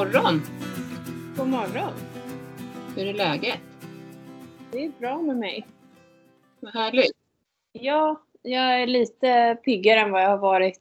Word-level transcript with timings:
Morgon! 0.00 0.42
God 1.36 1.48
morgon. 1.48 1.92
Hur 2.96 3.06
är 3.06 3.14
läget? 3.14 3.58
Det 4.72 4.84
är 4.84 4.92
bra 4.98 5.22
med 5.22 5.36
mig. 5.36 5.66
Vad 6.60 6.72
härligt. 6.74 7.12
Ja, 7.72 8.22
jag 8.42 8.82
är 8.82 8.86
lite 8.86 9.58
piggare 9.64 10.00
än 10.00 10.10
vad 10.10 10.22
jag 10.22 10.28
har 10.28 10.38
varit 10.38 10.80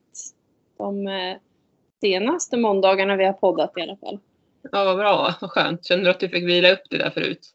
de 0.77 1.07
eh, 1.07 1.37
senaste 2.01 2.57
måndagarna 2.57 3.15
vi 3.15 3.25
har 3.25 3.33
poddat 3.33 3.77
i 3.77 3.81
alla 3.81 3.97
fall. 3.97 4.19
Ja, 4.71 4.83
vad 4.83 4.97
bra. 4.97 5.35
Vad 5.41 5.51
skönt. 5.51 5.85
Känner 5.85 6.03
du 6.03 6.09
att 6.09 6.19
du 6.19 6.29
fick 6.29 6.43
vila 6.43 6.71
upp 6.71 6.83
det 6.89 6.97
där 6.97 7.09
förut? 7.09 7.53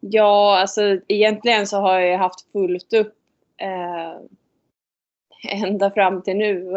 Ja, 0.00 0.58
alltså 0.60 0.98
egentligen 1.08 1.66
så 1.66 1.76
har 1.76 2.00
jag 2.00 2.18
haft 2.18 2.52
fullt 2.52 2.92
upp 2.92 3.14
eh, 3.56 4.20
ända 5.48 5.90
fram 5.90 6.22
till 6.22 6.36
nu. 6.36 6.76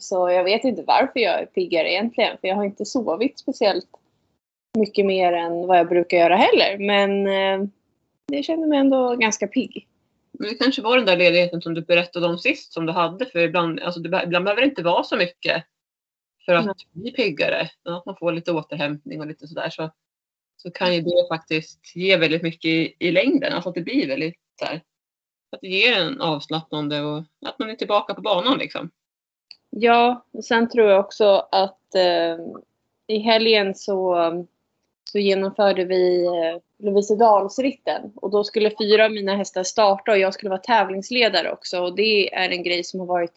Så 0.00 0.30
jag 0.30 0.44
vet 0.44 0.64
inte 0.64 0.82
varför 0.82 1.20
jag 1.20 1.40
är 1.40 1.46
piggare 1.46 1.92
egentligen. 1.92 2.38
För 2.40 2.48
jag 2.48 2.56
har 2.56 2.64
inte 2.64 2.84
sovit 2.84 3.38
speciellt 3.38 3.88
mycket 4.78 5.06
mer 5.06 5.32
än 5.32 5.66
vad 5.66 5.78
jag 5.78 5.88
brukar 5.88 6.16
göra 6.16 6.36
heller. 6.36 6.78
Men 6.78 7.26
eh, 7.26 7.68
jag 8.26 8.44
känner 8.44 8.66
mig 8.66 8.78
ändå 8.78 9.16
ganska 9.16 9.46
pigg. 9.46 9.88
Men 10.32 10.48
det 10.48 10.54
kanske 10.54 10.82
var 10.82 10.96
den 10.96 11.06
där 11.06 11.16
ledigheten 11.16 11.62
som 11.62 11.74
du 11.74 11.82
berättade 11.82 12.26
om 12.26 12.38
sist 12.38 12.72
som 12.72 12.86
du 12.86 12.92
hade. 12.92 13.26
För 13.26 13.38
ibland, 13.38 13.80
alltså 13.80 14.00
det, 14.00 14.22
ibland 14.24 14.44
behöver 14.44 14.62
det 14.62 14.68
inte 14.68 14.82
vara 14.82 15.04
så 15.04 15.16
mycket 15.16 15.64
för 16.44 16.54
att 16.54 16.64
Nej. 16.64 16.74
bli 16.92 17.10
piggare. 17.10 17.70
Att 17.84 18.06
man 18.06 18.16
får 18.16 18.32
lite 18.32 18.52
återhämtning 18.52 19.20
och 19.20 19.26
lite 19.26 19.46
sådär. 19.46 19.70
Så, 19.70 19.90
så 20.56 20.70
kan 20.70 20.94
ju 20.94 21.00
det 21.00 21.28
faktiskt 21.28 21.96
ge 21.96 22.16
väldigt 22.16 22.42
mycket 22.42 22.68
i, 22.68 22.96
i 22.98 23.10
längden. 23.10 23.52
Alltså 23.52 23.68
att 23.68 23.74
det 23.74 23.80
blir 23.80 24.08
väldigt 24.08 24.36
så 24.58 24.64
här, 24.64 24.82
att 25.52 25.60
det 25.60 25.68
ger 25.68 26.00
en 26.00 26.20
avslappnande 26.20 27.00
och 27.00 27.22
att 27.46 27.58
man 27.58 27.70
är 27.70 27.74
tillbaka 27.74 28.14
på 28.14 28.20
banan 28.20 28.58
liksom. 28.58 28.90
Ja, 29.70 30.24
och 30.32 30.44
sen 30.44 30.68
tror 30.68 30.90
jag 30.90 31.00
också 31.00 31.48
att 31.50 31.94
eh, 31.94 32.36
i 33.06 33.18
helgen 33.18 33.74
så, 33.74 34.16
så 35.10 35.18
genomförde 35.18 35.84
vi 35.84 36.26
eh, 36.26 36.60
Lovisedalsritten 36.78 38.12
och 38.14 38.30
då 38.30 38.44
skulle 38.44 38.70
fyra 38.78 39.04
av 39.04 39.10
mina 39.10 39.36
hästar 39.36 39.62
starta 39.62 40.12
och 40.12 40.18
jag 40.18 40.34
skulle 40.34 40.50
vara 40.50 40.60
tävlingsledare 40.60 41.52
också 41.52 41.80
och 41.80 41.96
det 41.96 42.34
är 42.34 42.50
en 42.50 42.62
grej 42.62 42.84
som 42.84 43.00
har 43.00 43.06
varit 43.06 43.34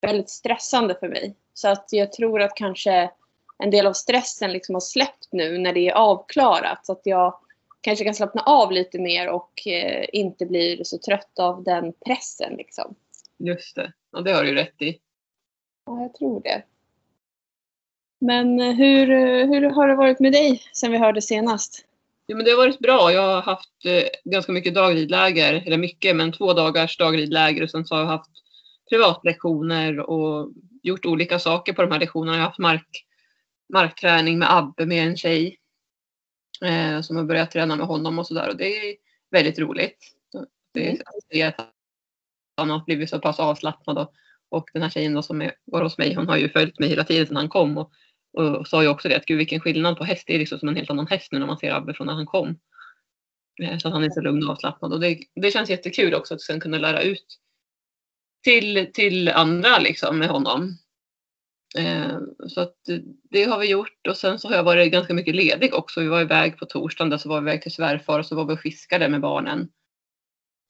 väldigt 0.00 0.30
stressande 0.30 0.94
för 1.00 1.08
mig. 1.08 1.34
Så 1.54 1.68
att 1.68 1.88
jag 1.90 2.12
tror 2.12 2.42
att 2.42 2.54
kanske 2.54 3.10
en 3.58 3.70
del 3.70 3.86
av 3.86 3.92
stressen 3.92 4.52
liksom 4.52 4.74
har 4.74 4.80
släppt 4.80 5.28
nu 5.32 5.58
när 5.58 5.72
det 5.72 5.88
är 5.88 5.94
avklarat 5.94 6.86
så 6.86 6.92
att 6.92 7.02
jag 7.04 7.34
kanske 7.84 8.04
kan 8.04 8.14
slappna 8.14 8.42
av 8.42 8.72
lite 8.72 8.98
mer 8.98 9.28
och 9.28 9.66
eh, 9.66 10.04
inte 10.12 10.46
blir 10.46 10.84
så 10.84 10.98
trött 10.98 11.38
av 11.38 11.64
den 11.64 11.92
pressen 12.06 12.54
liksom. 12.54 12.94
Just 13.38 13.76
det. 13.76 13.92
Ja, 14.12 14.20
det 14.20 14.32
har 14.32 14.42
du 14.42 14.48
ju 14.48 14.54
rätt 14.54 14.82
i. 14.82 14.98
Ja, 15.86 16.02
jag 16.02 16.14
tror 16.14 16.42
det. 16.42 16.62
Men 18.20 18.60
eh, 18.60 18.72
hur, 18.72 19.10
eh, 19.10 19.46
hur 19.46 19.70
har 19.70 19.88
det 19.88 19.94
varit 19.94 20.20
med 20.20 20.32
dig 20.32 20.62
sen 20.72 20.92
vi 20.92 20.98
hörde 20.98 21.22
senast? 21.22 21.84
Jo, 22.26 22.36
men 22.36 22.44
det 22.44 22.50
har 22.50 22.58
varit 22.58 22.78
bra. 22.78 23.12
Jag 23.12 23.22
har 23.22 23.42
haft 23.42 23.84
eh, 23.84 24.02
ganska 24.24 24.52
mycket 24.52 24.74
dagridläger, 24.74 25.62
eller 25.66 25.78
mycket, 25.78 26.16
men 26.16 26.32
två 26.32 26.52
dagars 26.52 26.96
dagridläger 26.96 27.62
och 27.62 27.70
sen 27.70 27.84
så 27.84 27.94
har 27.94 28.02
jag 28.02 28.08
haft 28.08 28.30
privatlektioner 28.90 30.00
och 30.00 30.50
gjort 30.82 31.06
olika 31.06 31.38
saker 31.38 31.72
på 31.72 31.82
de 31.82 31.90
här 31.90 32.00
lektionerna. 32.00 32.36
Jag 32.36 32.42
har 32.42 32.48
haft 32.48 32.58
mark, 32.58 33.04
markträning 33.72 34.38
med 34.38 34.56
Abbe 34.56 34.86
med 34.86 35.06
en 35.06 35.16
tjej 35.16 35.58
eh, 36.64 37.00
som 37.00 37.16
har 37.16 37.24
börjat 37.24 37.50
träna 37.50 37.76
med 37.76 37.86
honom 37.86 38.18
och 38.18 38.26
sådär 38.26 38.48
och 38.48 38.56
det 38.56 38.76
är 38.76 38.96
väldigt 39.30 39.58
roligt. 39.58 39.98
Det 40.74 40.86
är 40.88 40.90
Mm. 40.90 41.48
att 41.48 41.74
han 42.56 42.70
har 42.70 42.84
blivit 42.84 43.10
så 43.10 43.18
pass 43.20 43.40
avslappnad 43.40 43.98
och, 43.98 44.12
och 44.48 44.70
den 44.72 44.82
här 44.82 44.90
tjejen 44.90 45.14
då 45.14 45.22
som 45.22 45.42
är, 45.42 45.54
går 45.66 45.82
hos 45.82 45.98
mig, 45.98 46.14
hon 46.14 46.28
har 46.28 46.36
ju 46.36 46.48
följt 46.48 46.78
mig 46.78 46.88
hela 46.88 47.04
tiden 47.04 47.26
sedan 47.26 47.36
han 47.36 47.48
kom 47.48 47.78
och, 47.78 47.92
och 48.32 48.68
sa 48.68 48.82
ju 48.82 48.88
också 48.88 49.08
det 49.08 49.16
att 49.16 49.26
gud 49.26 49.38
vilken 49.38 49.60
skillnad 49.60 49.96
på 49.98 50.04
häst. 50.04 50.24
Det 50.26 50.34
är 50.34 50.38
liksom 50.38 50.58
som 50.58 50.68
en 50.68 50.76
helt 50.76 50.90
annan 50.90 51.06
häst 51.06 51.32
nu 51.32 51.38
när 51.38 51.46
man 51.46 51.58
ser 51.58 51.72
Abbe 51.72 51.94
från 51.94 52.06
när 52.06 52.14
han 52.14 52.26
kom. 52.26 52.58
Eh, 53.62 53.78
Så 53.78 53.88
att 53.88 53.94
han 53.94 54.04
är 54.04 54.10
så 54.10 54.20
lugn 54.20 54.44
och 54.44 54.50
avslappnad 54.50 54.92
och 54.92 55.00
det, 55.00 55.18
det 55.34 55.50
känns 55.50 55.70
jättekul 55.70 56.14
också 56.14 56.34
att 56.34 56.40
sen 56.40 56.60
kunna 56.60 56.78
lära 56.78 57.02
ut 57.02 57.40
till, 58.44 58.90
till 58.94 59.28
andra 59.28 59.78
liksom 59.78 60.18
med 60.18 60.28
honom. 60.28 60.78
Eh, 61.78 62.18
så 62.48 62.60
att 62.60 62.76
det 63.30 63.44
har 63.44 63.58
vi 63.58 63.70
gjort 63.70 64.06
och 64.08 64.16
sen 64.16 64.38
så 64.38 64.48
har 64.48 64.56
jag 64.56 64.64
varit 64.64 64.92
ganska 64.92 65.14
mycket 65.14 65.34
ledig 65.34 65.74
också. 65.74 66.00
Vi 66.00 66.08
var 66.08 66.20
iväg 66.20 66.58
på 66.58 66.66
torsdagen 66.66 67.10
där 67.10 67.18
så 67.18 67.28
var 67.28 67.40
vi 67.40 67.50
iväg 67.50 67.62
till 67.62 67.72
svärfar 67.72 68.18
och 68.18 68.26
så 68.26 68.36
var 68.36 68.44
vi 68.44 68.54
och 68.54 68.60
fiskade 68.60 69.08
med 69.08 69.20
barnen. 69.20 69.68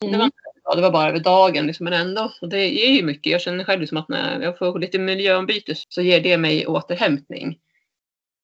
Det, 0.00 0.18
var, 0.18 0.30
det 0.76 0.82
var 0.82 0.90
bara 0.90 1.08
över 1.08 1.20
dagen 1.20 1.66
liksom, 1.66 1.84
men 1.84 1.92
ändå. 1.92 2.32
Och 2.40 2.48
det 2.48 2.68
ger 2.68 2.90
ju 2.90 3.02
mycket. 3.02 3.32
Jag 3.32 3.40
känner 3.40 3.64
själv 3.64 3.80
liksom 3.80 3.98
att 3.98 4.08
när 4.08 4.40
jag 4.40 4.58
får 4.58 4.78
lite 4.78 4.98
miljöombyte 4.98 5.74
så 5.88 6.02
ger 6.02 6.20
det 6.20 6.38
mig 6.38 6.66
återhämtning. 6.66 7.58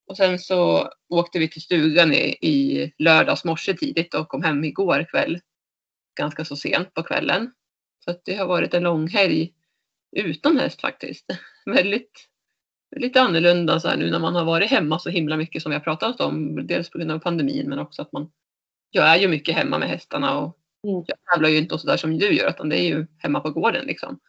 Och 0.07 0.17
sen 0.17 0.39
så 0.39 0.89
åkte 1.09 1.39
vi 1.39 1.49
till 1.49 1.63
stugan 1.63 2.13
i, 2.13 2.37
i 2.41 2.93
lördags 2.99 3.45
morse 3.45 3.75
tidigt 3.75 4.15
och 4.15 4.29
kom 4.29 4.43
hem 4.43 4.65
igår 4.65 5.07
kväll. 5.11 5.41
Ganska 6.19 6.45
så 6.45 6.57
sent 6.57 6.95
på 6.95 7.03
kvällen. 7.03 7.53
Så 8.05 8.11
att 8.11 8.25
det 8.25 8.35
har 8.35 8.47
varit 8.47 8.75
en 8.75 8.83
lång 8.83 9.09
helg 9.09 9.53
utan 10.17 10.59
häst 10.59 10.81
faktiskt. 10.81 11.27
Väldigt 11.67 12.30
lite 12.97 13.21
annorlunda 13.21 13.81
så 13.81 13.89
här 13.89 13.97
nu 13.97 14.11
när 14.11 14.19
man 14.19 14.35
har 14.35 14.45
varit 14.45 14.71
hemma 14.71 14.99
så 14.99 15.11
himla 15.11 15.37
mycket 15.37 15.63
som 15.63 15.71
vi 15.71 15.77
har 15.77 15.85
pratat 15.85 16.21
om. 16.21 16.67
Dels 16.67 16.91
på 16.91 16.99
grund 16.99 17.11
av 17.11 17.19
pandemin 17.19 17.69
men 17.69 17.79
också 17.79 18.03
att 18.03 18.13
man 18.13 18.31
jag 18.91 19.09
är 19.09 19.17
ju 19.17 19.29
mycket 19.29 19.55
hemma 19.55 19.79
med 19.79 19.89
hästarna 19.89 20.39
och 20.39 20.57
Mm. 20.85 21.05
jag 21.07 21.17
tävlar 21.33 21.49
ju 21.49 21.59
inte 21.59 21.75
och 21.75 21.81
sådär 21.81 21.97
som 21.97 22.19
du 22.19 22.33
gör 22.33 22.51
utan 22.51 22.69
det 22.69 22.79
är 22.79 22.89
ju 22.89 23.07
hemma 23.19 23.41
på 23.41 23.51
gården 23.51 23.87
liksom. 23.87 24.21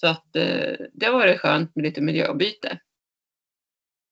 Så 0.00 0.06
att 0.06 0.36
eh, 0.36 0.76
det 0.92 1.06
har 1.06 1.12
varit 1.12 1.40
skönt 1.40 1.76
med 1.76 1.82
lite 1.82 2.00
miljöombyte. 2.00 2.78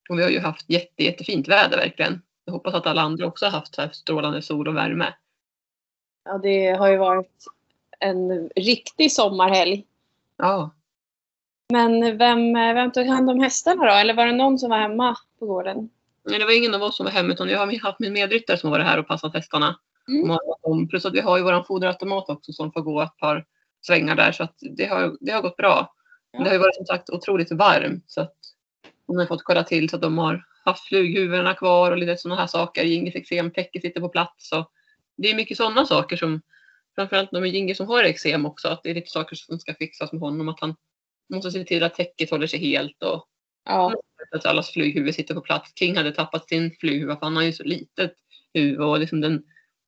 Och 0.09 0.19
vi 0.19 0.23
har 0.23 0.31
ju 0.31 0.41
haft 0.41 0.71
jätte, 0.71 1.05
jättefint 1.05 1.49
väder 1.49 1.77
verkligen. 1.77 2.23
Jag 2.45 2.53
hoppas 2.53 2.75
att 2.75 2.87
alla 2.87 3.03
andra 3.03 3.27
också 3.27 3.45
har 3.45 3.53
haft 3.53 3.75
så 3.75 3.83
här 3.83 3.91
strålande 3.91 4.43
sol 4.43 4.69
och 4.69 4.77
värme. 4.77 5.15
Ja, 6.25 6.39
det 6.39 6.67
har 6.71 6.89
ju 6.89 6.97
varit 6.97 7.45
en 7.99 8.49
riktig 8.49 9.13
sommarhelg. 9.13 9.87
Ja, 10.37 10.71
Men 11.72 12.19
vem, 12.19 12.53
vem 12.54 12.93
tog 12.93 13.06
hand 13.06 13.31
om 13.31 13.41
hästarna 13.41 13.84
då? 13.84 13.93
Eller 13.93 14.15
var 14.15 14.27
det 14.27 14.32
någon 14.32 14.59
som 14.59 14.71
var 14.71 14.78
hemma 14.78 15.16
på 15.38 15.47
gården? 15.47 15.88
men 16.31 16.38
det 16.38 16.44
var 16.44 16.56
ingen 16.56 16.75
av 16.75 16.82
oss 16.82 16.97
som 16.97 17.04
var 17.04 17.10
hemma 17.10 17.32
utan 17.32 17.49
jag 17.49 17.59
har 17.59 17.82
haft 17.82 18.00
min 18.00 18.12
medryttare 18.12 18.56
som 18.59 18.71
varit 18.71 18.87
här 18.87 18.99
och 18.99 19.06
passat 19.06 19.34
hästarna. 19.34 19.78
Mm. 20.09 20.88
Plus 20.88 21.05
att 21.06 21.15
vi 21.15 21.21
har 21.21 21.37
ju 21.37 21.43
våran 21.43 21.65
foderautomat 21.65 22.28
också 22.28 22.53
som 22.53 22.72
får 22.72 22.81
gå 22.81 23.03
ett 23.03 23.16
par 23.16 23.44
svängar 23.81 24.16
där 24.16 24.32
så 24.32 24.43
att 24.43 24.56
det 24.60 24.87
har, 24.87 25.16
det 25.21 25.32
har 25.32 25.43
gått 25.43 25.56
bra. 25.56 25.94
Men 26.32 26.43
det 26.43 26.49
har 26.49 26.55
ju 26.55 26.60
varit 26.60 26.76
som 26.76 26.87
sagt 26.87 27.10
otroligt 27.10 27.53
varmt 27.53 28.05
så 28.06 28.21
att 28.21 28.34
de 29.06 29.16
har 29.16 29.26
fått 29.26 29.44
kolla 29.44 29.65
till 29.65 29.91
så 29.91 29.97
att 29.97 30.03
de 30.03 30.19
har 30.19 30.44
haft 30.65 30.88
flughuvudena 30.88 31.55
kvar 31.55 31.93
och 31.93 31.99
lite 31.99 32.16
sådana 32.16 32.41
här 32.41 32.47
saker. 32.47 32.84
Jingis 32.84 33.15
eksemtäcke 33.15 33.81
sitter 33.81 34.00
på 34.00 34.09
plats. 34.09 34.53
Och 34.53 34.71
det 35.16 35.31
är 35.31 35.34
mycket 35.34 35.56
sådana 35.56 35.87
saker 35.87 36.16
som 36.16 36.41
framförallt 36.94 37.32
med 37.32 37.47
Jingi 37.47 37.75
som 37.75 37.87
har 37.87 38.05
eksem 38.05 38.47
också 38.47 38.69
att 38.69 38.82
det 38.82 38.91
är 38.91 38.94
lite 38.94 39.10
saker 39.10 39.37
som 39.37 39.59
ska 39.59 39.75
fixas 39.75 40.12
med 40.12 40.21
honom. 40.21 40.49
Att 40.49 40.60
han 40.60 40.75
måste 41.28 41.50
se 41.50 41.64
till 41.64 41.82
att 41.82 41.94
täcket 41.94 42.31
håller 42.31 42.47
sig 42.47 42.59
helt 42.59 43.03
och 43.03 43.28
Ja. 43.69 43.92
att 44.34 44.47
allas 44.47 44.70
flughuvud 44.70 45.14
sitter 45.14 45.34
på 45.34 45.41
plats. 45.41 45.72
King 45.78 45.97
hade 45.97 46.12
tappat 46.12 46.48
sin 46.48 46.76
flughuva 46.81 47.16
för 47.16 47.26
han 47.26 47.37
har 47.37 47.42
ju 47.42 47.53
så 47.53 47.64
litet 47.64 48.14
huvud 48.54 48.81
och 48.81 48.98
liksom 48.98 49.20
den, 49.20 49.44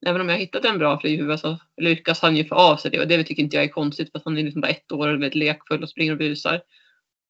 även 0.06 0.20
om 0.20 0.28
jag 0.28 0.38
hittat 0.38 0.64
en 0.64 0.78
bra 0.78 1.00
flughuva 1.00 1.38
så 1.38 1.58
lyckas 1.76 2.22
han 2.22 2.36
ju 2.36 2.44
få 2.44 2.54
av 2.54 2.76
sig 2.76 2.90
det 2.90 3.00
och 3.00 3.08
det 3.08 3.24
tycker 3.24 3.42
inte 3.42 3.56
jag 3.56 3.64
är 3.64 3.68
konstigt 3.68 4.12
för 4.12 4.18
att 4.18 4.24
han 4.24 4.38
är 4.38 4.42
liksom 4.42 4.60
bara 4.60 4.70
ett 4.70 4.92
år 4.92 5.08
och 5.08 5.14
väldigt 5.14 5.34
lekfull 5.34 5.82
och 5.82 5.88
springer 5.90 6.12
och 6.12 6.18
busar. 6.18 6.62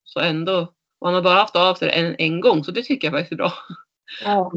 Så 0.04 0.20
ändå, 0.20 0.74
och 0.98 1.06
han 1.06 1.14
har 1.14 1.22
bara 1.22 1.38
haft 1.38 1.56
av 1.56 1.74
sig 1.74 1.88
det 1.88 1.94
en, 1.94 2.14
en 2.18 2.40
gång 2.40 2.64
så 2.64 2.70
det 2.70 2.82
tycker 2.82 3.08
jag 3.08 3.14
faktiskt 3.14 3.32
är 3.32 3.36
bra. 3.36 3.52
ja. 4.24 4.52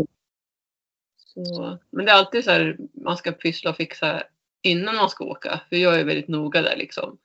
Så, 1.16 1.80
men 1.92 2.06
det 2.06 2.12
är 2.12 2.16
alltid 2.16 2.44
så 2.44 2.52
här 2.52 2.78
man 2.94 3.18
ska 3.18 3.32
pyssla 3.32 3.70
och 3.70 3.76
fixa 3.76 4.24
innan 4.62 4.96
man 4.96 5.10
ska 5.10 5.26
åka. 5.26 5.62
För 5.70 5.76
jag 5.76 6.00
är 6.00 6.04
väldigt 6.04 6.28
noga 6.28 6.62
där 6.62 6.78
liksom. 6.78 7.18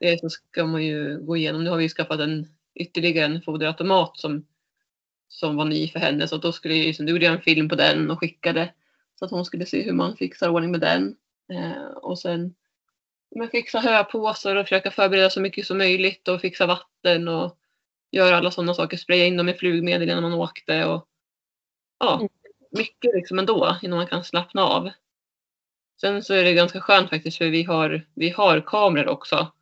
Det 0.00 0.20
så 0.20 0.30
ska 0.30 0.66
man 0.66 0.84
ju 0.84 1.18
gå 1.18 1.36
igenom. 1.36 1.64
Nu 1.64 1.70
har 1.70 1.76
vi 1.76 1.88
skaffat 1.88 2.20
en 2.20 2.46
ytterligare 2.74 3.26
en 3.26 3.42
foderautomat 3.42 4.18
som, 4.18 4.46
som 5.28 5.56
var 5.56 5.64
ny 5.64 5.88
för 5.88 5.98
henne. 5.98 6.28
Så 6.28 6.36
då 6.36 6.52
skulle 6.52 6.74
jag, 6.74 7.08
gjorde 7.08 7.24
jag 7.24 7.34
en 7.34 7.42
film 7.42 7.68
på 7.68 7.74
den 7.74 8.10
och 8.10 8.20
skickade. 8.20 8.74
Så 9.18 9.24
att 9.24 9.30
hon 9.30 9.44
skulle 9.44 9.66
se 9.66 9.82
hur 9.82 9.92
man 9.92 10.16
fixar 10.16 10.48
ordning 10.48 10.70
med 10.70 10.80
den. 10.80 11.16
Eh, 11.52 11.92
och 11.92 12.18
sen 12.18 12.54
men 13.36 13.48
fixa 13.48 13.80
höpåsar 13.80 14.56
och 14.56 14.64
försöka 14.64 14.90
förbereda 14.90 15.30
så 15.30 15.40
mycket 15.40 15.66
som 15.66 15.78
möjligt 15.78 16.28
och 16.28 16.40
fixa 16.40 16.66
vatten 16.66 17.28
och 17.28 17.58
göra 18.10 18.36
alla 18.36 18.50
sådana 18.50 18.74
saker. 18.74 18.96
Spraya 18.96 19.26
in 19.26 19.36
dem 19.36 19.46
med 19.46 19.58
flugmedel 19.58 20.10
innan 20.10 20.22
man 20.22 20.32
åkte. 20.34 20.84
Och, 20.84 21.08
ja, 21.98 22.16
Mm. 22.16 22.28
mycket 22.70 23.14
liksom 23.14 23.38
ändå 23.38 23.78
innan 23.82 23.98
man 23.98 24.06
kan 24.06 24.24
slappna 24.24 24.62
av. 24.62 24.90
Sen 26.00 26.22
så 26.22 26.34
är 26.34 26.44
det 26.44 26.52
ganska 26.54 26.80
skönt 26.80 27.10
faktiskt 27.10 27.38
för 27.38 27.46
vi 27.46 27.62
har, 27.62 28.06
vi 28.14 28.30
har 28.30 28.60
kameror 28.60 29.08
också 29.08 29.52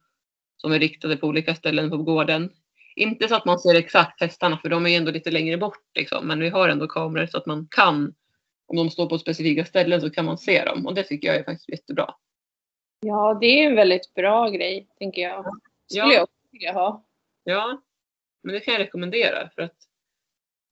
som 0.58 0.72
är 0.72 0.78
riktade 0.78 1.16
på 1.16 1.26
olika 1.26 1.54
ställen 1.54 1.90
på 1.90 1.96
gården. 1.96 2.50
Inte 2.96 3.28
så 3.28 3.34
att 3.34 3.44
man 3.44 3.58
ser 3.58 3.74
exakt 3.74 4.20
hästarna 4.20 4.58
för 4.58 4.68
de 4.68 4.86
är 4.86 4.96
ändå 4.96 5.10
lite 5.10 5.30
längre 5.30 5.56
bort 5.56 5.84
liksom. 5.94 6.26
Men 6.26 6.40
vi 6.40 6.48
har 6.48 6.68
ändå 6.68 6.86
kameror 6.86 7.26
så 7.26 7.38
att 7.38 7.46
man 7.46 7.68
kan, 7.70 8.14
om 8.66 8.76
de 8.76 8.90
står 8.90 9.06
på 9.06 9.18
specifika 9.18 9.64
ställen 9.64 10.00
så 10.00 10.10
kan 10.10 10.24
man 10.24 10.38
se 10.38 10.64
dem 10.64 10.86
och 10.86 10.94
det 10.94 11.02
tycker 11.02 11.28
jag 11.28 11.36
är 11.36 11.44
faktiskt 11.44 11.68
jättebra. 11.68 12.14
ja, 13.00 13.38
det 13.40 13.46
är 13.46 13.66
en 13.66 13.76
väldigt 13.76 14.14
bra 14.14 14.48
grej, 14.48 14.88
tänker 14.98 15.22
jag. 15.22 15.44
Skulle 15.90 16.14
jag 16.14 16.22
också 16.22 16.36
vilja 16.52 16.72
ha. 16.72 17.04
Ja, 17.44 17.82
men 18.42 18.54
det 18.54 18.60
kan 18.60 18.74
jag 18.74 18.80
rekommendera 18.80 19.50
för 19.54 19.62
att 19.62 19.76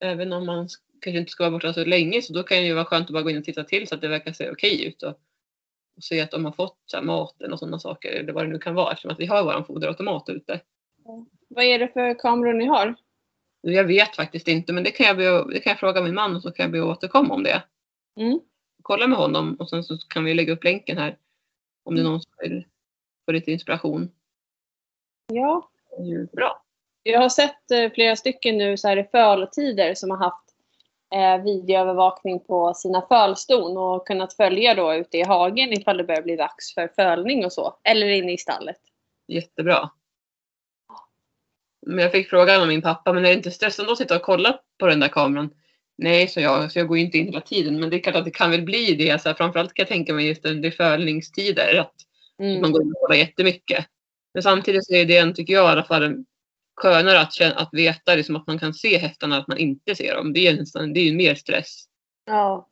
även 0.00 0.32
om 0.32 0.46
man 0.46 0.68
kanske 1.00 1.18
inte 1.18 1.32
ska 1.32 1.44
vara 1.44 1.50
borta 1.50 1.72
så 1.72 1.84
länge 1.84 2.22
så 2.22 2.32
då 2.32 2.42
kan 2.42 2.58
det 2.58 2.64
ju 2.64 2.74
vara 2.74 2.84
skönt 2.84 3.06
att 3.06 3.12
bara 3.12 3.22
gå 3.22 3.30
in 3.30 3.38
och 3.38 3.44
titta 3.44 3.64
till 3.64 3.88
så 3.88 3.94
att 3.94 4.00
det 4.00 4.08
verkar 4.08 4.32
se 4.32 4.50
okej 4.50 4.86
ut. 4.86 5.02
Och, 5.02 5.20
och 5.96 6.04
se 6.04 6.20
att 6.20 6.30
de 6.30 6.44
har 6.44 6.52
fått 6.52 6.78
så 6.86 6.96
här, 6.96 7.04
maten 7.04 7.52
och 7.52 7.58
sådana 7.58 7.78
saker 7.78 8.08
eller 8.08 8.32
vad 8.32 8.44
det 8.44 8.52
nu 8.52 8.58
kan 8.58 8.74
vara 8.74 8.92
eftersom 8.92 9.10
att 9.10 9.20
vi 9.20 9.26
har 9.26 9.44
vår 9.44 9.62
foderautomat 9.62 10.28
ute. 10.28 10.60
Vad 11.48 11.64
är 11.64 11.78
det 11.78 11.88
för 11.88 12.18
kameror 12.18 12.52
ni 12.52 12.66
har? 12.66 12.94
Jag 13.60 13.84
vet 13.84 14.16
faktiskt 14.16 14.48
inte 14.48 14.72
men 14.72 14.84
det 14.84 14.90
kan 14.90 15.06
jag, 15.06 15.16
be, 15.16 15.52
det 15.52 15.60
kan 15.60 15.70
jag 15.70 15.80
fråga 15.80 16.02
min 16.02 16.14
man 16.14 16.36
och 16.36 16.42
så 16.42 16.50
kan 16.50 16.64
jag 16.64 16.72
be 16.72 16.80
återkomma 16.80 17.34
om 17.34 17.42
det. 17.42 17.62
Mm. 18.20 18.40
Kolla 18.82 19.06
med 19.06 19.18
honom 19.18 19.54
och 19.54 19.70
sen 19.70 19.84
så 19.84 19.98
kan 19.98 20.24
vi 20.24 20.34
lägga 20.34 20.52
upp 20.52 20.64
länken 20.64 20.98
här. 20.98 21.18
Om 21.84 21.94
det 21.94 22.00
är 22.00 22.04
någon 22.04 22.20
som 22.20 22.32
vill 22.38 22.64
få 23.24 23.32
lite 23.32 23.52
inspiration. 23.52 24.10
Ja, 25.32 25.70
bra. 26.32 26.62
jag 27.02 27.20
har 27.20 27.28
sett 27.28 27.70
eh, 27.70 27.92
flera 27.92 28.16
stycken 28.16 28.58
nu 28.58 28.76
så 28.76 28.88
här 28.88 28.96
i 28.96 29.04
föltider 29.04 29.94
som 29.94 30.10
har 30.10 30.18
haft 30.18 30.45
eh, 31.16 31.42
videoövervakning 31.44 32.40
på 32.40 32.74
sina 32.74 33.02
fölston 33.08 33.76
och 33.76 34.06
kunnat 34.06 34.34
följa 34.34 34.74
då 34.74 34.94
ute 34.94 35.18
i 35.18 35.22
hagen 35.22 35.72
ifall 35.72 35.96
det 35.96 36.04
börjar 36.04 36.22
bli 36.22 36.36
dags 36.36 36.74
för 36.74 36.88
fölning 36.96 37.44
och 37.44 37.52
så. 37.52 37.76
Eller 37.84 38.06
inne 38.06 38.32
i 38.32 38.38
stallet. 38.38 38.76
Jättebra. 39.28 39.90
Men 41.86 41.98
jag 41.98 42.12
fick 42.12 42.30
frågan 42.30 42.62
av 42.62 42.68
min 42.68 42.82
pappa, 42.82 43.12
men 43.12 43.24
är 43.24 43.28
det 43.28 43.34
inte 43.34 43.50
stressande 43.50 43.92
att 43.92 43.98
sitta 43.98 44.16
och 44.16 44.22
kolla 44.22 44.58
på 44.78 44.86
den 44.86 45.00
där 45.00 45.08
kameran? 45.08 45.50
Nej, 45.98 46.28
så 46.28 46.40
jag, 46.40 46.72
så 46.72 46.78
jag 46.78 46.88
går 46.88 46.98
inte 46.98 47.18
in 47.18 47.26
hela 47.26 47.40
tiden. 47.40 47.80
Men 47.80 47.90
det 47.90 47.96
är 47.96 48.00
klart 48.00 48.16
att 48.16 48.24
det 48.24 48.30
kan 48.30 48.50
väl 48.50 48.62
bli 48.62 48.94
det. 48.94 49.22
Så 49.22 49.28
här, 49.28 49.36
framförallt 49.36 49.74
kan 49.74 49.82
jag 49.82 49.88
tänka 49.88 50.12
mig 50.14 50.26
just 50.28 50.46
under 50.46 50.70
fölningstider. 50.70 51.78
Att 51.80 51.92
Mm. 52.38 52.60
man 52.60 52.72
går 52.72 52.82
in 52.82 52.88
och 52.88 53.00
kollar 53.00 53.16
jättemycket. 53.16 53.86
Men 54.34 54.42
samtidigt 54.42 54.86
så 54.86 54.94
är 54.94 55.04
det, 55.04 55.16
en, 55.16 55.34
tycker 55.34 55.54
jag 55.54 55.64
i 55.64 55.68
alla 55.72 55.84
fall, 55.84 56.24
skönare 56.76 57.20
att, 57.20 57.32
känna, 57.34 57.54
att 57.54 57.68
veta 57.72 58.14
liksom, 58.14 58.36
att 58.36 58.46
man 58.46 58.58
kan 58.58 58.74
se 58.74 58.98
hästarna, 58.98 59.38
att 59.38 59.48
man 59.48 59.58
inte 59.58 59.94
ser 59.94 60.14
dem. 60.14 60.32
Det 60.32 60.46
är, 60.46 60.56
nästan, 60.56 60.92
det 60.92 61.00
är 61.00 61.04
ju 61.04 61.16
mer 61.16 61.34
stress. 61.34 61.84
Ja. 62.24 62.68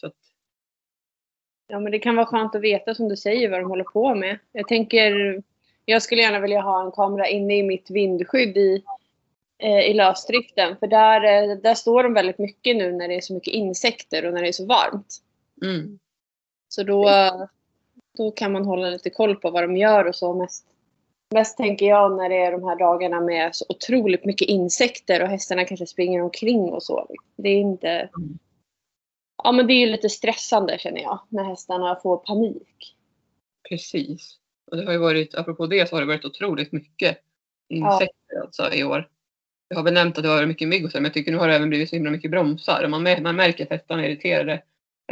Så 0.00 0.06
att, 0.06 0.16
ja, 1.66 1.80
men 1.80 1.92
det 1.92 1.98
kan 1.98 2.16
vara 2.16 2.26
skönt 2.26 2.54
att 2.54 2.62
veta 2.62 2.94
som 2.94 3.08
du 3.08 3.16
säger 3.16 3.50
vad 3.50 3.60
de 3.60 3.68
håller 3.68 3.84
på 3.84 4.14
med. 4.14 4.38
Jag 4.52 4.68
tänker, 4.68 5.42
jag 5.84 6.02
skulle 6.02 6.22
gärna 6.22 6.40
vilja 6.40 6.60
ha 6.60 6.84
en 6.84 6.92
kamera 6.92 7.28
inne 7.28 7.56
i 7.56 7.62
mitt 7.62 7.90
vindskydd 7.90 8.56
i, 8.56 8.82
eh, 9.58 9.80
i 9.80 9.94
lösdriften. 9.94 10.76
För 10.76 10.86
där, 10.86 11.24
eh, 11.24 11.56
där 11.56 11.74
står 11.74 12.02
de 12.02 12.14
väldigt 12.14 12.38
mycket 12.38 12.76
nu 12.76 12.92
när 12.92 13.08
det 13.08 13.14
är 13.14 13.20
så 13.20 13.34
mycket 13.34 13.54
insekter 13.54 14.26
och 14.26 14.34
när 14.34 14.42
det 14.42 14.48
är 14.48 14.52
så 14.52 14.66
varmt. 14.66 15.16
mm, 15.62 15.98
Så 16.68 16.82
då, 16.82 17.10
då 18.18 18.30
kan 18.30 18.52
man 18.52 18.64
hålla 18.64 18.90
lite 18.90 19.10
koll 19.10 19.36
på 19.36 19.50
vad 19.50 19.64
de 19.64 19.76
gör 19.76 20.04
och 20.04 20.14
så. 20.14 20.34
Mest, 20.34 20.66
mest 21.32 21.56
tänker 21.56 21.86
jag 21.86 22.16
när 22.16 22.28
det 22.28 22.36
är 22.36 22.52
de 22.52 22.64
här 22.64 22.78
dagarna 22.78 23.20
med 23.20 23.54
så 23.54 23.64
otroligt 23.68 24.24
mycket 24.24 24.48
insekter 24.48 25.22
och 25.22 25.28
hästarna 25.28 25.64
kanske 25.64 25.86
springer 25.86 26.22
omkring 26.22 26.60
och 26.60 26.82
så. 26.82 27.06
Det 27.36 27.48
är 27.48 27.60
inte... 27.60 27.88
Mm. 27.88 28.38
Ja 29.44 29.52
men 29.52 29.66
det 29.66 29.72
är 29.72 29.78
ju 29.78 29.86
lite 29.86 30.08
stressande 30.08 30.78
känner 30.78 31.00
jag. 31.02 31.20
När 31.28 31.44
hästarna 31.44 31.96
får 32.02 32.16
panik. 32.16 32.96
precis. 33.68 34.38
Och 34.70 34.76
det 34.76 34.84
har 34.84 34.92
ju 34.92 34.98
varit, 34.98 35.34
apropå 35.34 35.66
det 35.66 35.88
så 35.88 35.96
har 35.96 36.00
det 36.00 36.06
varit 36.06 36.24
otroligt 36.24 36.72
mycket 36.72 37.18
insekter 37.68 38.40
alltså, 38.42 38.72
i 38.72 38.84
år. 38.84 39.08
Jag 39.68 39.76
har 39.76 39.84
väl 39.84 39.94
nämnt 39.94 40.16
att 40.18 40.22
det 40.24 40.28
har 40.28 40.36
varit 40.36 40.48
mycket 40.48 40.68
mygg 40.68 40.84
och 40.84 40.90
så, 40.90 40.96
men 40.98 41.04
jag 41.04 41.14
tycker 41.14 41.32
nu 41.32 41.38
har 41.38 41.48
det 41.48 41.54
även 41.54 41.68
blivit 41.68 41.88
så 41.90 41.96
himla 41.96 42.10
mycket 42.10 42.30
bromsar. 42.30 42.88
Man, 42.88 43.22
man 43.22 43.36
märker 43.36 43.64
att 43.64 43.70
hästarna 43.70 44.04
är 44.04 44.08
irriterade 44.08 44.62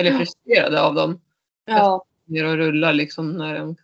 eller 0.01 0.11
Ja. 0.11 0.19
frustrerade 0.19 0.83
av 0.83 0.95
dem. 0.95 1.21
Ja, 1.65 2.05
ner 2.25 2.45
och 2.45 2.57
rullar 2.57 2.93
liksom 2.93 3.33
när 3.33 3.59
de, 3.59 3.77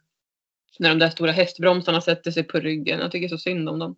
när 0.79 0.89
de 0.89 0.99
där 0.99 1.11
stora 1.11 1.33
hästbromsarna 1.33 2.01
sätter 2.01 2.31
sig 2.31 2.43
på 2.43 2.59
ryggen. 2.59 3.01
Jag 3.01 3.13
tycker 3.13 3.29
så 3.29 3.39
synd 3.39 3.69
om 3.69 3.79
dem. 3.79 3.97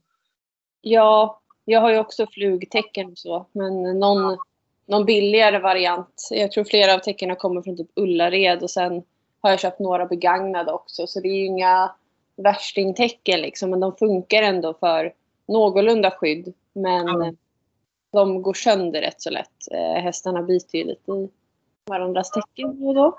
ja, 0.81 1.41
jag 1.65 1.81
har 1.81 1.91
ju 1.91 1.99
också 1.99 2.27
flugtecken 2.27 3.11
och 3.11 3.19
så. 3.19 3.47
Men 3.53 3.99
någon, 3.99 4.39
någon 4.87 5.05
billigare 5.05 5.59
variant. 5.59 6.29
Jag 6.31 6.53
tror 6.53 6.65
flera 6.65 6.95
av 6.95 6.99
tecknen 6.99 7.37
kommer 7.37 7.63
från 7.63 7.77
typ 7.77 7.91
Ullared 7.97 8.63
och 8.63 8.71
sen 8.71 9.03
har 9.41 9.51
jag 9.51 9.61
köpt 9.61 9.81
några 9.81 10.07
begagnade 10.07 10.73
också. 10.73 11.07
Så 11.07 11.21
det 11.21 11.29
är 11.29 11.35
ju 11.37 11.45
inga 11.45 11.95
värstingtecken 12.37 13.41
liksom. 13.41 13.71
Men 13.71 13.81
de 13.81 13.97
funkar 13.97 14.43
ändå 14.43 14.75
för 14.75 15.13
någorlunda 15.49 16.11
skydd. 16.11 16.55
Men 16.73 17.07
Ja. 17.07 17.33
de 18.13 18.43
går 18.43 18.55
sönder 18.55 19.01
rätt 19.01 19.23
så 19.23 19.31
lätt. 19.31 19.73
Eh, 19.73 20.03
hästarna 20.03 20.43
biter 20.43 20.79
ju 20.79 20.85
lite 20.85 21.13
i 21.13 21.29
varandras 21.87 22.31
tecken 22.31 22.81
då 22.81 22.89
och 22.89 22.95
då. 22.95 23.19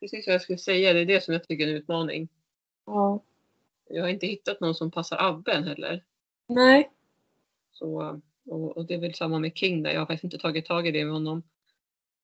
Precis 0.00 0.26
vad 0.26 0.34
jag 0.34 0.42
skulle 0.42 0.58
säga, 0.58 0.92
det 0.92 1.00
är 1.00 1.06
det 1.06 1.24
som 1.24 1.34
jag 1.34 1.48
tycker 1.48 1.64
är 1.66 1.70
en 1.70 1.76
utmaning. 1.76 2.28
Ja. 2.86 3.22
Jag 3.88 4.02
har 4.02 4.08
inte 4.08 4.26
hittat 4.26 4.60
någon 4.60 4.74
som 4.74 4.90
passar 4.90 5.16
Abben 5.20 5.64
heller. 5.64 6.04
Nej. 6.48 6.90
Så, 7.72 8.20
och, 8.46 8.76
och 8.76 8.86
det 8.86 8.94
är 8.94 8.98
väl 8.98 9.14
samma 9.14 9.38
med 9.38 9.56
King 9.56 9.82
där. 9.82 9.90
Jag 9.90 10.00
har 10.00 10.06
faktiskt 10.06 10.24
inte 10.24 10.38
tagit 10.38 10.66
tag 10.66 10.86
i 10.86 10.90
det 10.90 11.04
med 11.04 11.12
honom. 11.12 11.42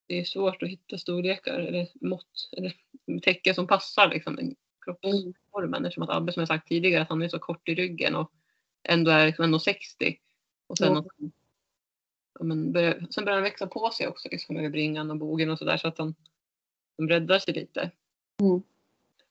Det 0.06 0.20
är 0.20 0.25
svårt 0.25 0.62
att 0.62 0.69
hitta 0.69 0.99
storlekar 0.99 1.58
eller 1.58 1.88
mått 1.94 2.50
eller 2.52 2.75
tecken 3.22 3.55
som 3.55 3.66
passar 3.66 4.08
liksom 4.08 4.37
den 4.37 4.55
kroppsformen. 4.84 5.84
Eftersom 5.84 6.02
att 6.02 6.16
Abbe 6.16 6.32
som 6.32 6.40
jag 6.40 6.49
sagt 6.49 6.69
tidigare 6.69 7.02
att 7.02 7.08
han 7.08 7.22
är 7.22 7.28
så 7.28 7.38
kort 7.38 7.69
i 7.69 7.75
ryggen 7.75 8.14
och 8.14 8.32
ändå 8.82 9.11
är 9.11 9.26
liksom 9.26 9.44
ändå 9.44 9.58
60. 9.58 10.19
Och 10.66 10.78
sen 10.78 10.96
att, 10.96 11.06
ja, 12.38 12.44
men 12.44 12.72
börjar, 12.72 13.06
sen 13.11 13.25
börjar 13.25 13.37
han 13.37 13.44
växa 13.44 13.66
på 13.66 13.90
sig 13.90 14.08
också 14.08 14.28
liksom 14.31 14.56
över 14.56 14.69
bringan 14.69 15.11
och 15.11 15.16
bogen 15.16 15.50
och 15.50 15.58
sådär 15.58 15.76
så 15.76 15.88
att 15.88 15.99
han, 15.99 16.14
han 16.96 17.06
breddar 17.06 17.38
sig 17.38 17.54
lite. 17.54 17.90
Mm. 18.40 18.62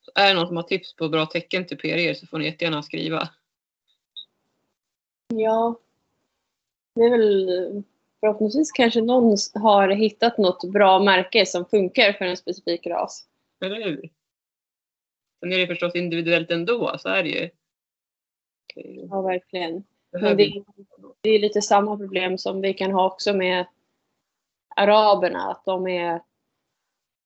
Så 0.07 0.21
är 0.21 0.27
det 0.27 0.33
någon 0.33 0.47
som 0.47 0.55
har 0.55 0.63
tips 0.63 0.95
på 0.95 1.09
bra 1.09 1.25
tecken 1.25 1.65
till 1.65 1.77
PRR 1.77 2.13
så 2.13 2.27
får 2.27 2.37
ni 2.39 2.45
jättegärna 2.45 2.83
skriva. 2.83 3.29
Ja. 5.27 5.79
Det 6.95 7.01
är 7.01 7.09
väl 7.09 7.83
förhoppningsvis 8.19 8.71
kanske 8.71 9.01
någon 9.01 9.37
har 9.53 9.89
hittat 9.89 10.37
något 10.37 10.63
bra 10.63 10.99
märke 10.99 11.45
som 11.45 11.65
funkar 11.65 12.13
för 12.13 12.25
en 12.25 12.37
specifik 12.37 12.87
ras. 12.87 13.25
Eller 13.65 13.83
hur? 13.83 14.09
Sen 15.39 15.53
är 15.53 15.57
det 15.57 15.67
förstås 15.67 15.95
individuellt 15.95 16.51
ändå, 16.51 16.97
så 16.99 17.09
är 17.09 17.23
det 17.23 17.29
ju. 17.29 17.49
Ja, 19.09 19.21
verkligen. 19.21 19.83
Men 20.11 20.37
det, 20.37 20.63
det 21.21 21.29
är 21.29 21.39
lite 21.39 21.61
samma 21.61 21.97
problem 21.97 22.37
som 22.37 22.61
vi 22.61 22.73
kan 22.73 22.91
ha 22.91 23.05
också 23.05 23.33
med 23.33 23.65
araberna. 24.75 25.51
Att 25.51 25.65
de 25.65 25.87
är 25.87 26.21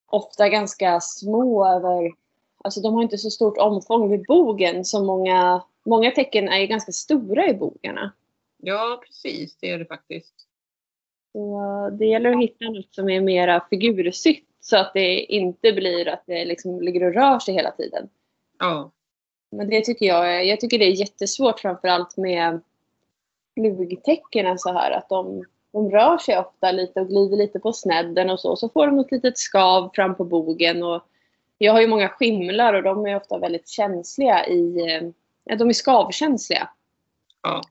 ofta 0.06 0.50
ganska 0.50 1.00
små 1.02 1.68
över... 1.68 2.21
Alltså 2.64 2.82
de 2.82 2.94
har 2.94 3.04
inte 3.04 3.18
så 3.18 3.30
stort 3.30 3.58
omfång 3.58 4.12
vid 4.12 4.26
bogen 4.26 4.86
som 4.86 5.06
många... 5.06 5.64
Många 5.86 6.12
tecken 6.12 6.50
är 6.50 6.60
ju 6.60 6.68
ganska 6.68 6.92
stora 6.92 7.48
i 7.48 7.54
bogarna. 7.54 8.12
Ja, 8.58 9.02
precis. 9.06 9.58
Det 9.60 9.70
är 9.70 9.80
det 9.80 9.86
faktiskt. 9.86 10.34
Så 11.32 11.90
det 12.00 12.06
gäller 12.06 12.32
att 12.32 12.42
hitta 12.42 12.66
något 12.66 12.96
som 12.96 13.10
är 13.10 13.22
mera 13.22 13.66
figursytt 13.70 14.48
så 14.60 14.78
att 14.78 14.94
det 14.94 15.20
inte 15.20 15.72
blir 15.72 16.08
att 16.08 16.24
det 16.28 16.46
liksom 16.46 16.82
ligger 16.82 17.04
och 17.04 17.14
rör 17.14 17.40
sig 17.40 17.54
hela 17.54 17.72
tiden. 17.72 18.10
Ja, 18.60 18.92
Men 19.52 19.70
det 19.70 19.82
tycker 19.82 20.06
jag, 20.06 20.46
jag 20.46 20.60
tycker 20.60 20.80
det 20.80 20.86
är 20.86 21.00
jättesvårt 21.00 21.60
framförallt 21.60 22.18
med 22.18 22.62
flugtecken 23.54 24.60
så 24.60 24.74
här 24.74 24.92
att 24.92 25.10
de, 25.10 25.46
de 25.72 25.92
rör 25.92 26.18
sig 26.18 26.38
ofta 26.38 26.72
lite 26.72 27.02
och 27.02 27.08
glider 27.08 27.38
lite 27.38 27.60
på 27.60 27.74
snedden 27.74 28.30
och 28.30 28.40
så. 28.40 28.56
Så 28.56 28.70
får 28.70 28.88
de 28.88 29.00
ett 29.00 29.12
litet 29.12 29.38
skav 29.38 29.92
fram 29.94 30.16
på 30.16 30.24
bogen 30.24 30.84
och 30.84 31.02
jag 31.66 31.74
har 31.74 31.82
ju 31.82 31.88
många 31.88 32.10
skimlar 32.10 32.74
och 32.74 32.84
de 32.84 33.06
är 33.06 33.16
ofta 33.16 33.38
väldigt 33.38 33.68
känsliga 33.70 34.48
i, 34.48 34.92
eh, 35.46 35.58
de 35.58 35.70
är 35.70 35.74
skavkänsliga. 35.74 36.70
ja, 37.44 37.62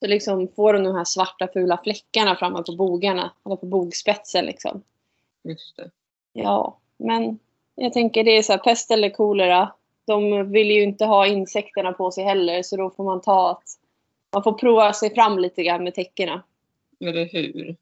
Så 0.00 0.06
liksom 0.06 0.48
får 0.56 0.72
de 0.72 0.84
de 0.84 0.94
här 0.94 1.04
svarta 1.04 1.48
fula 1.52 1.80
fläckarna 1.84 2.36
framme 2.36 2.62
på 2.62 2.72
bogarna, 2.76 3.32
eller 3.46 3.56
på 3.56 3.66
bogspetsen 3.66 4.44
liksom. 4.44 4.82
just 5.44 5.76
det. 5.76 5.90
Ja, 6.32 6.78
men 6.96 7.38
jag 7.74 7.92
tänker 7.92 8.24
det 8.24 8.30
är 8.38 8.42
så 8.42 8.52
här 8.52 8.58
pest 8.58 8.90
eller 8.90 9.10
kolera. 9.10 9.72
De 10.04 10.52
vill 10.52 10.70
ju 10.70 10.82
inte 10.82 11.04
ha 11.04 11.26
insekterna 11.26 11.92
på 11.92 12.10
sig 12.10 12.24
heller 12.24 12.62
så 12.62 12.76
då 12.76 12.90
får 12.90 13.04
man 13.04 13.20
ta 13.20 13.50
att 13.50 13.62
man 14.32 14.42
får 14.42 14.52
prova 14.52 14.92
sig 14.92 15.14
fram 15.14 15.38
lite 15.38 15.62
grann 15.64 15.84
med 15.84 15.94
täckena. 15.94 16.42
Eller 17.00 17.24
hur? 17.24 17.76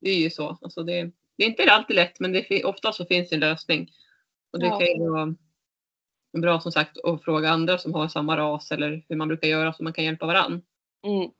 Det 0.00 0.10
är 0.10 0.16
ju 0.18 0.30
så. 0.30 0.58
Alltså 0.62 0.82
det, 0.82 1.10
det 1.36 1.44
är 1.44 1.48
inte 1.48 1.72
alltid 1.72 1.96
lätt, 1.96 2.20
men 2.20 2.32
det, 2.32 2.42
fi- 2.42 2.64
ofta 2.64 2.92
så 2.92 3.04
finns 3.04 3.32
en 3.32 3.40
lösning. 3.40 3.90
Och 4.52 4.58
det 4.58 4.66
Ja. 4.66 4.78
kan 4.78 4.86
ju 4.86 5.10
vara 5.10 5.34
bra 6.42 6.60
som 6.60 6.72
sagt 6.72 6.98
att 7.04 7.24
fråga 7.24 7.50
andra 7.50 7.78
som 7.78 7.94
har 7.94 8.08
samma 8.08 8.36
ras 8.36 8.70
eller 8.72 9.04
hur 9.08 9.16
man 9.16 9.28
brukar 9.28 9.48
göra 9.48 9.72
så 9.72 9.82
man 9.82 9.92
kan 9.92 10.04
hjälpa 10.04 10.26
varann. 10.26 10.62
Mm. 11.06 11.30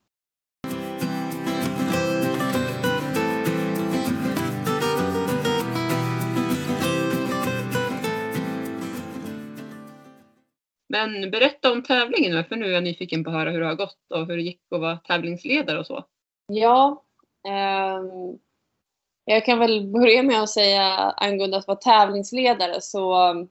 Men 10.88 11.30
berätta 11.30 11.72
om 11.72 11.82
tävlingen 11.82 12.32
nu, 12.34 12.44
för 12.44 12.56
nu 12.56 12.66
är 12.66 12.70
jag 12.70 12.82
nyfiken 12.84 13.24
på 13.24 13.30
att 13.30 13.36
höra 13.36 13.50
hur 13.50 13.60
det 13.60 13.66
har 13.66 13.74
gått 13.74 14.12
och 14.14 14.26
hur 14.26 14.36
det 14.36 14.42
gick 14.42 14.60
att 14.70 14.80
vara 14.80 14.96
tävlingsledare 14.96 15.78
och 15.78 15.86
så. 15.86 16.04
Ja, 16.46 17.04
ehm, 17.48 18.38
jag 19.30 19.44
kan 19.44 19.58
väl 19.58 19.86
börja 19.86 20.22
med 20.22 20.42
att 20.42 20.50
säga 20.50 20.84
angående 21.16 21.56
att 21.56 21.66
vara 21.66 21.78
tävlingsledare 21.78 22.80
så 22.80 23.30
um, 23.30 23.48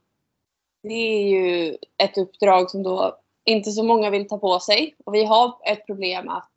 det 0.84 0.93
är 0.93 1.27
ju 1.27 1.77
ett 1.98 2.17
uppdrag 2.17 2.69
som 2.69 2.84
då 2.84 3.17
inte 3.46 3.72
så 3.72 3.84
många 3.84 4.10
vill 4.10 4.27
ta 4.27 4.38
på 4.38 4.60
sig. 4.60 4.96
Och 5.05 5.13
vi 5.13 5.25
har 5.25 5.57
ett 5.65 5.86
problem 5.86 6.29
att 6.29 6.51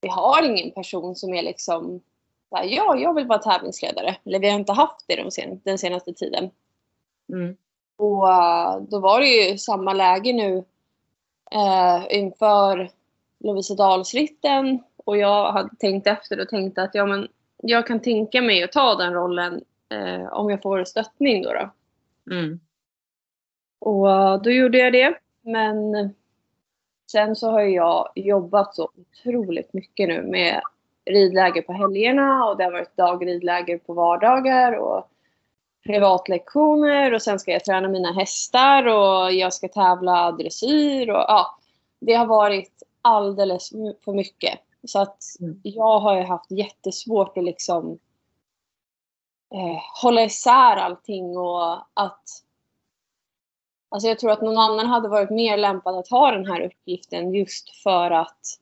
vi 0.00 0.08
har 0.08 0.42
ingen 0.42 0.70
person 0.70 1.16
som 1.16 1.34
är 1.34 1.42
liksom 1.42 2.00
här, 2.54 2.64
ja, 2.64 2.96
jag 2.96 3.14
vill 3.14 3.26
vara 3.26 3.38
tävlingsledare. 3.38 4.16
Eller 4.24 4.38
vi 4.38 4.50
har 4.50 4.58
inte 4.58 4.72
haft 4.72 5.04
det 5.08 5.16
de 5.16 5.30
sen, 5.30 5.60
den 5.64 5.78
senaste 5.78 6.12
tiden. 6.12 6.50
Mm. 7.32 7.56
Och 7.96 8.28
uh, 8.28 8.82
då 8.88 8.98
var 8.98 9.20
det 9.20 9.26
ju 9.26 9.58
samma 9.58 9.92
läge 9.92 10.32
nu 10.32 10.56
uh, 11.54 12.06
inför 12.10 12.90
Lovisedalsritten. 13.38 14.82
Och 15.04 15.16
jag 15.16 15.52
hade 15.52 15.76
tänkt 15.78 16.06
efter 16.06 16.40
och 16.40 16.48
tänkte 16.48 16.82
att 16.82 16.94
ja, 16.94 17.06
men 17.06 17.28
jag 17.66 17.86
kan 17.86 18.00
tänka 18.00 18.42
mig 18.42 18.62
att 18.62 18.72
ta 18.72 18.94
den 18.94 19.12
rollen 19.12 19.64
uh, 19.94 20.32
om 20.32 20.50
jag 20.50 20.62
får 20.62 20.84
stöttning 20.84 21.42
då. 21.42 21.52
då. 21.52 21.70
Mm. 22.34 22.60
Och 23.80 24.42
då 24.42 24.50
gjorde 24.50 24.78
jag 24.78 24.92
det. 24.92 25.18
Men 25.42 26.10
sen 27.12 27.36
så 27.36 27.50
har 27.50 27.60
jag 27.60 28.12
jobbat 28.14 28.74
så 28.74 28.90
otroligt 28.96 29.72
mycket 29.72 30.08
nu 30.08 30.22
med 30.22 30.60
ridläger 31.10 31.62
på 31.62 31.72
helgerna 31.72 32.44
och 32.44 32.56
det 32.56 32.64
har 32.64 32.72
varit 32.72 32.96
dagridläger 32.96 33.78
på 33.78 33.92
vardagar 33.92 34.72
och 34.72 35.10
privatlektioner 35.86 37.14
och 37.14 37.22
sen 37.22 37.38
ska 37.38 37.52
jag 37.52 37.64
träna 37.64 37.88
mina 37.88 38.12
hästar 38.12 38.86
och 38.86 39.32
jag 39.32 39.52
ska 39.52 39.68
tävla 39.68 40.32
dressyr 40.32 41.10
och 41.10 41.24
ja, 41.28 41.58
det 42.00 42.14
har 42.14 42.26
varit 42.26 42.82
alldeles 43.02 43.70
för 44.04 44.12
mycket. 44.12 44.60
Så 44.86 44.98
att 44.98 45.22
Mm. 45.40 45.60
jag 45.62 45.98
har 46.00 46.16
ju 46.16 46.22
haft 46.22 46.50
jättesvårt 46.50 47.38
att 47.38 47.44
liksom 47.44 47.98
eh, 49.54 49.82
hålla 50.02 50.22
isär 50.22 50.76
allting 50.76 51.36
och 51.38 51.74
att 51.94 52.40
Alltså 53.88 54.08
jag 54.08 54.18
tror 54.18 54.30
att 54.30 54.42
någon 54.42 54.58
annan 54.58 54.86
hade 54.86 55.08
varit 55.08 55.30
mer 55.30 55.56
lämpad 55.56 55.94
att 55.94 56.08
ha 56.08 56.30
den 56.30 56.46
här 56.46 56.60
uppgiften 56.60 57.34
just 57.34 57.70
för 57.82 58.10
att 58.10 58.60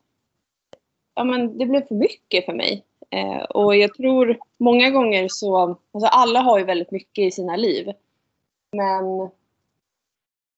ja, 1.14 1.25
men 1.25 1.59
det 1.59 1.67
blev 1.67 1.87
för 1.87 1.95
mycket 1.95 2.45
för 2.45 2.52
mig. 2.52 2.85
Eh, 3.11 3.43
och 3.43 3.76
jag 3.76 3.95
tror 3.95 4.38
många 4.59 4.91
gånger 4.91 5.29
så, 5.29 5.76
alltså 5.93 6.09
alla 6.11 6.41
har 6.41 6.59
ju 6.59 6.64
väldigt 6.64 6.91
mycket 6.91 7.23
i 7.25 7.31
sina 7.31 7.57
liv. 7.57 7.93
Men 8.73 9.31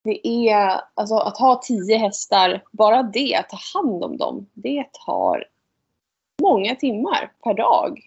det 0.04 0.28
är, 0.28 0.80
alltså 0.94 1.14
att 1.14 1.38
ha 1.38 1.61
tio 1.64 1.97
hästar, 1.97 2.64
bara 2.71 3.02
det, 3.02 3.35
att 3.35 3.49
ta 3.49 3.59
hand 3.75 4.04
om 4.04 4.16
dem, 4.16 4.47
det 4.54 4.87
tar 5.06 5.44
många 6.49 6.75
timmar 6.75 7.33
per 7.43 7.55
dag. 7.55 8.01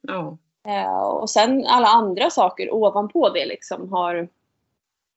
Ja. 0.00 0.38
Eh, 0.68 1.00
och 1.00 1.30
sen 1.30 1.66
alla 1.66 1.88
andra 1.88 2.30
saker 2.30 2.74
ovanpå 2.74 3.28
det 3.28 3.46
liksom 3.46 3.92
har, 3.92 4.28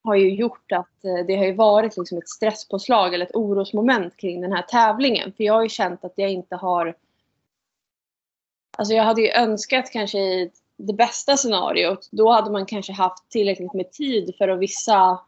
har 0.04 0.16
ju 0.16 0.36
gjort 0.36 0.72
att 0.72 1.06
eh, 1.06 1.26
det 1.28 1.36
har 1.36 1.46
ju 1.46 1.54
varit 1.54 1.98
liksom 1.98 2.18
ett 2.18 2.30
stresspåslag 2.30 3.14
eller 3.14 3.26
ett 3.26 3.36
orosmoment 3.36 4.18
kring 4.18 4.42
den 4.42 4.54
här 4.54 4.62
tävlingen. 4.62 5.34
För 5.34 5.44
jag 5.44 5.54
har 5.54 5.64
ju 5.64 5.70
känt 5.70 6.06
att 6.06 6.14
jag 6.16 6.32
inte 6.32 6.56
har... 6.56 6.96
Alltså 8.78 8.94
jag 8.94 9.04
hade 9.04 9.22
ju 9.22 9.30
önskat 9.30 9.92
kanske 9.92 10.20
i 10.20 10.52
det 10.78 10.94
bästa 10.94 11.38
scenariot, 11.38 12.10
då 12.12 12.32
hade 12.32 12.52
man 12.52 12.66
kanske 12.66 12.94
haft 12.94 13.30
tillräckligt 13.30 13.74
med 13.74 13.92
tid 13.92 14.36
för 14.38 14.48
att 14.48 14.60
vissa 14.60 15.20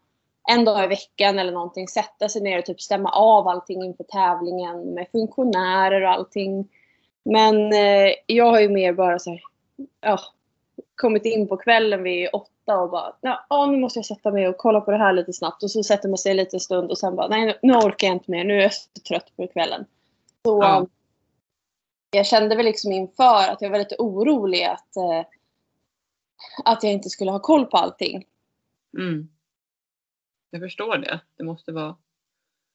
en 0.48 0.64
dag 0.64 0.84
i 0.84 0.86
veckan 0.86 1.38
eller 1.38 1.52
någonting 1.52 1.88
sätta 1.88 2.28
sig 2.28 2.42
ner 2.42 2.58
och 2.58 2.64
typ 2.64 2.80
stämma 2.80 3.10
av 3.10 3.48
allting 3.48 3.84
inför 3.84 4.04
tävlingen 4.04 4.94
med 4.94 5.06
funktionärer 5.12 6.02
och 6.02 6.10
allting. 6.10 6.68
Men 7.24 7.72
eh, 7.72 8.14
jag 8.26 8.50
har 8.50 8.60
ju 8.60 8.68
mer 8.68 8.92
bara 8.92 9.18
så 9.18 9.30
här, 9.30 9.40
ja, 10.00 10.18
kommit 10.94 11.24
in 11.24 11.48
på 11.48 11.56
kvällen 11.56 12.02
vid 12.02 12.28
åtta 12.32 12.78
och 12.80 12.90
bara, 12.90 13.16
ja 13.48 13.66
nu 13.70 13.76
måste 13.76 13.98
jag 13.98 14.06
sätta 14.06 14.30
mig 14.30 14.48
och 14.48 14.56
kolla 14.56 14.80
på 14.80 14.90
det 14.90 14.96
här 14.96 15.12
lite 15.12 15.32
snabbt. 15.32 15.62
Och 15.62 15.70
så 15.70 15.82
sätter 15.82 16.08
man 16.08 16.18
sig 16.18 16.30
en 16.30 16.36
liten 16.36 16.60
stund 16.60 16.90
och 16.90 16.98
sen 16.98 17.16
bara, 17.16 17.28
nej 17.28 17.58
nu- 17.62 17.74
orkar 17.74 18.06
jag 18.06 18.16
inte 18.16 18.30
mer, 18.30 18.44
nu 18.44 18.58
är 18.58 18.62
jag 18.62 18.74
så 18.74 18.88
trött 19.08 19.36
på 19.36 19.46
kvällen. 19.46 19.84
Så 20.44 20.62
Ja. 20.62 20.86
jag 22.10 22.26
kände 22.26 22.56
väl 22.56 22.64
liksom 22.66 22.92
inför 22.92 23.48
att 23.48 23.62
jag 23.62 23.70
var 23.70 23.78
lite 23.78 23.96
orolig 23.98 24.62
att, 24.64 24.96
eh, 24.96 25.24
att 26.64 26.82
jag 26.82 26.92
inte 26.92 27.08
skulle 27.10 27.30
ha 27.30 27.38
koll 27.40 27.66
på 27.66 27.76
allting. 27.76 28.24
Mm. 28.98 29.28
Jag 30.50 30.60
förstår 30.62 30.96
det. 30.96 31.20
Det 31.36 31.44
måste 31.44 31.72
vara, 31.72 31.96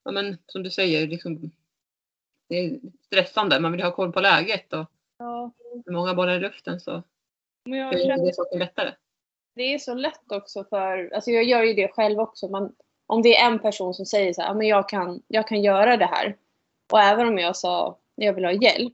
ja 0.04 0.12
men 0.12 0.38
som 0.48 0.64
du 0.64 0.70
säger, 0.72 1.08
liksom, 1.08 1.52
det 2.50 2.56
är 2.60 2.80
stressande. 3.06 3.60
Man 3.60 3.72
vill 3.72 3.82
ha 3.84 3.92
koll 3.92 4.12
på 4.12 4.20
läget 4.22 4.74
och 4.74 4.86
Ja, 5.22 5.52
många 5.92 6.14
bollar 6.14 6.36
i 6.36 6.40
luften 6.40 6.80
så 6.80 7.04
men 7.66 7.80
jag 7.80 7.94
är 7.94 7.98
känner 8.08 8.26
det 8.26 8.34
saker 8.34 8.58
lättare. 8.60 8.92
det 9.56 9.74
är 9.74 9.78
så 9.78 9.94
lätt 9.94 10.32
också 10.32 10.64
för, 10.64 11.12
alltså 11.16 11.32
jag 11.32 11.44
gör 11.44 11.64
ju 11.64 11.74
det 11.74 11.88
själv 11.88 12.20
också. 12.20 12.48
Man, 12.48 12.76
om 13.08 13.22
det 13.22 13.36
är 13.38 13.48
en 13.48 13.60
person 13.60 13.94
som 13.94 14.06
säger 14.06 14.34
så 14.34 14.42
här, 14.42 14.50
"Ja, 14.50 14.54
men 14.54 14.68
jag 14.68 14.90
kan, 14.90 15.22
jag 15.28 15.48
kan 15.48 15.62
göra 15.62 15.98
det 15.98 16.06
här. 16.06 16.36
Och 16.92 17.00
även 17.00 17.28
om 17.28 17.38
jag 17.38 17.56
sa, 17.58 17.98
jag 18.16 18.34
vill 18.34 18.46
ha 18.46 18.52
hjälp. 18.52 18.94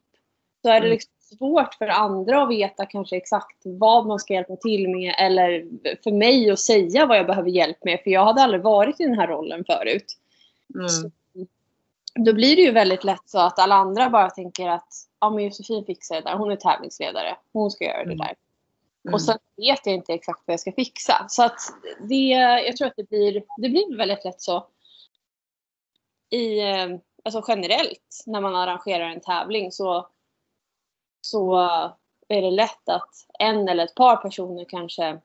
Så 0.62 0.70
är 0.70 0.74
det 0.74 0.78
Mm. 0.88 0.90
liksom 0.92 1.12
svårt 1.38 1.74
för 1.74 1.88
andra 1.88 2.44
att 2.44 2.50
veta 2.50 2.86
kanske 2.86 3.18
exakt 3.18 3.62
vad 3.64 4.06
man 4.08 4.20
ska 4.20 4.34
hjälpa 4.34 4.56
till 4.56 4.90
med. 4.90 5.16
Eller 5.20 5.66
för 6.04 6.12
mig 6.12 6.50
att 6.52 6.60
säga 6.60 7.06
vad 7.06 7.18
jag 7.18 7.28
behöver 7.28 7.50
hjälp 7.50 7.84
med. 7.84 8.00
För 8.04 8.12
jag 8.12 8.26
hade 8.26 8.42
aldrig 8.42 8.62
varit 8.62 9.00
i 9.00 9.04
den 9.04 9.20
här 9.20 9.28
rollen 9.28 9.66
förut. 9.66 10.06
Mm. 10.76 10.90
Så, 10.90 11.12
då 12.20 12.34
blir 12.34 12.56
det 12.56 12.62
ju 12.62 12.72
väldigt 12.72 13.04
lätt 13.04 13.30
så 13.30 13.40
att 13.40 13.60
alla 13.60 13.76
andra 13.76 14.10
bara 14.10 14.30
tänker 14.30 14.68
att 14.70 14.94
ja, 15.20 15.30
men 15.30 15.44
Josefin 15.44 15.86
fixar 15.86 16.16
det 16.16 16.22
där. 16.22 16.36
Hon 16.38 16.52
är 16.52 16.56
tävlingsledare. 16.56 17.38
Hon 17.54 17.72
ska 17.72 17.86
göra 17.86 17.98
det 17.98 18.04
Mm. 18.04 18.18
där. 18.18 18.36
Mm. 19.06 19.14
Och 19.14 19.22
sen 19.22 19.38
vet 19.58 19.86
jag 19.86 19.96
inte 19.96 20.14
exakt 20.14 20.42
vad 20.46 20.54
jag 20.54 20.60
ska 20.60 20.72
fixa. 20.72 21.26
Så 21.30 21.44
att 21.44 21.60
det, 22.10 22.30
jag 22.66 22.78
tror 22.78 22.88
att 22.88 22.96
det 22.98 23.10
blir, 23.10 23.44
det 23.58 23.70
blir 23.70 23.98
väldigt 23.98 24.26
lätt 24.26 24.42
så. 24.42 24.68
I, 26.30 26.60
eh, 26.60 26.88
alltså 27.24 27.44
generellt 27.48 28.24
när 28.26 28.42
man 28.42 28.56
arrangerar 28.56 29.10
en 29.10 29.22
tävling 29.22 29.72
så, 29.72 30.08
så 31.22 31.56
är 32.28 32.42
det 32.42 32.52
lätt 32.52 32.90
att 32.90 33.10
en 33.40 33.68
eller 33.68 33.84
ett 33.86 33.96
par 33.96 34.18
personer 34.18 34.66
kanske 34.70 35.20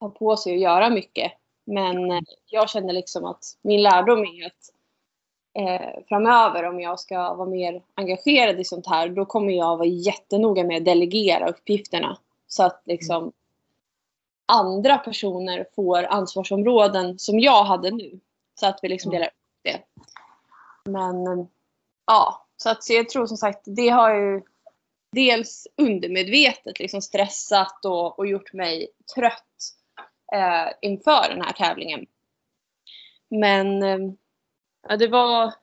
tar 0.00 0.08
på 0.08 0.36
sig 0.36 0.54
att 0.54 0.60
göra 0.60 0.90
mycket. 0.90 1.32
Men 1.64 2.10
eh, 2.10 2.20
jag 2.46 2.70
känner 2.70 2.92
liksom 2.92 3.24
att 3.24 3.44
min 3.62 3.82
lärdom 3.82 4.24
är 4.24 4.46
att 4.46 4.72
eh, 5.54 6.02
framöver 6.08 6.64
om 6.64 6.80
jag 6.80 7.00
ska 7.00 7.34
vara 7.34 7.48
mer 7.48 7.82
engagerad 7.94 8.60
i 8.60 8.64
sånt 8.64 8.86
här 8.86 9.08
då 9.08 9.24
kommer 9.24 9.52
jag 9.52 9.76
vara 9.76 9.88
jättenoga 9.88 10.64
med 10.64 10.76
att 10.76 10.84
delegera 10.84 11.48
uppgifterna. 11.48 12.18
Så 12.46 12.62
att 12.62 12.82
liksom 12.84 13.32
andra 14.46 14.98
personer 14.98 15.66
får 15.74 16.04
ansvarsområden 16.04 17.18
som 17.18 17.40
jag 17.40 17.64
hade 17.64 17.90
nu. 17.90 18.20
Så 18.60 18.66
att 18.66 18.78
vi 18.82 18.88
liksom 18.88 19.10
Mm. 19.10 19.20
delar 19.20 19.26
upp 19.28 19.34
det. 19.62 19.82
Men 20.90 21.26
eh, 21.26 21.46
ja, 22.06 22.46
så 22.56 22.70
att 22.70 22.84
så 22.84 22.92
jag 22.92 23.08
tror 23.08 23.26
som 23.26 23.36
sagt 23.36 23.60
det 23.64 23.88
har 23.88 24.14
ju 24.14 24.42
dels 25.12 25.66
undermedvetet 25.76 26.78
liksom 26.78 27.02
stressat 27.02 27.84
och, 27.84 28.18
och 28.18 28.26
gjort 28.26 28.52
mig 28.52 28.88
trött 29.14 29.44
eh, 30.32 30.72
inför 30.80 31.28
den 31.28 31.42
här 31.42 31.52
tävlingen. 31.52 32.06
Men 33.28 33.82
eh, 33.82 33.98
ja, 34.88 34.96
det 34.96 35.08
var 35.08 35.54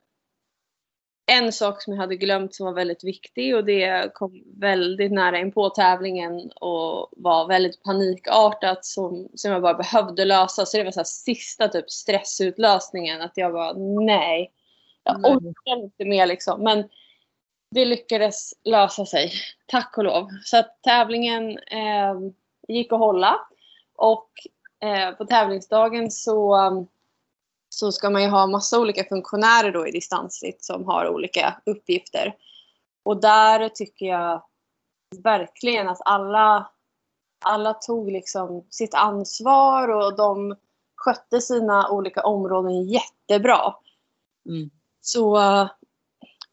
en 1.25 1.51
sak 1.51 1.82
som 1.82 1.94
jag 1.94 2.01
hade 2.01 2.15
glömt 2.15 2.55
som 2.55 2.65
var 2.65 2.74
väldigt 2.74 3.03
viktig 3.03 3.55
och 3.55 3.65
det 3.65 4.13
kom 4.13 4.44
väldigt 4.55 5.12
nära 5.12 5.39
in 5.39 5.51
på 5.51 5.70
tävlingen 5.70 6.51
och 6.51 7.10
var 7.12 7.48
väldigt 7.48 7.84
panikartat 7.84 8.86
som, 8.86 9.29
som 9.36 9.51
jag 9.51 9.62
bara 9.62 9.74
behövde 9.74 10.25
lösa. 10.25 10.65
Så 10.65 10.77
det 10.77 10.84
var 10.84 10.91
så 10.91 11.03
sista 11.03 11.67
typ 11.67 11.91
stressutlösningen 11.91 13.22
att 13.22 13.32
jag 13.36 13.53
bara 13.53 13.74
nej, 14.08 14.51
jag 15.03 15.25
orkar 15.25 15.84
inte 15.84 16.05
mer 16.05 16.25
liksom. 16.25 16.63
Men 16.63 16.89
det 17.72 17.86
lyckades 17.86 18.51
lösa 18.63 19.05
sig, 19.05 19.32
tack 19.67 19.98
och 19.98 20.03
lov. 20.03 20.27
Så 20.44 20.58
att 20.58 20.82
tävlingen 20.84 21.58
eh, 21.58 22.15
gick 22.67 22.94
att 22.94 23.00
hålla 23.00 23.39
och 23.96 24.29
eh, 24.84 25.12
på 25.12 25.25
tävlingsdagen 25.25 26.12
så 26.12 26.55
så 27.75 27.91
ska 27.91 28.10
man 28.10 28.22
ju 28.22 28.27
ha 28.27 28.48
massa 28.48 28.79
olika 28.79 29.03
funktionärer 29.03 29.72
då 29.72 29.88
i 29.88 29.91
distansritt 29.91 30.63
som 30.63 30.86
har 30.86 31.10
olika 31.10 31.62
uppgifter. 31.65 32.36
Och 33.03 33.22
där 33.22 33.70
tycker 33.70 34.05
jag 34.05 34.44
verkligen 35.24 35.89
att 35.89 36.01
alla, 36.05 36.70
alla 37.46 37.74
tog 37.74 38.12
liksom 38.12 38.65
sitt 38.70 38.94
ansvar 38.94 39.88
och 39.88 40.15
de 40.15 40.55
skötte 40.96 41.41
sina 41.41 41.89
olika 41.89 42.22
områden 42.22 42.84
jättebra. 42.84 43.75
Mm. 44.46 44.70
Så 45.01 45.36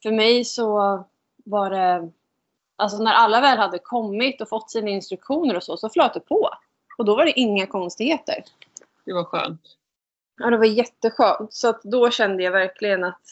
för 0.03 0.11
mig 0.11 0.45
så 0.45 1.05
var 1.45 1.71
det, 1.71 2.11
alltså 2.77 2.99
när 2.99 3.13
alla 3.13 3.41
väl 3.41 3.59
hade 3.59 3.79
kommit 3.79 4.41
och 4.41 4.49
fått 4.49 4.71
sina 4.71 4.91
instruktioner 4.91 5.57
och 5.57 5.63
så, 5.63 5.77
så 5.77 5.91
flöt 5.91 6.15
det 6.15 6.21
på. 6.21 6.51
Och 6.99 7.05
då 7.05 7.17
var 7.17 7.25
det 7.25 7.41
inga 7.41 7.67
konstigheter. 7.67 8.45
Det 9.05 9.13
var 9.13 9.25
skönt. 9.25 9.79
Ja, 10.43 10.51
det 10.51 10.57
var 10.57 10.65
jätteskönt. 10.65 11.53
Så 11.53 11.69
att 11.69 11.83
då 11.83 12.11
kände 12.11 12.43
jag 12.43 12.53
verkligen 12.53 13.05
att 13.05 13.23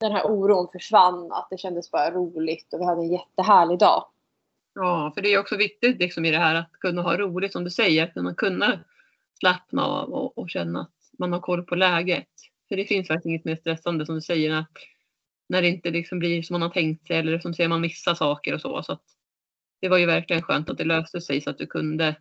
den 0.00 0.12
här 0.12 0.26
oron 0.26 0.68
försvann. 0.72 1.32
Att 1.32 1.48
det 1.50 1.58
kändes 1.58 1.90
bara 1.90 2.10
roligt 2.10 2.72
och 2.72 2.80
vi 2.80 2.84
hade 2.84 3.00
en 3.00 3.12
jättehärlig 3.12 3.78
dag. 3.78 4.04
Ja, 4.74 5.12
för 5.14 5.22
det 5.22 5.34
är 5.34 5.38
också 5.38 5.56
viktigt 5.56 5.98
liksom 5.98 6.24
i 6.24 6.30
det 6.30 6.38
här 6.38 6.54
att 6.54 6.72
kunna 6.72 7.02
ha 7.02 7.16
roligt 7.16 7.52
som 7.52 7.64
du 7.64 7.70
säger. 7.70 8.26
Att 8.28 8.36
kunna 8.36 8.80
slappna 9.40 9.84
av 9.84 10.12
och, 10.12 10.38
och 10.38 10.50
känna 10.50 10.80
att 10.80 11.18
man 11.18 11.32
har 11.32 11.40
koll 11.40 11.62
på 11.62 11.74
läget. 11.74 12.28
För 12.68 12.76
det 12.76 12.84
finns 12.84 13.10
verkligen 13.10 13.34
inget 13.34 13.44
mer 13.44 13.56
stressande 13.56 14.06
som 14.06 14.14
du 14.14 14.20
säger 14.20 14.50
när, 14.50 14.64
när 15.48 15.62
det 15.62 15.68
inte 15.68 15.90
liksom 15.90 16.18
blir 16.18 16.42
som 16.42 16.54
man 16.54 16.62
har 16.62 16.70
tänkt 16.70 17.06
sig 17.06 17.16
eller 17.16 17.38
som 17.38 17.54
säger 17.54 17.68
man 17.68 17.80
missar 17.80 18.14
saker 18.14 18.54
och 18.54 18.60
så. 18.60 18.82
så 18.82 18.92
att 18.92 19.04
det 19.80 19.88
var 19.88 19.98
ju 19.98 20.06
verkligen 20.06 20.42
skönt 20.42 20.70
att 20.70 20.78
det 20.78 20.84
löste 20.84 21.20
sig 21.20 21.40
så 21.40 21.50
att 21.50 21.58
du 21.58 21.66
kunde 21.66 22.16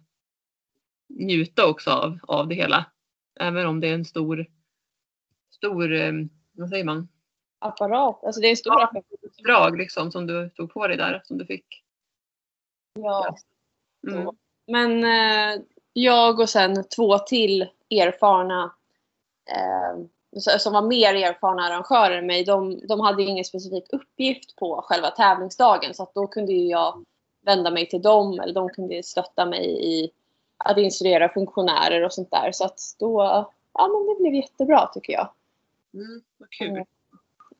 njuta 1.09 1.65
också 1.67 1.91
av, 1.91 2.19
av 2.23 2.47
det 2.47 2.55
hela. 2.55 2.85
Även 3.39 3.67
om 3.67 3.79
det 3.79 3.87
är 3.87 3.93
en 3.93 4.05
stor, 4.05 4.45
stor, 5.51 5.93
eh, 5.93 6.11
vad 6.51 6.69
säger 6.69 6.83
man? 6.83 7.07
Apparat. 7.59 8.23
Alltså 8.23 8.41
det 8.41 8.47
är 8.47 8.51
en 8.51 8.57
stor 8.57 8.73
Ja. 8.73 8.83
apparat. 8.83 9.05
Drag 9.45 9.77
liksom 9.77 10.11
som 10.11 10.27
du 10.27 10.49
tog 10.49 10.73
på 10.73 10.87
dig 10.87 10.97
där, 10.97 11.21
som 11.25 11.37
du 11.37 11.45
fick. 11.45 11.83
Ja. 12.93 13.35
Mm. 14.07 14.35
Men 14.67 15.03
eh, 15.03 15.61
jag 15.93 16.39
och 16.39 16.49
sen 16.49 16.83
två 16.95 17.17
till 17.17 17.61
erfarna 17.89 18.75
eh, 19.49 20.05
som 20.39 20.73
var 20.73 20.81
mer 20.81 21.15
erfarna 21.15 21.63
arrangörer 21.63 22.17
än 22.17 22.25
mig, 22.27 22.43
de, 22.43 22.87
de 22.87 22.99
hade 22.99 23.23
ingen 23.23 23.45
specifik 23.45 23.83
uppgift 23.89 24.55
på 24.55 24.81
själva 24.85 25.09
tävlingsdagen 25.09 25.93
så 25.93 26.03
att 26.03 26.13
då 26.13 26.27
kunde 26.27 26.53
ju 26.53 26.67
jag 26.67 27.03
vända 27.45 27.71
mig 27.71 27.89
till 27.89 28.01
dem 28.01 28.39
eller 28.39 28.53
de 28.53 28.69
kunde 28.69 29.03
stötta 29.03 29.45
mig 29.45 29.95
i 29.95 30.11
att 30.57 30.77
instruera 30.77 31.29
funktionärer 31.29 32.03
och 32.03 32.13
sånt 32.13 32.31
där. 32.31 32.51
Så 32.51 32.65
att 32.65 32.79
då, 32.99 33.21
ja 33.73 33.87
men 33.87 34.07
det 34.07 34.21
blev 34.21 34.33
jättebra 34.33 34.89
tycker 34.93 35.13
jag. 35.13 35.29
Mm, 35.93 36.21
vad 36.37 36.49
kul. 36.49 36.69
Mm. 36.69 36.85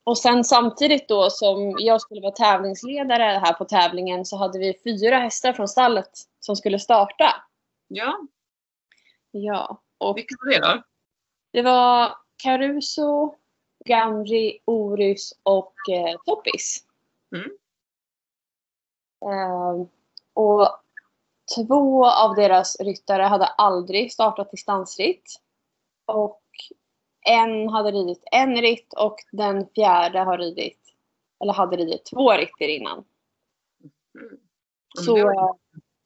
Och 0.04 0.18
sen 0.18 0.44
samtidigt 0.44 1.08
då 1.08 1.30
som 1.30 1.76
jag 1.80 2.02
skulle 2.02 2.22
vara 2.22 2.32
tävlingsledare 2.32 3.24
här 3.24 3.54
på 3.54 3.66
tävlingen 3.66 4.26
så 4.26 4.38
hade 4.38 4.60
vi 4.60 4.80
fyra 4.84 5.20
hästar 5.20 5.54
från 5.54 5.68
stallet 5.68 6.10
som 6.40 6.56
skulle 6.56 6.80
starta. 6.80 7.36
Ja, 7.88 8.20
Ja, 9.38 9.82
och 9.98 10.18
vilka 10.18 10.36
var 10.40 10.52
det 10.52 10.60
då? 10.60 10.84
det 11.52 11.62
var 11.62 12.18
Caruso, 12.38 13.36
Gamri, 13.86 14.60
Orys 14.66 15.34
och 15.44 15.74
eh, 15.92 16.16
Toppis. 16.26 16.84
Mm. 17.36 17.52
Ehm, 19.26 19.88
och 20.34 20.80
två 21.56 22.06
av 22.06 22.36
deras 22.36 22.80
ryttare 22.80 23.24
hade 23.24 23.46
aldrig 23.46 24.12
startat 24.14 24.52
distansritt. 24.52 25.42
Och 26.06 26.42
en 27.30 27.70
hade 27.70 27.92
ridit 27.92 28.24
en 28.32 28.56
ritt 28.62 28.94
och 28.94 29.16
den 29.32 29.68
fjärde 29.76 30.20
har 30.20 30.38
ridit, 30.38 30.80
eller 31.44 31.54
hade 31.54 31.78
ridit 31.78 32.06
två 32.06 32.32
ritter 32.34 32.68
innan. 32.68 33.06
Mm. 34.20 34.38
Så 35.06 35.16
det 35.16 35.24
var- 35.24 35.58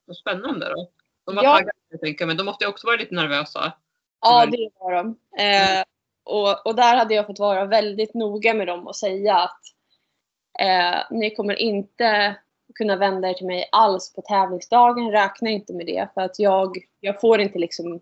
Vad 0.05 0.17
spännande 0.17 0.69
då. 0.69 0.89
De 1.25 1.35
var 1.35 1.43
Ja. 1.43 1.53
taggade 1.53 1.71
jag 1.89 2.01
tänker, 2.01 2.25
men 2.25 2.37
de 2.37 2.43
måste 2.43 2.63
ju 2.65 2.69
också 2.69 2.87
vara 2.87 2.97
lite 2.97 3.15
nervösa. 3.15 3.73
Ja, 4.21 4.45
det 4.45 4.69
var 4.79 4.91
de. 4.91 5.19
Eh, 5.39 5.83
och, 6.23 6.65
och 6.67 6.75
där 6.75 6.95
hade 6.97 7.13
jag 7.13 7.27
fått 7.27 7.39
vara 7.39 7.65
väldigt 7.65 8.13
noga 8.13 8.53
med 8.53 8.67
dem 8.67 8.87
och 8.87 8.95
säga 8.95 9.37
att 9.37 9.59
eh, 10.59 10.97
ni 11.11 11.35
kommer 11.35 11.55
inte 11.55 12.35
kunna 12.75 12.95
vända 12.95 13.29
er 13.29 13.33
till 13.33 13.47
mig 13.47 13.69
alls 13.71 14.13
på 14.13 14.21
tävlingsdagen. 14.21 15.11
Räkna 15.11 15.49
inte 15.49 15.73
med 15.73 15.85
det. 15.85 16.09
För 16.13 16.21
att 16.21 16.39
jag, 16.39 16.77
jag 16.99 17.21
får 17.21 17.39
inte 17.39 17.59
liksom 17.59 18.01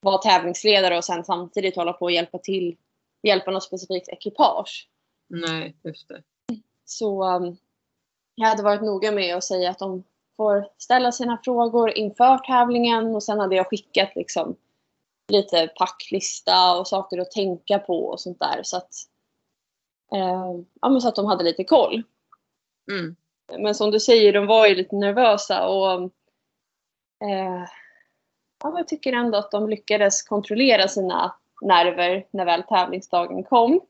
vara 0.00 0.18
tävlingsledare 0.18 0.96
och 0.96 1.04
sen 1.04 1.24
samtidigt 1.24 1.76
hålla 1.76 1.92
på 1.92 2.04
och 2.04 2.12
hjälpa 2.12 2.38
till, 2.38 2.76
hjälpa 3.22 3.50
något 3.50 3.64
specifikt 3.64 4.08
ekipage. 4.08 4.88
Nej, 5.28 5.76
just 5.82 6.08
det. 6.08 6.22
Så 6.84 7.24
um, 7.24 7.56
jag 8.34 8.48
hade 8.48 8.62
varit 8.62 8.82
noga 8.82 9.12
med 9.12 9.36
att 9.36 9.44
säga 9.44 9.70
att 9.70 9.78
de 9.78 10.04
får 10.36 10.68
ställa 10.78 11.12
sina 11.12 11.38
frågor 11.44 11.90
inför 11.90 12.38
tävlingen 12.38 13.14
och 13.14 13.22
sen 13.22 13.40
hade 13.40 13.56
jag 13.56 13.68
skickat 13.68 14.16
liksom 14.16 14.56
lite 15.28 15.68
packlista 15.78 16.78
och 16.78 16.88
saker 16.88 17.18
att 17.18 17.30
tänka 17.30 17.78
på 17.78 18.04
och 18.04 18.20
sånt 18.20 18.38
där 18.38 18.60
så 18.62 18.76
att, 18.76 18.90
eh, 20.12 20.62
ja, 20.80 20.88
men 20.88 21.00
så 21.00 21.08
att 21.08 21.16
de 21.16 21.26
hade 21.26 21.44
lite 21.44 21.64
koll. 21.64 22.02
Mm. 22.90 23.16
Men 23.58 23.74
som 23.74 23.90
du 23.90 24.00
säger, 24.00 24.32
de 24.32 24.46
var 24.46 24.66
ju 24.66 24.74
lite 24.74 24.96
nervösa 24.96 25.68
och 25.68 26.02
eh, 27.24 27.64
ja, 28.62 28.78
jag 28.78 28.88
tycker 28.88 29.12
ändå 29.12 29.38
att 29.38 29.50
de 29.50 29.68
lyckades 29.68 30.22
kontrollera 30.22 30.88
sina 30.88 31.34
nerver 31.62 32.26
när 32.30 32.44
väl 32.44 32.62
tävlingsdagen 32.62 33.44
kom. 33.44 33.80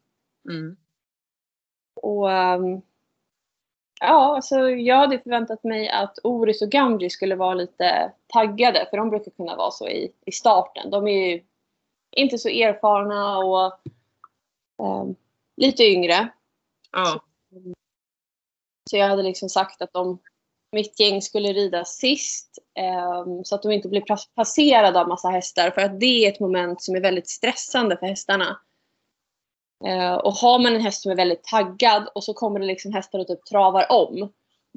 Mm. 0.49 0.77
Och 1.95 2.33
ehm, 2.33 2.83
ja, 4.01 4.37
alltså 4.37 4.71
jag 4.71 4.97
hade 4.97 5.19
förväntat 5.19 5.65
mig 5.65 5.89
att 5.89 6.19
Oris 6.23 6.63
och 6.63 6.71
Gamri 6.71 7.11
skulle 7.11 7.37
vara 7.37 7.55
lite 7.55 8.13
taggade 8.27 8.87
för 8.91 8.97
de 8.97 9.11
brukar 9.11 9.31
kunna 9.31 9.57
vara 9.57 9.71
så 9.71 9.89
i, 9.89 10.13
i 10.27 10.33
starten. 10.33 10.91
De 10.91 11.09
är 11.09 11.31
ju 11.31 11.43
inte 12.11 12.39
så 12.39 12.49
erfarna 12.49 13.39
och 13.39 13.73
ehm, 14.83 15.15
lite 15.57 15.85
yngre. 15.85 16.29
Ja, 16.93 17.05
Så 17.05 17.21
så 18.93 18.97
jag 18.97 19.09
hade 19.09 19.23
liksom 19.23 19.49
sagt 19.49 19.83
att 19.83 19.93
de, 19.93 20.19
mitt 20.73 21.01
gäng 21.01 21.23
skulle 21.23 21.53
rida 21.53 21.85
sist 21.85 22.59
ehm, 22.79 23.45
så 23.45 23.55
att 23.55 23.63
de 23.63 23.73
inte 23.73 23.89
blir 23.89 24.05
passerade 24.35 25.01
av 25.01 25.09
massa 25.09 25.29
hästar 25.29 25.71
för 25.71 25.81
att 25.81 26.01
det 26.01 26.27
är 26.27 26.33
ett 26.33 26.41
moment 26.41 26.83
som 26.83 26.97
är 26.97 27.01
väldigt 27.01 27.29
stressande 27.29 27.97
för 27.97 28.07
hästarna. 28.07 28.61
Eh, 29.85 30.15
och 30.15 30.33
har 30.33 30.59
man 30.59 30.75
en 30.75 30.81
häst 30.81 31.03
som 31.03 31.13
är 31.13 31.17
väldigt 31.17 31.45
taggad 31.45 32.09
och 32.15 32.25
så 32.25 32.35
kommer 32.35 32.61
det 32.61 32.67
liksom 32.67 32.93
hästar 32.93 33.19
och 33.19 33.27
typ 33.27 33.45
travar 33.45 33.93
om. 33.93 34.33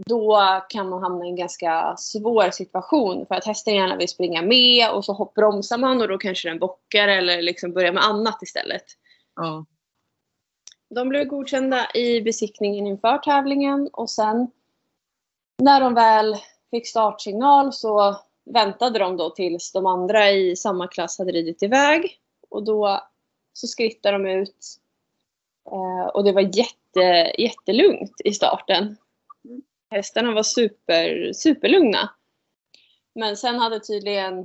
Då 0.05 0.39
kan 0.69 0.89
man 0.89 1.03
hamna 1.03 1.25
i 1.25 1.29
en 1.29 1.35
ganska 1.35 1.95
svår 1.97 2.49
situation 2.51 3.25
för 3.25 3.35
att 3.35 3.45
hästen 3.45 3.75
gärna 3.75 3.97
vill 3.97 4.09
springa 4.09 4.41
med 4.41 4.91
och 4.91 5.05
så 5.05 5.31
bromsar 5.35 5.77
man 5.77 6.01
och 6.01 6.07
då 6.07 6.17
kanske 6.17 6.49
den 6.49 6.59
bockar 6.59 7.07
eller 7.07 7.41
liksom 7.41 7.73
börjar 7.73 7.93
med 7.93 8.05
annat 8.05 8.41
istället. 8.41 8.85
ja. 9.35 9.65
De 10.95 11.09
blev 11.09 11.25
godkända 11.25 11.87
i 11.93 12.21
besiktningen 12.21 12.87
inför 12.87 13.17
tävlingen 13.17 13.89
och 13.93 14.09
sen 14.09 14.51
när 15.57 15.81
de 15.81 15.93
väl 15.93 16.35
fick 16.71 16.87
startsignal 16.87 17.73
så 17.73 18.15
väntade 18.45 18.99
de 18.99 19.17
då 19.17 19.29
tills 19.29 19.71
de 19.71 19.85
andra 19.85 20.31
i 20.31 20.55
samma 20.55 20.87
klass 20.87 21.17
hade 21.17 21.31
ridit 21.31 21.63
iväg. 21.63 22.19
Och 22.49 22.63
då 22.63 23.01
så 23.53 23.67
skrittade 23.67 24.17
de 24.17 24.29
ut. 24.29 24.75
Eh, 25.71 26.07
och 26.07 26.23
det 26.23 26.31
var 26.31 26.41
jätte, 26.41 27.33
jättelugnt 27.41 28.21
i 28.25 28.33
starten. 28.33 28.97
Hästarna 29.89 30.31
var 30.31 30.43
super, 30.43 31.33
superlugna. 31.33 32.09
Men 33.15 33.37
sen 33.37 33.59
hade 33.59 33.79
tydligen 33.79 34.39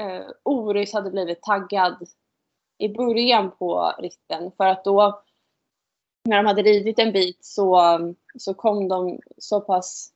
eh, 0.00 0.26
Oris 0.42 0.92
hade 0.92 1.10
blivit 1.10 1.42
taggad 1.42 2.08
i 2.78 2.88
början 2.88 3.50
på 3.50 3.94
ritten 3.98 4.52
för 4.56 4.66
att 4.66 4.84
då 4.84 5.22
när 6.26 6.36
de 6.36 6.46
hade 6.46 6.62
ridit 6.62 6.98
en 6.98 7.12
bit 7.12 7.44
så, 7.44 7.98
så 8.38 8.54
kom 8.54 8.88
de 8.88 9.20
så 9.38 9.60
pass 9.60 10.12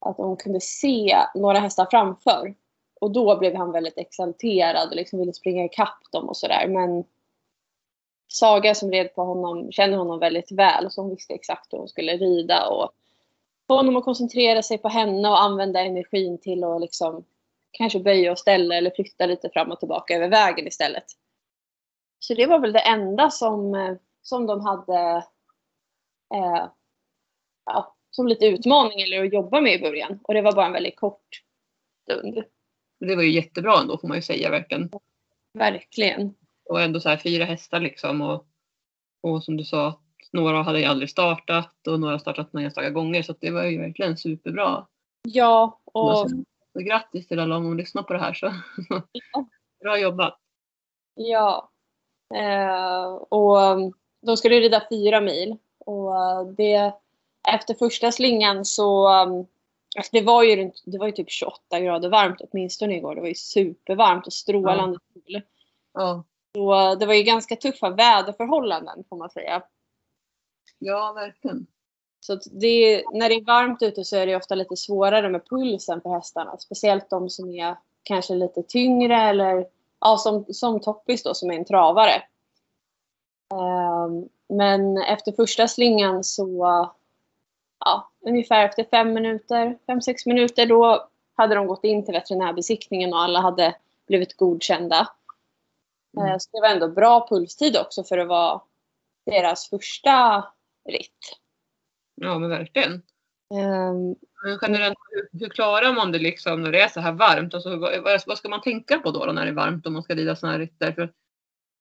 att 0.00 0.16
de 0.16 0.36
kunde 0.36 0.60
se 0.60 1.18
några 1.34 1.58
hästar 1.58 1.86
framför. 1.90 2.54
Och 3.00 3.10
då 3.10 3.38
blev 3.38 3.54
han 3.54 3.72
väldigt 3.72 3.98
exalterad 3.98 4.88
och 4.88 4.96
liksom 4.96 5.18
ville 5.18 5.32
springa 5.32 5.64
ikapp 5.64 5.98
dem 6.12 6.28
och 6.28 6.36
sådär. 6.36 6.68
Men 6.68 7.04
Saga 8.28 8.74
som 8.74 8.90
red 8.90 9.14
på 9.14 9.22
honom 9.22 9.72
känner 9.72 9.96
honom 9.96 10.18
väldigt 10.18 10.52
väl 10.52 10.90
så 10.90 11.00
hon 11.02 11.10
visste 11.10 11.34
exakt 11.34 11.72
hur 11.72 11.78
hon 11.78 11.88
skulle 11.88 12.16
rida 12.16 12.68
och 12.68 12.90
få 13.66 13.76
honom 13.76 13.96
att 13.96 14.04
koncentrera 14.04 14.62
sig 14.62 14.78
på 14.78 14.88
henne 14.88 15.28
och 15.28 15.42
använda 15.42 15.80
energin 15.80 16.38
till 16.38 16.64
att 16.64 16.80
liksom 16.80 17.24
kanske 17.70 18.00
böja 18.00 18.32
och 18.32 18.38
ställa 18.38 18.74
eller 18.74 18.90
flytta 18.90 19.26
lite 19.26 19.50
fram 19.50 19.70
och 19.70 19.78
tillbaka 19.78 20.16
över 20.16 20.28
vägen 20.28 20.66
istället. 20.66 21.04
Så 22.18 22.34
det 22.34 22.46
var 22.46 22.58
väl 22.58 22.72
det 22.72 22.80
enda 22.80 23.30
som, 23.30 23.74
eh, 23.74 23.94
som 24.24 24.46
de 24.46 24.60
hade 24.60 25.16
eh, 26.34 26.68
ja, 27.64 27.96
som 28.10 28.28
lite 28.28 28.46
utmaning 28.46 29.00
eller 29.00 29.24
att 29.24 29.32
jobba 29.32 29.60
med 29.60 29.74
i 29.74 29.82
början. 29.82 30.20
Och 30.22 30.34
det 30.34 30.42
var 30.42 30.52
bara 30.52 30.66
en 30.66 30.72
väldigt 30.72 30.96
kort 30.96 31.42
stund. 32.02 32.44
Det 33.00 33.16
var 33.16 33.22
ju 33.22 33.30
jättebra 33.30 33.80
ändå 33.80 33.98
får 33.98 34.08
man 34.08 34.16
ju 34.16 34.22
säga 34.22 34.50
verkligen. 34.50 34.90
Verkligen. 35.58 36.34
Och 36.64 36.80
ändå 36.80 37.00
så 37.00 37.08
här 37.08 37.16
fyra 37.16 37.44
hästar 37.44 37.80
liksom. 37.80 38.20
Och, 38.20 38.46
och 39.20 39.44
som 39.44 39.56
du 39.56 39.64
sa, 39.64 39.88
att 39.88 40.00
några 40.32 40.62
hade 40.62 40.80
ju 40.80 40.84
aldrig 40.84 41.10
startat 41.10 41.86
och 41.86 42.00
några 42.00 42.14
har 42.14 42.18
startat 42.18 42.52
några 42.52 42.64
enstaka 42.64 42.90
gånger. 42.90 43.22
Så 43.22 43.32
att 43.32 43.40
det 43.40 43.50
var 43.50 43.64
ju 43.64 43.78
verkligen 43.78 44.16
superbra. 44.16 44.86
Ja, 45.22 45.80
och 45.84 46.30
så 46.72 46.80
grattis 46.80 47.28
till 47.28 47.38
alla 47.38 47.56
om 47.56 47.64
de 47.64 47.76
lyssnar 47.76 48.02
på 48.02 48.12
det 48.12 48.18
här. 48.18 48.34
Så. 48.34 48.52
Bra 49.80 49.98
jobbat. 49.98 50.38
Ja. 51.14 51.70
Eh, 52.34 53.06
och 53.14 53.94
de 54.26 54.36
skulle 54.36 54.60
rida 54.60 54.86
fyra 54.90 55.20
mil. 55.20 55.56
Och 55.78 56.08
uh, 56.08 56.46
det, 56.56 56.92
efter 57.48 57.74
första 57.74 58.12
slingan 58.12 58.64
så... 58.64 59.22
Um, 59.22 59.46
alltså 59.96 60.10
det, 60.12 60.22
var 60.22 60.42
ju, 60.42 60.70
det 60.84 60.98
var 60.98 61.06
ju 61.06 61.12
typ 61.12 61.30
28 61.30 61.80
grader 61.80 62.08
varmt 62.08 62.40
åtminstone 62.40 62.96
igår. 62.96 63.14
Det 63.14 63.20
var 63.20 63.28
ju 63.28 63.34
supervarmt 63.34 64.26
och 64.26 64.32
strålande 64.32 64.98
sol. 65.14 65.42
Ja, 65.94 66.24
Så 66.54 66.90
uh, 66.90 66.98
det 66.98 67.06
var 67.06 67.14
ju 67.14 67.22
ganska 67.22 67.56
tuffa 67.56 67.90
väderförhållanden 67.90 69.04
får 69.08 69.16
man 69.16 69.30
säga. 69.30 69.62
ja 70.78 71.12
verkligen. 71.12 71.66
Så 72.20 72.38
det, 72.50 73.04
när 73.12 73.28
det 73.28 73.34
är 73.34 73.44
varmt 73.44 73.82
ute 73.82 74.04
så 74.04 74.16
är 74.16 74.26
det 74.26 74.36
ofta 74.36 74.54
lite 74.54 74.76
svårare 74.76 75.28
med 75.28 75.48
pulsen 75.48 76.00
för 76.00 76.10
hästarna. 76.10 76.56
Speciellt 76.58 77.10
de 77.10 77.30
som 77.30 77.50
är 77.50 77.76
kanske 78.02 78.34
lite 78.34 78.62
tyngre 78.62 79.16
eller 79.16 79.66
ja, 80.00 80.16
som, 80.16 80.44
som 80.48 80.80
Toppis 80.80 81.22
då 81.22 81.34
som 81.34 81.50
är 81.50 81.54
en 81.54 81.64
travare. 81.64 82.22
Ehm, 83.52 84.28
men 84.48 84.96
efter 85.02 85.32
första 85.32 85.68
slingan 85.68 86.24
så 86.24 86.58
ja, 87.84 88.10
ungefär 88.26 88.64
efter 88.64 88.84
fem 88.84 89.12
minuter, 89.12 89.78
fem, 89.86 90.00
sex 90.02 90.26
minuter, 90.26 90.66
då 90.66 91.08
hade 91.36 91.54
de 91.54 91.66
gått 91.66 91.84
in 91.84 92.04
till 92.04 92.14
veterinärbesiktningen 92.14 93.12
och 93.12 93.20
alla 93.20 93.40
hade 93.40 93.76
blivit 94.06 94.36
godkända. 94.36 95.08
Mm. 96.16 96.28
Eh, 96.28 96.36
Så 96.38 96.48
det 96.52 96.60
var 96.60 96.68
ändå 96.68 96.88
bra 96.88 97.26
pulstid 97.28 97.76
också 97.76 98.04
för 98.04 98.18
att 98.18 98.28
vara 98.28 98.60
deras 99.26 99.70
första 99.70 100.44
ritt. 100.88 101.38
Ja, 102.14 102.38
men 102.38 102.50
verkligen. 102.50 102.92
Ehm, 103.54 104.14
Men 104.44 104.58
generellt, 104.62 104.98
hur, 105.10 105.38
hur 105.40 105.48
klarar 105.48 105.92
man 105.92 106.12
det 106.12 106.18
liksom 106.18 106.62
när 106.62 106.72
det 106.72 106.80
är 106.80 106.88
så 106.88 107.00
här 107.00 107.12
varmt? 107.12 107.54
Alltså, 107.54 107.76
vad, 107.76 108.22
vad- 108.26 108.38
ska 108.38 108.48
man 108.48 108.60
tänka 108.60 108.98
på 108.98 109.10
då, 109.10 109.26
då 109.26 109.32
när 109.32 109.44
det 109.44 109.50
är 109.50 109.54
varmt 109.54 109.86
om 109.86 109.92
man 109.92 110.02
ska 110.02 110.14
rida 110.14 110.36
såna 110.36 110.52
här 110.52 110.58
ritter? 110.58 110.92
För, 110.92 111.12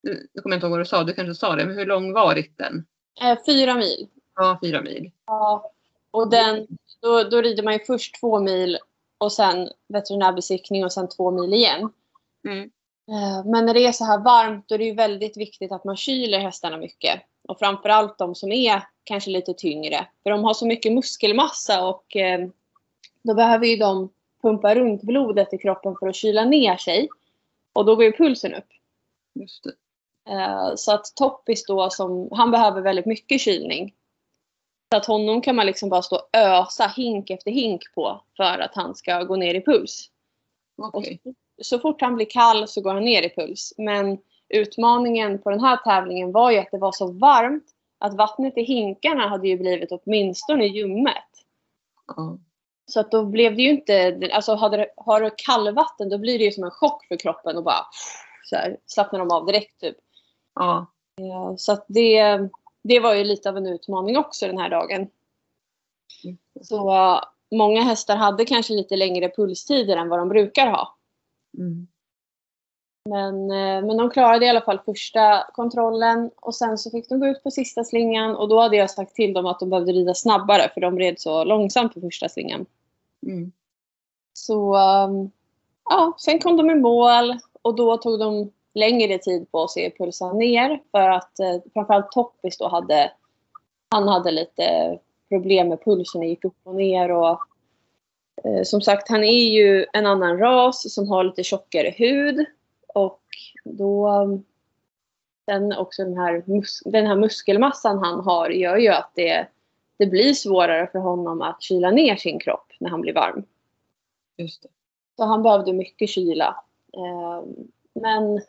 nu 0.04 0.28
nu 0.34 0.42
kommer 0.42 0.54
jag 0.54 0.58
inte 0.58 0.66
ihåg 0.66 0.72
vad 0.72 0.80
du 0.82 0.86
sa, 0.86 1.04
du 1.04 1.14
kanske 1.14 1.36
sa 1.36 1.56
det, 1.56 1.66
men 1.66 1.78
hur 1.78 1.86
lång 1.86 2.14
var 2.14 2.36
ritten? 2.36 2.86
eh, 3.22 3.38
fyra 3.46 3.76
mil. 3.76 4.08
Ja, 4.36 4.60
fyra 4.64 4.82
mil. 4.82 5.12
Ja. 5.26 5.72
Och 6.12 6.30
den, 6.30 6.68
då, 7.02 7.24
då 7.24 7.42
rider 7.42 7.64
man 7.64 7.74
ju 7.74 7.80
först 7.80 8.20
två 8.20 8.40
mil 8.40 8.78
och 9.18 9.32
sen 9.32 9.70
veterinärbesiktning 9.88 10.86
och 10.86 10.94
sen 10.94 11.10
två 11.10 11.32
mil 11.32 11.54
igen. 11.54 11.90
Mm. 12.48 12.72
Eh, 13.12 13.46
Men 13.46 13.66
när 13.66 13.74
det 13.74 13.86
är 13.86 13.92
så 13.92 14.06
här 14.06 14.20
varmt 14.20 14.68
då 14.68 14.76
är 14.76 14.80
det 14.80 14.86
ju 14.86 14.94
väldigt 14.94 15.38
viktigt 15.38 15.72
att 15.72 15.84
man 15.84 15.98
kyler 15.98 16.40
hästarna 16.40 16.78
mycket. 16.78 17.22
Och 17.48 17.60
framförallt 17.60 18.18
de 18.18 18.36
som 18.36 18.52
är 18.52 18.88
kanske 19.04 19.30
lite 19.30 19.54
tyngre. 19.54 20.08
För 20.24 20.30
de 20.30 20.44
har 20.44 20.54
så 20.54 20.66
mycket 20.66 20.94
muskelmassa 20.94 21.88
och 21.88 22.16
eh, 22.16 22.48
då 23.24 23.34
behöver 23.34 23.66
ju 23.68 23.76
de 23.78 24.10
pumpa 24.42 24.76
runt 24.76 25.02
blodet 25.02 25.54
i 25.54 25.58
kroppen 25.58 25.96
för 26.00 26.08
att 26.08 26.16
kyla 26.16 26.46
ner 26.46 26.78
sig. 26.78 27.10
Och 27.74 27.86
då 27.86 27.96
går 27.96 28.06
ju 28.06 28.12
pulsen 28.12 28.54
upp. 28.54 28.68
Just 29.34 29.64
det. 29.64 29.72
Eh, 30.30 30.76
Så 30.76 30.94
att 30.94 31.16
Toppis 31.16 31.66
då, 31.66 31.90
som, 31.90 32.30
han 32.32 32.52
behöver 32.52 32.82
väldigt 32.82 33.06
mycket 33.06 33.42
kylning. 33.42 33.94
Så 34.92 34.98
att 34.98 35.06
honom 35.06 35.42
kan 35.42 35.56
man 35.56 35.66
liksom 35.66 35.90
bara 35.90 36.02
stå 36.02 36.16
och 36.16 36.30
ösa 36.34 36.88
hink 36.88 37.30
efter 37.30 37.52
hink 37.52 37.82
på 37.96 38.22
för 38.38 38.60
att 38.60 38.76
han 38.76 38.96
ska 38.96 39.24
gå 39.24 39.36
ner 39.36 39.56
i 39.56 39.62
puls. 39.62 40.10
Okej. 40.78 41.20
så, 41.24 41.34
så 41.62 41.80
fort 41.80 42.02
han 42.02 42.16
blir 42.16 42.26
kall 42.30 42.68
så 42.68 42.82
går 42.82 42.94
han 42.94 43.04
ner 43.04 43.24
i 43.24 43.30
puls. 43.30 43.74
Men 43.78 44.18
utmaningen 44.50 45.42
på 45.42 45.50
den 45.50 45.60
här 45.60 45.78
tävlingen 45.78 46.32
var 46.32 46.52
ju 46.52 46.58
att 46.58 46.72
det 46.72 46.78
var 46.78 46.92
så 46.92 47.12
varmt 47.12 47.66
att 48.00 48.14
vattnet 48.14 48.58
i 48.58 48.64
hinkarna 48.64 49.28
hade 49.28 49.48
ju 49.48 49.58
blivit 49.58 49.92
åtminstone 49.92 50.66
ljummet. 50.66 51.30
Ja. 52.08 52.38
Så 52.86 53.00
att 53.00 53.12
då 53.12 53.26
blev 53.26 53.56
det 53.56 53.62
ju 53.62 53.70
inte, 53.70 54.30
alltså 54.34 54.56
hade 54.56 54.78
det, 54.78 54.88
har 54.98 55.22
du 55.22 55.32
kallvatten 55.38 56.10
då 56.10 56.18
blir 56.18 56.38
det 56.40 56.46
ju 56.46 56.52
som 56.52 56.64
en 56.64 56.72
chock 56.72 57.06
för 57.08 57.18
kroppen 57.18 57.58
och 57.58 57.64
bara 57.64 57.86
så 58.44 58.56
här, 58.56 58.78
slappnar 58.86 59.20
de 59.20 59.32
av 59.32 59.46
direkt 59.46 59.80
typ. 59.80 59.98
Ja. 60.56 60.88
Ja, 61.16 61.56
Så 61.58 61.72
att 61.72 61.86
det, 61.88 62.40
det 62.84 63.00
var 63.00 63.14
ju 63.14 63.24
lite 63.24 63.50
av 63.50 63.58
en 63.58 63.68
utmaning 63.68 64.18
också 64.18 64.48
den 64.48 64.58
här 64.58 64.70
dagen. 64.70 65.08
Mm. 66.24 66.38
Så 66.62 66.92
uh, 66.92 67.22
många 67.52 67.82
hästar 67.82 68.16
hade 68.16 68.46
kanske 68.46 68.74
lite 68.74 68.96
längre 68.96 69.30
pulstider 69.30 69.98
än 69.98 70.10
vad 70.10 70.20
de 70.20 70.30
brukar 70.30 70.68
ha. 70.68 70.98
Mm. 71.58 71.88
Men, 73.10 73.52
eh, 73.52 73.88
men 73.88 73.98
de 73.98 74.10
klarade 74.10 74.46
i 74.46 74.50
alla 74.50 74.62
fall 74.62 74.80
första 74.80 75.44
kontrollen 75.54 76.32
och 76.36 76.56
sen 76.56 76.78
så 76.78 76.90
fick 76.90 77.10
de 77.10 77.20
gå 77.20 77.28
ut 77.28 77.44
på 77.44 77.52
sista 77.52 77.84
slingan 77.84 78.36
och 78.36 78.50
då 78.50 78.60
hade 78.60 78.78
jag 78.78 78.92
sagt 78.92 79.16
till 79.16 79.34
dem 79.34 79.46
att 79.46 79.60
de 79.60 79.70
behövde 79.70 79.92
rida 79.92 80.14
snabbare 80.14 80.72
för 80.74 80.82
de 80.82 81.00
red 81.00 81.20
så 81.20 81.44
långsamt 81.44 81.94
på 81.94 82.02
första 82.02 82.30
slingan. 82.30 82.66
Mm. 83.26 83.52
Så 84.34 84.76
ja, 85.90 86.16
sen 86.18 86.40
kom 86.40 86.58
de 86.58 86.72
i 86.72 86.76
mål 86.76 87.40
och 87.62 87.76
då 87.76 87.98
tog 87.98 88.20
de 88.20 88.52
längre 88.74 89.18
tid 89.18 89.52
på 89.52 89.68
sig 89.68 89.86
att 89.88 89.98
pulsa 89.98 90.34
ner 90.34 90.82
för 90.92 91.10
att 91.10 91.40
eh, 91.40 91.58
framförallt 91.74 92.12
Toppis 92.12 92.58
då 92.58 92.68
hade 92.68 93.12
han 93.90 94.08
hade 94.08 94.32
lite 94.32 95.00
problem 95.30 95.70
med 95.70 95.84
pulsen, 95.84 96.22
det 96.22 96.28
gick 96.28 96.46
upp 96.46 96.58
och 96.64 96.76
ner 96.76 97.12
och 97.12 97.40
eh, 98.44 98.64
som 98.64 98.82
sagt 98.82 99.10
han 99.10 99.24
är 99.24 99.52
ju 99.52 99.86
en 99.94 100.06
annan 100.06 100.38
ras 100.38 100.94
som 100.94 101.10
har 101.10 101.24
lite 101.24 101.44
tjockare 101.44 101.90
hud 101.98 102.46
och 102.88 103.22
då 103.64 104.10
sen 105.46 105.74
också 105.74 106.04
den 106.04 106.18
här, 106.18 106.44
mus- 106.46 106.82
den 106.86 107.08
här 107.08 107.16
muskelmassan 107.16 107.98
han 107.98 108.20
har 108.20 108.50
gör 108.50 108.78
ju 108.78 108.90
att 108.90 109.12
det, 109.16 109.48
det 109.98 110.06
blir 110.06 110.34
svårare 110.34 110.90
för 110.92 111.00
honom 111.00 111.42
att 111.42 111.62
kyla 111.62 111.92
ner 111.92 112.16
sin 112.16 112.40
kropp 112.40 112.72
när 112.80 112.90
han 112.90 113.02
blir 113.02 113.14
varm. 113.14 113.44
Just 114.38 114.62
det. 114.64 114.70
Så 115.18 115.26
han 115.26 115.44
behövde 115.44 115.74
mycket 115.74 116.10
kyla. 116.10 116.64
Ehm, 116.98 117.56
Men 117.94 118.42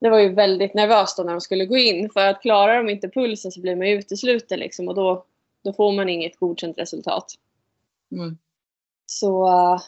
det 0.00 0.10
var 0.10 0.18
ju 0.18 0.34
väldigt 0.34 0.74
nervöst 0.74 1.16
då 1.16 1.22
när 1.22 1.32
de 1.32 1.40
skulle 1.40 1.66
gå 1.66 1.76
in. 1.76 2.10
För 2.10 2.26
att 2.26 2.42
klarar 2.42 2.76
de 2.76 2.88
inte 2.88 3.08
pulsen 3.08 3.52
så 3.52 3.60
blir 3.60 3.76
man 3.76 3.88
ju 3.88 3.98
utesluten 3.98 4.58
liksom, 4.58 4.88
och 4.88 4.94
då, 4.94 5.24
då 5.64 5.72
får 5.72 5.92
man 5.92 6.08
inget 6.08 6.38
godkänt 6.38 6.78
resultat. 6.78 7.34
Mm. 8.12 8.38
Så 9.06 9.48
eh, 9.48 9.80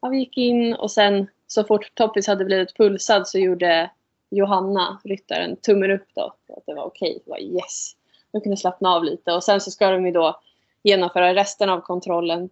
ja, 0.00 0.08
vi 0.08 0.18
gick 0.18 0.36
in 0.36 0.74
och 0.74 0.90
sen 0.90 1.26
så 1.46 1.64
fort 1.64 1.94
Toppis 1.94 2.26
hade 2.26 2.44
blivit 2.44 2.76
pulsad 2.76 3.28
så 3.28 3.38
gjorde 3.38 3.90
Johanna, 4.30 5.00
ryttaren, 5.04 5.56
tummen 5.56 5.90
upp 5.90 6.06
då. 6.14 6.34
Att 6.56 6.66
det 6.66 6.74
var 6.74 6.84
okej. 6.84 7.22
Det 7.24 7.30
var 7.30 7.40
yes. 7.40 7.92
De 8.32 8.40
kunde 8.40 8.56
slappna 8.56 8.88
av 8.88 9.04
lite. 9.04 9.32
Och 9.32 9.44
sen 9.44 9.60
så 9.60 9.70
ska 9.70 9.90
de 9.90 10.06
ju 10.06 10.12
då 10.12 10.40
genomföra 10.82 11.34
resten 11.34 11.68
av 11.68 11.80
kontrollen. 11.80 12.48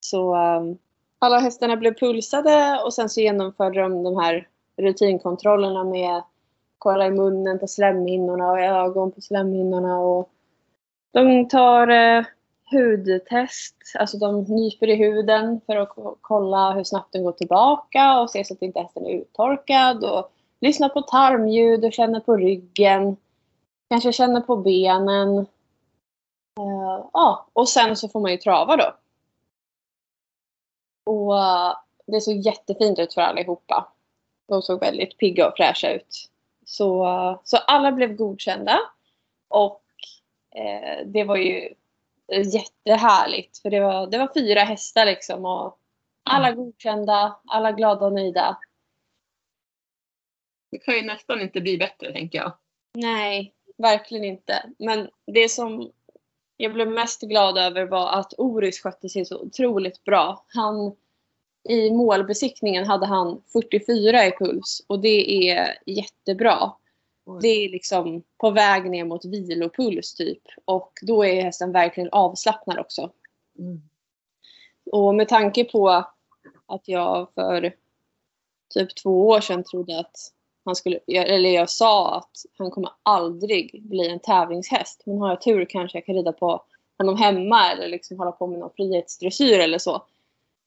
Så 0.00 0.36
um, 0.36 0.78
alla 1.18 1.38
hästarna 1.38 1.76
blev 1.76 1.94
pulsade 1.94 2.80
och 2.84 2.94
sen 2.94 3.08
så 3.08 3.20
genomförde 3.20 3.80
de 3.80 4.02
de 4.02 4.16
här 4.16 4.48
rutinkontrollerna 4.76 5.84
med 5.84 6.22
kolla 6.78 7.06
i 7.06 7.10
munnen 7.10 7.58
på 7.58 7.66
slemhinnorna 7.66 8.50
och 8.50 8.60
i 8.60 8.62
ögon 8.62 9.12
på 9.12 9.20
slemhinnorna. 9.20 9.98
Och 9.98 10.30
de 11.12 11.48
tar 11.48 11.88
eh, 11.88 12.24
hudtest, 12.70 13.76
alltså 13.98 14.18
de 14.18 14.42
nyper 14.42 14.86
i 14.86 14.94
huden 14.94 15.60
för 15.66 15.76
att 15.76 15.92
kolla 16.20 16.72
hur 16.72 16.84
snabbt 16.84 17.12
den 17.12 17.24
går 17.24 17.32
tillbaka 17.32 18.20
och 18.20 18.30
se 18.30 18.44
så 18.44 18.54
att 18.54 18.62
inte 18.62 18.80
hästen 18.80 19.06
är 19.06 19.10
uttorkad. 19.10 20.04
Och 20.04 20.32
lyssnar 20.60 20.88
på 20.88 21.02
tarmljud 21.02 21.84
och 21.84 21.92
känner 21.92 22.20
på 22.20 22.36
ryggen. 22.36 23.16
Kanske 23.90 24.12
känner 24.12 24.40
på 24.40 24.56
benen. 24.56 25.38
Uh, 26.60 27.06
ja, 27.12 27.46
och 27.52 27.68
sen 27.68 27.96
så 27.96 28.08
får 28.08 28.20
man 28.20 28.30
ju 28.30 28.36
trava 28.36 28.76
då. 28.76 28.94
Och 31.04 31.34
uh, 31.34 31.76
det 32.06 32.20
såg 32.20 32.36
jättefint 32.36 32.98
ut 32.98 33.14
för 33.14 33.20
allihopa. 33.20 33.92
De 34.48 34.62
såg 34.62 34.80
väldigt 34.80 35.18
pigga 35.18 35.48
och 35.48 35.56
fräscha 35.56 35.92
ut. 35.92 36.30
Så, 36.64 37.06
så 37.44 37.56
alla 37.56 37.92
blev 37.92 38.14
godkända. 38.14 38.78
Och 39.48 39.84
eh, 40.54 41.06
det 41.06 41.24
var 41.24 41.36
ju 41.36 41.74
jättehärligt. 42.52 43.58
För 43.58 43.70
det 43.70 43.80
var, 43.80 44.06
det 44.06 44.18
var 44.18 44.30
fyra 44.34 44.60
hästar 44.60 45.06
liksom. 45.06 45.44
Och 45.44 45.78
alla 46.22 46.52
godkända, 46.52 47.40
alla 47.46 47.72
glada 47.72 48.06
och 48.06 48.12
nöjda. 48.12 48.58
Det 50.70 50.78
kan 50.78 50.94
ju 50.94 51.02
nästan 51.02 51.40
inte 51.40 51.60
bli 51.60 51.78
bättre 51.78 52.12
tänker 52.12 52.38
jag. 52.38 52.52
Nej, 52.94 53.54
verkligen 53.76 54.24
inte. 54.24 54.70
Men 54.78 55.10
det 55.26 55.48
som 55.48 55.90
jag 56.56 56.72
blev 56.72 56.88
mest 56.88 57.20
glad 57.20 57.58
över 57.58 57.84
var 57.84 58.12
att 58.12 58.34
Oris 58.38 58.82
skötte 58.82 59.08
sig 59.08 59.24
så 59.24 59.40
otroligt 59.40 60.04
bra. 60.04 60.44
Han, 60.48 60.96
I 61.68 61.90
målbesiktningen 61.90 62.86
hade 62.86 63.06
han 63.06 63.42
44 63.52 64.26
i 64.26 64.30
puls 64.30 64.82
och 64.86 65.00
det 65.00 65.48
är 65.50 65.78
jättebra. 65.86 66.72
Det 67.40 67.48
är 67.48 67.68
liksom 67.68 68.22
på 68.38 68.50
väg 68.50 68.90
ner 68.90 69.04
mot 69.04 69.24
vilopuls 69.24 70.14
typ. 70.14 70.42
Och 70.64 70.92
då 71.02 71.24
är 71.24 71.42
hästen 71.42 71.72
verkligen 71.72 72.08
avslappnad 72.12 72.78
också. 72.78 73.10
Mm. 73.58 73.82
Och 74.92 75.14
med 75.14 75.28
tanke 75.28 75.64
på 75.64 75.88
att 76.66 76.82
jag 76.84 77.28
för 77.34 77.72
typ 78.74 78.94
två 78.94 79.28
år 79.28 79.40
sedan 79.40 79.64
trodde 79.64 80.00
att 80.00 80.32
han 80.64 80.76
skulle, 80.76 80.98
eller 81.06 81.50
jag 81.50 81.70
sa 81.70 82.16
att 82.16 82.30
han 82.58 82.70
kommer 82.70 82.90
aldrig 83.02 83.82
bli 83.82 84.08
en 84.08 84.20
tävlingshäst. 84.20 85.02
Men 85.06 85.18
har 85.18 85.28
jag 85.28 85.40
tur 85.40 85.64
kanske 85.64 85.98
jag 85.98 86.06
kan 86.06 86.14
rida 86.14 86.32
på 86.32 86.62
honom 86.98 87.16
hemma 87.16 87.72
eller 87.72 87.88
liksom 87.88 88.18
hålla 88.18 88.32
på 88.32 88.46
med 88.46 88.58
någon 88.58 88.70
frihetsdressyr 88.76 89.58
eller 89.58 89.78
så. 89.78 90.02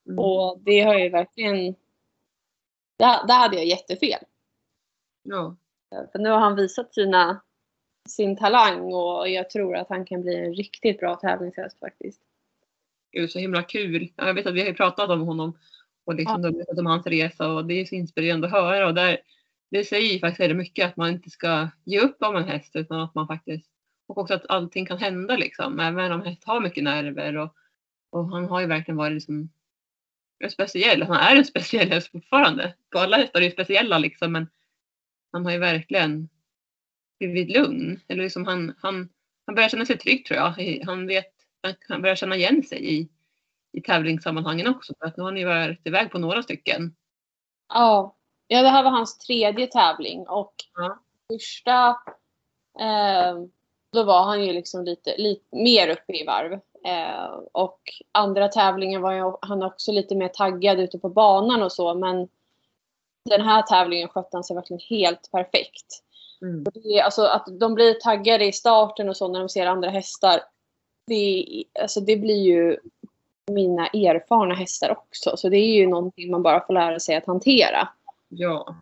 Mm. 0.09 0.19
Och 0.19 0.59
det 0.65 0.81
har 0.81 0.99
ju 0.99 1.09
verkligen... 1.09 1.75
Där, 2.97 3.27
där 3.27 3.39
hade 3.39 3.55
jag 3.55 3.65
jättefel. 3.65 4.19
Ja. 5.23 5.55
För 6.11 6.19
nu 6.19 6.29
har 6.29 6.39
han 6.39 6.55
visat 6.55 6.93
sina, 6.93 7.41
sin 8.09 8.37
talang 8.37 8.93
och 8.93 9.29
jag 9.29 9.49
tror 9.49 9.75
att 9.75 9.89
han 9.89 10.05
kan 10.05 10.21
bli 10.21 10.35
en 10.35 10.53
riktigt 10.53 10.99
bra 10.99 11.15
tävlingshäst 11.15 11.79
faktiskt. 11.79 12.21
Gud, 13.11 13.31
så 13.31 13.39
himla 13.39 13.63
kul. 13.63 14.11
Ja, 14.15 14.27
Jag 14.27 14.33
vet 14.33 14.45
att 14.45 14.53
vi 14.53 14.59
har 14.61 14.67
ju 14.67 14.73
pratat 14.73 15.09
om 15.09 15.21
honom 15.21 15.57
och 16.05 16.15
liksom 16.15 16.43
ja. 16.67 16.79
om 16.79 16.85
hans 16.85 17.07
resa 17.07 17.51
och 17.51 17.65
det 17.65 17.73
är 17.73 17.85
så 17.85 17.95
inspirerande 17.95 18.47
att 18.47 18.53
höra. 18.53 18.87
Och 18.87 18.93
där, 18.93 19.17
det 19.71 19.83
säger 19.83 20.13
ju 20.13 20.19
faktiskt 20.19 20.39
väldigt 20.39 20.57
mycket 20.57 20.87
att 20.87 20.97
man 20.97 21.09
inte 21.09 21.29
ska 21.29 21.69
ge 21.85 21.99
upp 21.99 22.17
om 22.19 22.35
en 22.35 22.47
häst 22.47 22.75
utan 22.75 22.99
att 22.99 23.15
man 23.15 23.27
faktiskt 23.27 23.71
och 24.07 24.17
också 24.17 24.33
att 24.33 24.49
allting 24.49 24.85
kan 24.85 24.97
hända 24.97 25.37
liksom. 25.37 25.79
Även 25.79 26.11
om 26.11 26.21
häst 26.21 26.43
har 26.43 26.61
mycket 26.61 26.83
nerver 26.83 27.37
och, 27.37 27.55
och 28.09 28.29
han 28.29 28.45
har 28.45 28.61
ju 28.61 28.67
verkligen 28.67 28.97
varit 28.97 29.13
liksom 29.13 29.49
en 30.39 30.51
speciell. 30.51 31.03
Han 31.03 31.17
är 31.17 31.35
en 31.35 31.45
speciell 31.45 31.89
häst 31.89 32.11
fortfarande. 32.11 32.75
Alla 32.95 33.17
hästar 33.17 33.39
är 33.39 33.45
ju 33.45 33.51
speciella 33.51 33.97
liksom 33.97 34.31
men 34.31 34.47
han 35.31 35.45
har 35.45 35.51
ju 35.51 35.57
verkligen 35.57 36.29
blivit 37.19 37.57
lugn. 37.57 37.99
Eller 38.07 38.23
liksom 38.23 38.45
han, 38.45 38.75
han, 38.81 39.09
han 39.45 39.55
börjar 39.55 39.69
känna 39.69 39.85
sig 39.85 39.97
trygg 39.97 40.25
tror 40.25 40.39
jag. 40.39 40.81
Han 40.85 41.07
vet 41.07 41.33
han 41.61 41.73
kan 41.87 42.01
börja 42.01 42.15
känna 42.15 42.35
igen 42.35 42.63
sig 42.63 42.99
i, 42.99 43.09
i 43.71 43.81
tävlingssammanhangen 43.81 44.67
också. 44.67 44.93
För 44.99 45.07
att 45.07 45.17
nu 45.17 45.23
har 45.23 45.31
ni 45.31 45.43
varit 45.43 45.87
iväg 45.87 46.11
på 46.11 46.19
några 46.19 46.43
stycken. 46.43 46.95
Ja. 47.73 48.17
ja, 48.47 48.61
det 48.61 48.69
här 48.69 48.83
var 48.83 48.91
hans 48.91 49.17
tredje 49.17 49.67
tävling 49.67 50.27
och 50.27 50.53
Ja. 50.75 50.99
första 51.33 51.89
eh, 52.79 53.37
då 53.91 54.03
var 54.03 54.23
han 54.23 54.45
ju 54.45 54.53
liksom 54.53 54.85
lite, 54.85 55.17
lite 55.17 55.55
mer 55.55 55.87
uppe 55.89 56.13
i 56.13 56.25
varv. 56.25 56.59
Eh, 56.85 57.39
och 57.51 57.79
andra 58.11 58.47
tävlingen 58.47 59.01
var 59.01 59.11
ju 59.11 59.33
han 59.41 59.63
också 59.63 59.91
lite 59.91 60.15
mer 60.15 60.27
taggad 60.27 60.79
ute 60.79 60.99
på 60.99 61.09
banan 61.09 61.63
och 61.63 61.71
så 61.71 61.93
men 61.93 62.27
den 63.29 63.41
här 63.41 63.61
tävlingen 63.61 64.09
skötte 64.09 64.37
han 64.37 64.43
sig 64.43 64.55
verkligen 64.55 64.81
helt 64.89 65.31
perfekt. 65.31 66.03
Mm. 66.41 66.63
Det 66.63 67.01
alltså, 67.01 67.25
att 67.25 67.47
de 67.59 67.73
blir 67.73 67.93
taggade 67.93 68.45
i 68.45 68.53
starten 68.53 69.09
och 69.09 69.17
så 69.17 69.27
när 69.27 69.39
de 69.39 69.49
ser 69.49 69.65
andra 69.65 69.89
hästar. 69.89 70.41
Det, 71.07 71.45
alltså, 71.81 71.99
det 71.99 72.17
blir 72.17 72.41
ju 72.41 72.77
mina 73.51 73.87
erfarna 73.87 74.55
hästar 74.55 74.91
också. 74.91 75.37
Så 75.37 75.49
det 75.49 75.57
är 75.57 75.75
ju 75.75 75.87
någonting 75.87 76.31
man 76.31 76.43
bara 76.43 76.65
får 76.65 76.73
lära 76.73 76.99
sig 76.99 77.15
att 77.15 77.25
hantera. 77.25 77.89
Ja, 78.27 78.75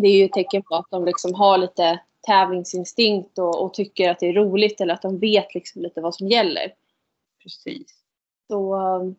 Det 0.00 0.06
är 0.06 0.18
ju 0.18 0.24
ett 0.24 0.32
tecken 0.32 0.62
på 0.62 0.74
att 0.74 0.90
de 0.90 1.04
liksom 1.04 1.34
har 1.34 1.58
lite 1.58 2.00
tävlingsinstinkt 2.26 3.38
och, 3.38 3.64
och 3.64 3.74
tycker 3.74 4.10
att 4.10 4.18
det 4.18 4.28
är 4.28 4.32
roligt 4.32 4.80
eller 4.80 4.94
att 4.94 5.02
de 5.02 5.18
vet 5.18 5.54
liksom 5.54 5.82
lite 5.82 6.00
vad 6.00 6.14
som 6.14 6.28
gäller. 6.28 6.74
precis. 7.42 8.02
Så, 8.48 8.74
um, 8.74 9.16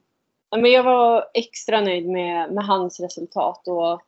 ja, 0.50 0.58
men 0.58 0.72
jag 0.72 0.84
var 0.84 1.30
extra 1.34 1.82
nöjd 1.82 2.10
med, 2.10 2.54
med 2.54 2.66
hans 2.66 3.00
resultat. 3.00 3.68
Och 3.68 4.02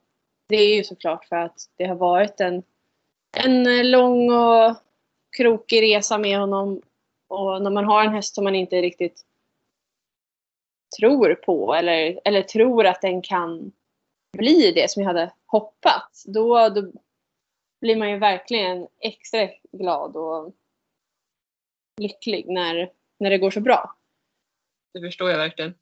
det 0.47 0.55
är 0.55 0.75
ju 0.75 0.84
såklart 0.84 1.25
för 1.25 1.36
att 1.36 1.69
det 1.75 1.86
har 1.86 1.95
varit 1.95 2.39
en, 2.39 2.63
en 3.38 3.91
lång 3.91 4.31
och 4.31 4.75
krokig 5.38 5.81
resa 5.81 6.17
med 6.17 6.39
honom. 6.39 6.81
Och 7.27 7.62
när 7.62 7.71
man 7.71 7.86
har 7.86 8.03
en 8.03 8.13
häst 8.13 8.36
som 8.36 8.43
man 8.43 8.55
inte 8.55 8.81
riktigt 8.81 9.25
tror 10.99 11.36
på 11.36 11.75
eller, 11.75 12.19
eller 12.25 12.41
tror 12.41 12.86
att 12.86 13.01
den 13.01 13.21
kan 13.21 13.71
bli 14.38 14.71
det 14.71 14.91
som 14.91 15.03
jag 15.03 15.10
hade 15.10 15.31
hoppats. 15.45 16.23
Då, 16.23 16.69
då 16.69 16.91
blir 17.82 17.96
man 17.96 18.10
ju 18.10 18.18
verkligen 18.18 18.88
extra 19.00 19.50
glad 19.72 20.16
och 20.16 20.54
lycklig 21.98 22.46
när, 22.48 22.92
när 23.18 23.30
det 23.30 23.38
går 23.38 23.52
så 23.52 23.62
bra. 23.62 23.96
Det 24.94 25.02
förstår 25.02 25.30
jag 25.30 25.38
verkligen. 25.38 25.74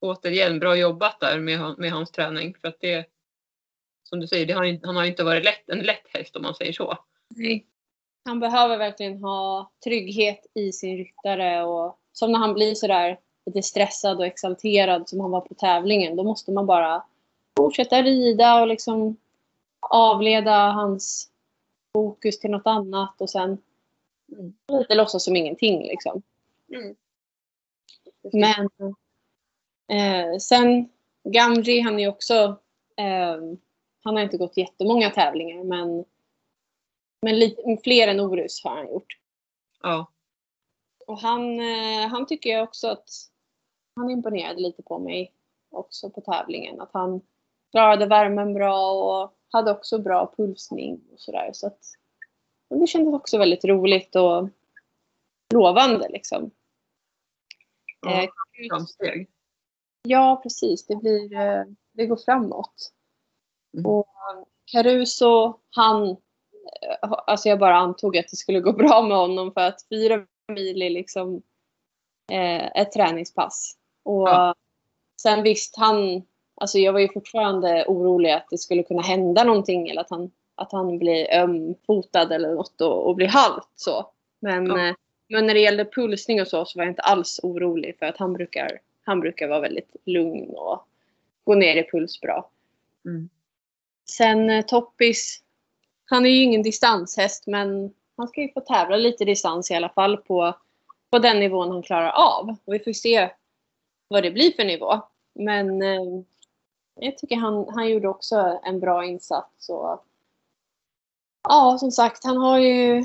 Återigen, 0.00 0.58
bra 0.58 0.76
jobbat 0.76 1.20
där 1.20 1.38
med, 1.38 1.78
med 1.78 1.92
hans 1.92 2.10
träning. 2.10 2.54
För 2.60 2.68
att 2.68 2.80
det, 2.80 3.06
som 4.04 4.20
du 4.20 4.26
säger, 4.26 4.46
det 4.46 4.52
har, 4.52 4.86
han 4.86 4.96
har 4.96 5.04
inte 5.04 5.24
varit 5.24 5.44
lätt, 5.44 5.68
en 5.68 5.78
lätt 5.78 6.08
häst 6.08 6.36
om 6.36 6.42
man 6.42 6.54
säger 6.54 6.72
så. 6.72 6.98
Nej. 7.28 7.66
Han 8.24 8.40
behöver 8.40 8.78
verkligen 8.78 9.24
ha 9.24 9.70
trygghet 9.84 10.46
i 10.54 10.72
sin 10.72 10.96
ryttare 10.96 11.62
och 11.62 11.98
som 12.12 12.32
när 12.32 12.38
han 12.38 12.54
blir 12.54 12.74
sådär 12.74 13.18
lite 13.46 13.62
stressad 13.62 14.18
och 14.18 14.26
exalterad 14.26 15.08
som 15.08 15.20
han 15.20 15.30
var 15.30 15.40
på 15.40 15.54
tävlingen. 15.54 16.16
Då 16.16 16.24
måste 16.24 16.52
man 16.52 16.66
bara 16.66 17.04
fortsätta 17.56 18.02
rida 18.02 18.60
och 18.60 18.66
liksom 18.66 19.16
avleda 19.90 20.52
hans 20.70 21.30
fokus 21.92 22.38
till 22.38 22.50
något 22.50 22.66
annat 22.66 23.20
och 23.20 23.30
sen 23.30 23.58
Mm. 24.38 24.52
lite 24.68 24.94
låtsas 24.94 25.24
som 25.24 25.36
ingenting 25.36 25.82
liksom. 25.82 26.22
Mm. 26.72 26.96
Men 28.32 28.70
eh, 29.88 30.38
sen 30.38 30.88
Gamri, 31.24 31.80
han 31.80 31.98
är 32.00 32.08
också, 32.08 32.34
eh, 32.96 33.36
han 34.04 34.16
har 34.16 34.20
inte 34.20 34.36
gått 34.36 34.56
jättemånga 34.56 35.10
tävlingar 35.10 35.64
men, 35.64 36.04
men 37.22 37.38
lite, 37.38 37.76
fler 37.84 38.08
än 38.08 38.20
Orus 38.20 38.64
har 38.64 38.76
han 38.76 38.88
gjort. 38.88 39.18
Ja, 39.82 40.06
Och 41.06 41.18
han, 41.18 41.60
eh, 41.60 42.08
han 42.08 42.26
tycker 42.26 42.50
jag 42.50 42.64
också 42.64 42.88
att 42.88 43.08
han 43.96 44.10
imponerade 44.10 44.60
lite 44.60 44.82
på 44.82 44.98
mig 44.98 45.32
också 45.70 46.10
på 46.10 46.20
tävlingen. 46.20 46.80
Att 46.80 46.92
han 46.92 47.20
klarade 47.70 48.06
värmen 48.06 48.54
bra 48.54 48.90
och 48.92 49.34
hade 49.52 49.70
också 49.70 49.98
bra 49.98 50.32
pulsning 50.36 51.00
och 51.12 51.20
sådär. 51.20 51.50
Så 51.52 51.66
att 51.66 51.78
det 52.68 52.86
kändes 52.86 53.14
också 53.14 53.38
väldigt 53.38 53.64
roligt 53.64 54.16
och 54.16 54.48
lovande 55.54 56.08
liksom. 56.08 56.50
ja. 58.00 58.22
Eh, 58.22 58.30
framsteg. 58.70 59.30
Ja, 60.02 60.40
precis. 60.42 60.86
Det, 60.86 60.96
blir, 60.96 61.32
eh, 61.34 61.64
det 61.92 62.06
går 62.06 62.16
framåt. 62.16 62.92
Mm. 63.74 63.86
Och 63.86 64.06
Caruso, 64.72 65.60
han... 65.70 66.10
eh, 66.10 66.16
Alltså 67.02 67.48
jag 67.48 67.58
bara 67.58 67.76
antog 67.76 68.18
att 68.18 68.28
det 68.28 68.36
skulle 68.36 68.60
gå 68.60 68.72
bra 68.72 69.02
med 69.02 69.16
honom 69.16 69.52
för 69.52 69.60
att 69.60 69.86
fyra 69.88 70.26
mil 70.52 70.82
är 70.82 70.90
liksom 70.90 71.42
eh, 72.32 72.66
ett 72.66 72.92
träningspass. 72.92 73.76
Och 74.04 74.28
Ja. 74.28 74.54
sen 75.22 75.42
visst, 75.42 75.76
han... 75.76 76.22
Alltså 76.60 76.78
jag 76.78 76.92
var 76.92 77.00
ju 77.00 77.08
fortfarande 77.08 77.84
orolig 77.88 78.30
att 78.30 78.46
det 78.50 78.58
skulle 78.58 78.82
kunna 78.82 79.02
hända 79.02 79.44
någonting 79.44 79.88
eller 79.88 80.00
att 80.00 80.10
han, 80.10 80.30
att 80.54 80.72
han 80.72 80.98
blir 80.98 81.34
ömfotad 81.34 82.32
eller 82.32 82.54
något 82.54 82.80
och, 82.80 83.06
och 83.08 83.16
blir 83.16 83.26
halt 83.28 83.68
så. 83.76 84.10
Men, 84.40 84.66
Ja. 84.66 84.88
eh, 84.88 84.94
men 85.28 85.46
när 85.46 85.54
det 85.54 85.60
gällde 85.60 85.84
pulsning 85.84 86.40
och 86.40 86.48
så, 86.48 86.64
så 86.64 86.78
var 86.78 86.84
jag 86.84 86.92
inte 86.92 87.02
alls 87.02 87.40
orolig 87.42 87.96
för 87.98 88.06
att 88.06 88.16
han 88.16 88.32
brukar, 88.32 88.80
han 89.04 89.20
brukar 89.20 89.48
vara 89.48 89.60
väldigt 89.60 89.96
lugn 90.04 90.50
och 90.56 90.86
gå 91.44 91.54
ner 91.54 91.76
i 91.76 91.90
puls 91.90 92.20
bra. 92.20 92.50
Mm. 93.04 93.28
Sen 94.10 94.50
eh, 94.50 94.64
Toppis, 94.64 95.42
han 96.04 96.26
är 96.26 96.30
ju 96.30 96.42
ingen 96.42 96.62
distanshäst 96.62 97.46
men 97.46 97.94
han 98.16 98.28
ska 98.28 98.40
ju 98.40 98.52
få 98.52 98.60
tävla 98.60 98.96
lite 98.96 99.24
distans 99.24 99.70
i 99.70 99.74
alla 99.74 99.88
fall 99.88 100.16
på, 100.16 100.54
på 101.10 101.18
den 101.18 101.40
nivån 101.40 101.70
han 101.70 101.82
klarar 101.82 102.10
av. 102.10 102.56
Och 102.64 102.74
vi 102.74 102.78
får 102.78 102.92
se 102.92 103.30
vad 104.08 104.22
det 104.22 104.30
blir 104.30 104.52
för 104.52 104.64
nivå. 104.64 105.00
Men 105.34 105.82
eh, 105.82 106.02
jag 107.00 107.18
tycker 107.18 107.36
han, 107.36 107.66
han 107.68 107.88
gjorde 107.88 108.08
också 108.08 108.58
en 108.62 108.80
bra 108.80 109.04
insats. 109.04 109.68
Och, 109.68 110.04
ja, 111.48 111.76
som 111.80 111.90
sagt, 111.90 112.24
han 112.24 112.36
har 112.36 112.58
ju 112.58 113.04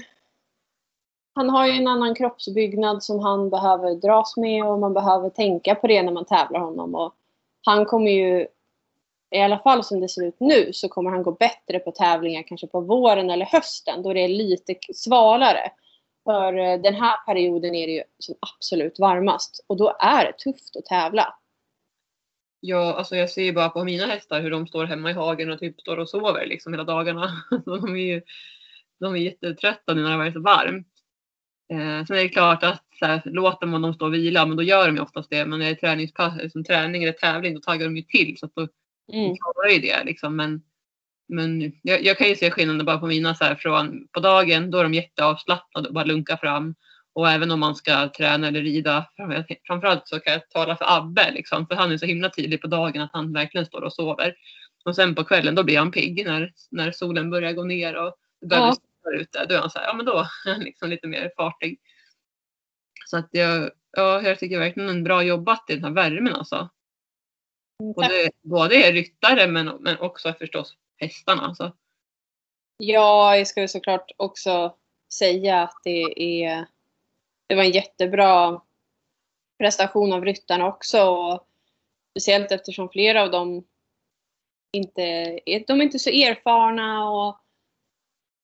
han 1.35 1.49
har 1.49 1.67
ju 1.67 1.71
en 1.71 1.87
annan 1.87 2.15
kroppsbyggnad 2.15 3.03
som 3.03 3.19
han 3.19 3.49
behöver 3.49 3.95
dras 3.95 4.37
med 4.37 4.65
och 4.65 4.79
man 4.79 4.93
behöver 4.93 5.29
tänka 5.29 5.75
på 5.75 5.87
det 5.87 6.03
när 6.03 6.11
man 6.11 6.25
tävlar 6.25 6.59
honom. 6.59 6.95
Och 6.95 7.13
han 7.65 7.85
kommer 7.85 8.11
ju, 8.11 8.47
i 9.31 9.41
alla 9.41 9.59
fall 9.59 9.83
som 9.83 9.99
det 9.99 10.09
ser 10.09 10.25
ut 10.25 10.39
nu, 10.39 10.73
så 10.73 10.89
kommer 10.89 11.09
han 11.09 11.23
gå 11.23 11.31
bättre 11.31 11.79
på 11.79 11.91
tävlingar 11.91 12.43
kanske 12.43 12.67
på 12.67 12.81
våren 12.81 13.29
eller 13.29 13.45
hösten 13.45 14.03
då 14.03 14.13
det 14.13 14.23
är 14.23 14.27
lite 14.27 14.75
svalare. 14.93 15.71
För 16.23 16.57
eh, 16.57 16.79
den 16.79 16.95
här 16.95 17.25
perioden 17.25 17.75
är 17.75 17.87
det 17.87 17.93
ju 17.93 18.03
som 18.19 18.35
absolut 18.39 18.99
varmast 18.99 19.65
och 19.67 19.77
då 19.77 19.95
är 19.99 20.25
det 20.25 20.37
tufft 20.37 20.75
att 20.75 20.85
tävla. 20.85 21.35
Ja, 22.59 22.93
alltså 22.95 23.15
jag 23.15 23.29
ser 23.29 23.43
ju 23.43 23.53
bara 23.53 23.69
på 23.69 23.83
mina 23.83 24.05
hästar 24.05 24.41
hur 24.41 24.51
de 24.51 24.67
står 24.67 24.85
hemma 24.85 25.09
i 25.11 25.13
hagen 25.13 25.51
och 25.51 25.59
typ 25.59 25.81
står 25.81 25.97
och 25.97 26.09
sover 26.09 26.45
liksom 26.45 26.73
hela 26.73 26.83
dagarna. 26.83 27.31
De 27.65 27.95
är 27.95 28.13
ju 28.13 28.21
de 28.99 29.15
är 29.15 29.19
jättetrötta 29.19 29.93
nu 29.93 30.01
när 30.01 30.09
det 30.09 30.15
har 30.15 30.17
varit 30.23 30.33
så 30.33 30.39
varmt. 30.39 30.87
Eh, 31.71 32.05
sen 32.05 32.17
är 32.17 32.23
det 32.23 32.29
klart 32.29 32.63
att 32.63 32.83
så 32.99 33.05
här, 33.05 33.21
låter 33.25 33.67
man 33.67 33.81
dem 33.81 33.93
stå 33.93 34.05
och 34.05 34.13
vila, 34.13 34.45
men 34.45 34.57
då 34.57 34.63
gör 34.63 34.87
de 34.87 34.95
ju 34.95 35.01
oftast 35.01 35.29
det. 35.29 35.45
Men 35.45 35.59
när 35.59 35.65
det 35.65 35.71
är 35.71 35.75
träningspass, 35.75 36.51
som 36.51 36.63
träning 36.63 37.03
eller 37.03 37.13
tävling, 37.13 37.53
då 37.53 37.59
taggar 37.59 37.85
de 37.85 37.97
ju 37.97 38.03
till. 38.03 38.37
Så 38.37 38.45
att 38.45 38.55
då 38.55 38.67
Mm. 39.13 39.35
klarar 39.37 39.69
ju 39.69 39.79
det 39.79 40.03
liksom. 40.03 40.35
Men, 40.35 40.61
men 41.27 41.73
jag, 41.81 42.03
jag 42.03 42.17
kan 42.17 42.27
ju 42.27 42.35
se 42.35 42.51
skillnaden 42.51 42.85
bara 42.85 42.97
på 42.97 43.07
mina 43.07 43.35
så 43.35 43.43
här 43.43 43.55
från 43.55 44.07
på 44.11 44.19
dagen, 44.19 44.71
då 44.71 44.77
är 44.77 44.83
de 44.83 44.93
jätteavslappnade 44.93 45.87
och 45.87 45.93
bara 45.93 46.05
lunkar 46.05 46.37
fram. 46.37 46.75
Och 47.15 47.29
även 47.29 47.51
om 47.51 47.59
man 47.59 47.75
ska 47.75 48.09
träna 48.09 48.47
eller 48.47 48.61
rida, 48.61 49.09
fram- 49.15 49.43
framförallt 49.67 50.07
så 50.07 50.19
kan 50.19 50.33
jag 50.33 50.49
tala 50.49 50.75
för 50.77 50.97
Abbe 50.97 51.31
liksom, 51.31 51.67
för 51.67 51.75
han 51.75 51.91
är 51.91 51.97
så 51.97 52.05
himla 52.05 52.29
tydlig 52.29 52.61
på 52.61 52.67
dagen 52.67 53.01
att 53.01 53.13
han 53.13 53.33
verkligen 53.33 53.65
står 53.65 53.81
och 53.81 53.93
sover. 53.93 54.35
Och 54.85 54.95
sen 54.95 55.15
på 55.15 55.23
kvällen 55.23 55.55
då 55.55 55.63
blir 55.63 55.77
han 55.77 55.91
pigg 55.91 56.25
när, 56.25 56.53
när 56.71 56.91
solen 56.91 57.29
börjar 57.29 57.53
gå 57.53 57.63
ner 57.63 57.95
och 57.95 58.15
det 58.41 58.47
börjar 58.47 58.63
Ja. 58.63 58.75
bli 59.09 59.21
ute. 59.21 59.45
Då 59.45 59.55
är 59.55 59.59
han 59.59 59.69
så 59.69 59.79
här, 59.79 59.85
ja 59.87 59.93
men 59.93 60.05
då 60.05 60.27
liksom 60.57 60.89
lite 60.89 61.07
mer 61.07 61.31
fartig. 61.37 61.79
Så 63.05 63.17
att 63.17 63.29
jag, 63.31 63.71
ja, 63.91 64.21
jag 64.21 64.39
tycker 64.39 64.59
verkligen 64.59 64.89
en 64.89 65.03
bra 65.03 65.23
jobbat 65.23 65.69
i 65.69 65.73
den 65.73 65.83
här 65.83 65.91
värmen 65.91 66.33
alltså. 66.35 66.55
Tack. 66.55 66.69
Både, 67.95 68.29
både 68.43 68.75
är 68.75 68.93
ryttare 68.93 69.47
men, 69.47 69.65
men 69.79 69.99
också 69.99 70.33
förstås 70.33 70.75
hästarna. 70.97 71.41
Alltså. 71.41 71.75
Ja, 72.77 73.37
jag 73.37 73.47
ju 73.57 73.67
såklart 73.67 74.11
också 74.17 74.75
säga 75.13 75.63
att 75.63 75.81
det 75.83 76.21
är 76.43 76.65
det 77.47 77.55
var 77.55 77.63
en 77.63 77.71
jättebra 77.71 78.61
prestation 79.57 80.13
av 80.13 80.25
ryttarna 80.25 80.67
också. 80.67 81.03
Och 81.03 81.47
speciellt 82.11 82.51
eftersom 82.51 82.89
flera 82.89 83.23
av 83.23 83.31
dem 83.31 83.63
inte 84.71 85.01
är, 85.45 85.63
de 85.67 85.79
är 85.79 85.83
inte 85.85 85.99
så 85.99 86.09
erfarna 86.09 87.09
och 87.09 87.37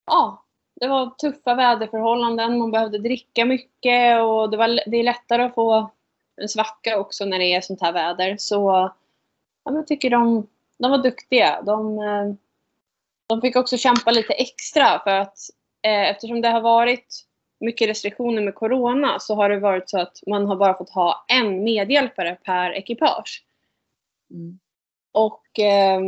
ja, 0.05 0.45
det 0.75 0.87
var 0.87 1.09
tuffa 1.09 1.55
väderförhållanden. 1.55 2.59
Man 2.59 2.71
behövde 2.71 2.97
dricka 2.97 3.45
mycket 3.45 4.21
och 4.21 4.49
det, 4.49 4.57
var, 4.57 4.89
det 4.89 4.97
är 4.97 5.03
lättare 5.03 5.43
att 5.43 5.55
få 5.55 5.91
en 6.35 6.49
svacka 6.49 6.99
också 6.99 7.25
när 7.25 7.39
det 7.39 7.53
är 7.53 7.61
sånt 7.61 7.81
här 7.81 7.91
väder. 7.91 8.35
Så 8.39 8.91
ja, 9.63 9.73
jag 9.73 9.87
tycker 9.87 10.09
de, 10.09 10.47
de 10.77 10.91
var 10.91 10.97
duktiga. 10.97 11.61
De, 11.61 11.99
eh, 11.99 12.33
de 13.27 13.41
fick 13.41 13.55
också 13.55 13.77
kämpa 13.77 14.11
lite 14.11 14.33
extra 14.33 14.99
för 14.99 15.11
att 15.11 15.37
eh, 15.81 16.09
eftersom 16.09 16.41
det 16.41 16.49
har 16.49 16.61
varit 16.61 17.25
mycket 17.61 17.89
restriktioner 17.89 18.41
med 18.41 18.55
corona 18.55 19.19
så 19.19 19.35
har 19.35 19.49
det 19.49 19.59
varit 19.59 19.89
så 19.89 19.99
att 19.99 20.19
man 20.27 20.45
har 20.45 20.55
bara 20.55 20.77
fått 20.77 20.89
ha 20.89 21.25
en 21.27 21.63
medhjälpare 21.63 22.35
per 22.35 22.71
ekipage. 22.71 23.43
Mm. 24.31 24.59
Och 25.11 25.59
eh, 25.59 26.01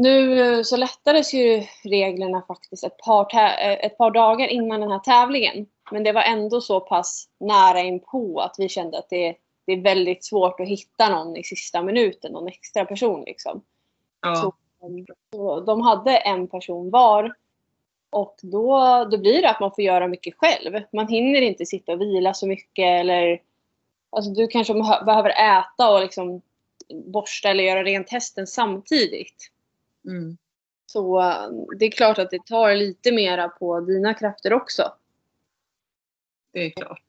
nu 0.00 0.64
så 0.64 0.76
lättades 0.76 1.34
ju 1.34 1.62
reglerna 1.84 2.42
faktiskt 2.48 2.84
ett 2.84 2.98
par, 2.98 3.34
eh, 3.34 3.84
ett 3.84 3.98
par 3.98 4.10
dagar 4.10 4.48
innan 4.48 4.80
den 4.80 4.90
här 4.90 4.98
tävlingen. 4.98 5.66
Men 5.90 6.04
det 6.04 6.12
var 6.12 6.22
ändå 6.22 6.60
så 6.60 6.80
pass 6.80 7.28
nära 7.40 7.80
inpå 7.80 8.40
att 8.40 8.54
vi 8.58 8.68
kände 8.68 8.98
att 8.98 9.10
det, 9.10 9.36
det 9.66 9.72
är 9.72 9.82
väldigt 9.82 10.24
svårt 10.24 10.60
att 10.60 10.68
hitta 10.68 11.08
någon 11.08 11.36
i 11.36 11.44
sista 11.44 11.82
minuten, 11.82 12.32
någon 12.32 12.48
extra 12.48 12.84
person 12.84 13.24
liksom. 13.26 13.62
Ja. 14.22 14.34
Så, 14.34 14.54
så 15.32 15.60
de 15.60 15.80
hade 15.80 16.16
en 16.16 16.48
person 16.48 16.90
var. 16.90 17.34
Och 18.10 18.36
då, 18.42 18.78
då 19.10 19.18
blir 19.18 19.42
det 19.42 19.50
att 19.50 19.60
man 19.60 19.72
får 19.74 19.84
göra 19.84 20.08
mycket 20.08 20.34
själv. 20.36 20.82
Man 20.92 21.08
hinner 21.08 21.40
inte 21.40 21.66
sitta 21.66 21.92
och 21.92 22.00
vila 22.00 22.34
så 22.34 22.46
mycket 22.46 23.00
eller 23.00 23.40
Alltså 24.10 24.30
du 24.30 24.46
kanske 24.46 24.72
behö- 24.72 25.04
behöver 25.04 25.30
äta 25.30 25.90
och 25.94 26.00
liksom 26.00 26.42
borsta 27.04 27.48
eller 27.48 27.64
göra 27.64 27.84
rent 27.84 28.10
hästen 28.10 28.46
samtidigt. 28.46 29.50
Mm. 30.06 30.36
Så 30.86 31.20
eh, 31.20 31.50
det 31.78 31.84
är 31.84 31.90
klart 31.90 32.18
att 32.18 32.30
det 32.30 32.46
tar 32.46 32.74
lite 32.74 33.12
mera 33.12 33.48
på 33.48 33.80
dina 33.80 34.14
krafter 34.14 34.52
också. 34.52 34.92
Det 36.52 36.66
är 36.66 36.70
klart. 36.70 37.02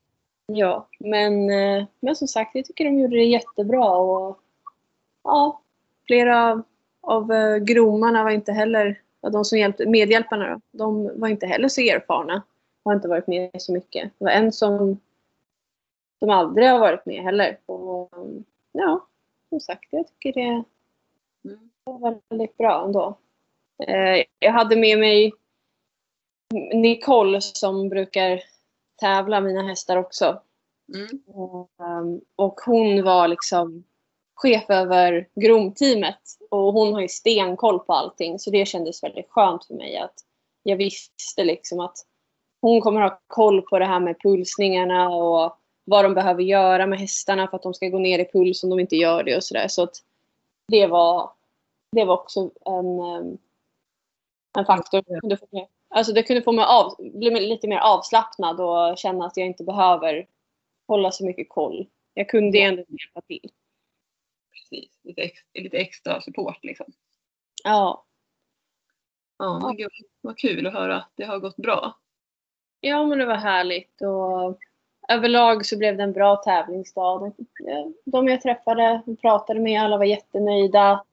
Ja, 0.46 0.88
men, 0.98 1.50
eh, 1.50 1.84
men 2.00 2.16
som 2.16 2.28
sagt, 2.28 2.54
jag 2.54 2.64
tycker 2.64 2.84
de 2.84 2.98
gjorde 2.98 3.16
det 3.16 3.24
jättebra. 3.24 3.90
Och, 3.90 4.38
ja, 5.24 5.62
flera 6.06 6.64
av 7.00 7.32
eh, 7.32 7.56
gromarna 7.56 8.24
var 8.24 8.30
inte 8.30 8.52
heller, 8.52 9.00
de 9.30 9.44
som 9.44 9.58
hjälpte, 9.58 9.86
medhjälparna 9.86 10.48
då, 10.48 10.60
de 10.78 11.20
var 11.20 11.28
inte 11.28 11.46
heller 11.46 11.68
så 11.68 11.80
erfarna. 11.80 12.42
Har 12.84 12.94
inte 12.94 13.08
varit 13.08 13.26
med 13.26 13.50
så 13.58 13.72
mycket. 13.72 14.10
Det 14.18 14.24
var 14.24 14.32
en 14.32 14.52
som, 14.52 15.00
som 16.18 16.30
aldrig 16.30 16.68
har 16.68 16.78
varit 16.78 17.06
med 17.06 17.22
heller. 17.22 17.58
Och, 17.66 18.10
ja, 18.72 19.06
som 19.48 19.60
sagt, 19.60 19.86
jag 19.90 20.06
tycker 20.08 20.32
det 20.32 20.64
var 21.84 22.20
väldigt 22.28 22.56
bra 22.56 22.84
ändå. 22.84 23.18
Eh, 23.88 24.24
jag 24.38 24.52
hade 24.52 24.76
med 24.76 24.98
mig 24.98 25.32
Nicole 26.74 27.40
som 27.40 27.88
brukar 27.88 28.40
tävla 29.00 29.40
mina 29.40 29.62
hästar 29.62 29.96
också. 29.96 30.42
Mm. 30.94 32.20
Och 32.36 32.60
hon 32.60 33.02
var 33.02 33.28
liksom 33.28 33.84
chef 34.34 34.70
över 34.70 35.28
gromteamet. 35.34 36.20
Och 36.50 36.72
hon 36.72 36.94
har 36.94 37.00
ju 37.00 37.08
stenkoll 37.08 37.78
på 37.78 37.92
allting. 37.92 38.38
Så 38.38 38.50
det 38.50 38.66
kändes 38.66 39.02
väldigt 39.02 39.30
skönt 39.30 39.64
för 39.64 39.74
mig 39.74 39.96
att 39.96 40.14
jag 40.62 40.76
visste 40.76 41.44
liksom 41.44 41.80
att 41.80 41.96
hon 42.60 42.80
kommer 42.80 43.00
ha 43.00 43.20
koll 43.26 43.62
på 43.62 43.78
det 43.78 43.84
här 43.84 44.00
med 44.00 44.20
pulsningarna 44.22 45.08
och 45.08 45.56
vad 45.84 46.04
de 46.04 46.14
behöver 46.14 46.42
göra 46.42 46.86
med 46.86 46.98
hästarna 47.00 47.48
för 47.48 47.56
att 47.56 47.62
de 47.62 47.74
ska 47.74 47.88
gå 47.88 47.98
ner 47.98 48.18
i 48.18 48.30
puls 48.32 48.64
om 48.64 48.70
de 48.70 48.80
inte 48.80 48.96
gör 48.96 49.22
det 49.22 49.36
och 49.36 49.44
sådär. 49.44 49.68
Så 49.68 49.82
att 49.82 49.96
det 50.68 50.86
var, 50.86 51.30
det 51.92 52.04
var 52.04 52.14
också 52.14 52.50
en, 52.64 53.00
um, 53.00 53.38
en 54.58 54.66
faktor. 54.66 55.02
Det 55.06 55.20
kunde 55.20 55.36
få 55.36 55.46
mig- 55.50 55.68
Alltså 55.88 56.12
det 56.12 56.22
kunde 56.22 56.42
få 56.42 56.52
mig 56.52 56.64
av, 56.64 56.94
bli 56.98 57.30
lite 57.30 57.68
mer 57.68 57.78
avslappnad 57.78 58.60
och 58.60 58.98
känna 58.98 59.26
att 59.26 59.36
jag 59.36 59.46
inte 59.46 59.64
behöver 59.64 60.26
hålla 60.88 61.10
så 61.10 61.24
mycket 61.24 61.48
koll. 61.48 61.86
Jag 62.14 62.28
kunde 62.28 62.58
ju 62.58 62.64
ändå 62.64 62.82
hjälpa 62.88 63.20
till. 63.26 63.50
Precis. 64.52 64.90
Lite, 65.02 65.20
ex, 65.22 65.38
lite 65.54 65.76
extra 65.76 66.20
support 66.20 66.58
liksom. 66.64 66.86
Ja. 67.64 68.04
Ja, 69.38 69.60
men 69.62 69.76
gud, 69.76 69.90
vad 70.20 70.38
kul 70.38 70.66
att 70.66 70.72
höra 70.72 70.96
att 70.96 71.10
det 71.14 71.24
har 71.24 71.38
gått 71.38 71.56
bra. 71.56 71.98
ja, 72.80 73.06
men 73.06 73.18
det 73.18 73.26
var 73.26 73.34
härligt. 73.36 74.02
Och 74.02 74.58
överlag 75.08 75.66
så 75.66 75.78
blev 75.78 75.96
det 75.96 76.02
en 76.02 76.12
bra 76.12 76.36
tävlingsdag. 76.36 77.32
De 78.04 78.28
jag 78.28 78.40
träffade 78.40 79.02
och 79.06 79.20
pratade 79.20 79.60
med, 79.60 79.82
alla 79.82 79.96
var 79.96 80.04
jättenöjda. 80.04 81.04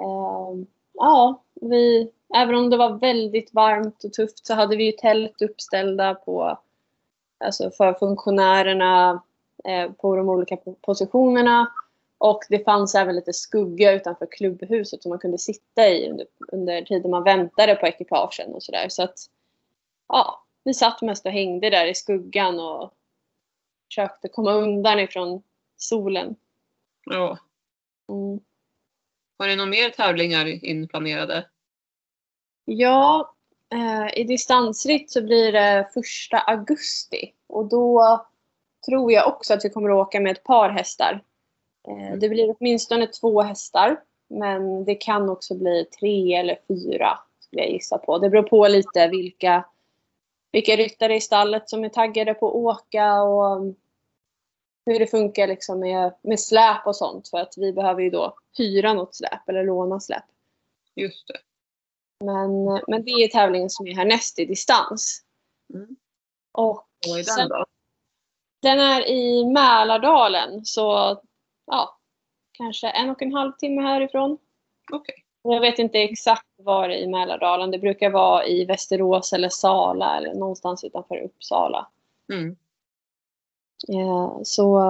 Ehm, 0.00 0.66
Ja, 1.00 1.42
vi, 1.54 2.10
även 2.34 2.54
om 2.54 2.70
det 2.70 2.76
var 2.76 2.90
väldigt 2.98 3.54
varmt 3.54 4.04
och 4.04 4.12
tufft 4.12 4.46
så 4.46 4.54
hade 4.54 4.76
vi 4.76 4.84
ju 4.84 4.92
tält 4.92 5.42
uppställda 5.42 6.14
på, 6.14 6.58
alltså 7.44 7.70
för 7.70 7.92
funktionärerna 7.92 9.22
eh, 9.64 9.92
på 9.92 10.16
de 10.16 10.28
olika 10.28 10.54
po- 10.56 10.76
positionerna. 10.80 11.72
Och 12.18 12.40
det 12.48 12.64
fanns 12.64 12.94
även 12.94 13.16
lite 13.16 13.32
skugga 13.32 13.92
utanför 13.92 14.28
klubbhuset 14.30 15.02
som 15.02 15.10
man 15.10 15.18
kunde 15.18 15.38
sitta 15.38 15.88
i 15.88 16.10
under, 16.10 16.26
under 16.52 16.82
tiden 16.82 17.10
man 17.10 17.24
väntade 17.24 17.74
på 17.74 17.86
ekipagen 17.86 18.54
och 18.54 18.62
sådär. 18.62 18.88
Så 18.88 19.02
att, 19.02 19.18
ja, 20.08 20.44
vi 20.64 20.74
satt 20.74 21.02
mest 21.02 21.26
och 21.26 21.32
hängde 21.32 21.70
där 21.70 21.86
i 21.86 21.94
skuggan 21.94 22.60
och 22.60 22.94
försökte 23.88 24.28
komma 24.28 24.52
undan 24.52 25.00
ifrån 25.00 25.42
solen. 25.76 26.36
Ja. 27.04 27.38
Mm. 28.08 28.40
Har 29.38 29.46
ni 29.46 29.56
några 29.56 29.70
mer 29.70 29.90
tävlingar 29.90 30.64
inplanerade? 30.64 31.48
Ja, 32.64 33.34
eh, 33.72 34.18
i 34.20 34.24
distansritt 34.24 35.10
så 35.10 35.22
blir 35.22 35.52
det 35.52 35.90
första 35.94 36.38
augusti. 36.38 37.34
Och 37.46 37.68
då 37.68 38.26
tror 38.86 39.12
jag 39.12 39.28
också 39.28 39.54
att 39.54 39.64
vi 39.64 39.70
kommer 39.70 39.90
att 39.90 40.06
åka 40.06 40.20
med 40.20 40.32
ett 40.32 40.44
par 40.44 40.70
hästar. 40.70 41.24
Eh, 41.88 42.18
det 42.18 42.28
blir 42.28 42.56
åtminstone 42.58 43.06
två 43.06 43.42
hästar. 43.42 44.00
Men 44.28 44.84
det 44.84 44.94
kan 44.94 45.28
också 45.28 45.54
bli 45.54 45.84
tre 45.84 46.34
eller 46.34 46.58
fyra, 46.68 47.18
skulle 47.40 47.62
jag 47.62 47.72
gissa 47.72 47.98
på. 47.98 48.18
Det 48.18 48.30
beror 48.30 48.42
på 48.42 48.68
lite 48.68 49.08
vilka, 49.08 49.64
vilka 50.52 50.76
ryttare 50.76 51.16
i 51.16 51.20
stallet 51.20 51.70
som 51.70 51.84
är 51.84 51.88
taggade 51.88 52.34
på 52.34 52.48
att 52.48 52.54
åka 52.54 53.22
och 53.22 53.74
hur 54.86 54.98
det 54.98 55.06
funkar 55.06 55.46
liksom 55.46 55.80
med, 55.80 56.14
med 56.22 56.40
släp 56.40 56.86
och 56.86 56.96
sånt. 56.96 57.28
För 57.28 57.38
att 57.38 57.54
vi 57.56 57.72
behöver 57.72 58.02
ju 58.02 58.10
då 58.10 58.34
hyra 58.58 58.94
något 58.94 59.14
släp 59.14 59.48
eller 59.48 59.64
låna 59.64 60.00
släp. 60.00 60.24
Just 60.94 61.28
det. 61.28 61.38
Men, 62.24 62.64
men 62.88 63.04
det 63.04 63.10
är 63.10 63.28
tävlingen 63.28 63.70
som 63.70 63.86
är 63.86 63.94
härnäst 63.94 64.38
i 64.38 64.44
distans. 64.44 65.22
Mm. 65.74 65.96
Och 66.52 66.86
Vad 67.08 67.18
är 67.18 67.36
den 67.36 67.48
då? 67.48 67.64
den 68.62 68.80
är 68.80 69.08
i 69.08 69.44
Mälardalen, 69.44 70.64
så 70.64 71.20
ja, 71.70 71.98
kanske 72.52 72.88
en 72.88 73.10
och 73.10 73.22
en 73.22 73.32
halv 73.32 73.52
timme 73.52 73.82
härifrån. 73.82 74.38
Okej. 74.92 75.24
Jag 75.42 75.60
vet 75.60 75.78
inte 75.78 75.98
exakt 75.98 76.46
var 76.56 76.88
i 76.88 77.06
Mälardalen. 77.06 77.70
Det 77.70 77.78
brukar 77.78 78.10
vara 78.10 78.46
i 78.46 78.64
Västerås 78.64 79.32
eller 79.32 79.48
Sala 79.48 80.16
eller 80.16 80.34
någonstans 80.34 80.84
utanför 80.84 81.16
Uppsala. 81.16 81.88
Mm. 82.32 82.56
Eh, 83.88 84.38
Så 84.42 84.80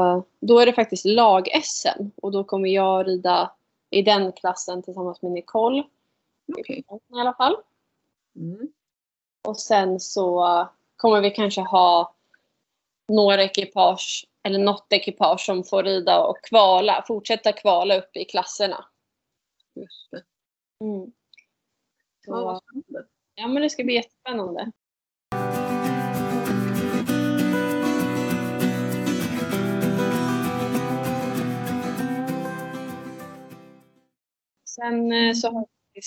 då 0.40 0.58
är 0.58 0.66
det 0.66 0.72
faktiskt 0.72 1.04
lag-SM 1.04 2.10
och 2.22 2.32
då 2.32 2.44
kommer 2.44 2.68
jag 2.68 3.08
rida 3.08 3.52
i 3.90 4.02
den 4.02 4.32
klassen 4.32 4.82
tillsammans 4.82 5.22
med 5.22 5.32
Nicole. 5.32 5.82
Okej. 6.58 6.84
I 6.88 7.20
alla 7.20 7.34
fall. 7.34 7.56
Mm. 8.36 8.68
Och 9.48 9.60
sen 9.60 10.00
så 10.00 10.68
kommer 10.96 11.20
vi 11.20 11.30
kanske 11.30 11.60
ha 11.60 12.14
några 13.08 13.42
ekipage 13.42 14.27
eller 14.48 14.58
något 14.58 14.92
ekipage 14.92 15.40
som 15.40 15.64
får 15.64 15.82
rida 15.82 16.20
och 16.20 16.44
kvala, 16.44 17.04
fortsätta 17.06 17.52
kvala 17.52 17.98
upp 17.98 18.16
i 18.16 18.24
klasserna. 18.24 18.84
Just 19.74 20.10
det. 20.10 20.22
Mm. 20.84 21.12
Så, 22.24 22.60
ja 23.34 23.48
men 23.48 23.62
det 23.62 23.70
ska 23.70 23.84
bli 23.84 23.94
jättespännande. 23.94 24.72
Sen 34.64 35.12
eh, 35.12 35.34
så 35.34 35.50
har 35.50 35.66
vi 35.94 36.00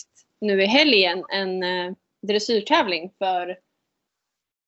nu 0.48 0.64
i 0.64 0.66
helgen 0.66 1.26
en 1.30 1.64
eh, 1.64 1.94
dressyrtävling 2.22 3.14
för 3.18 3.60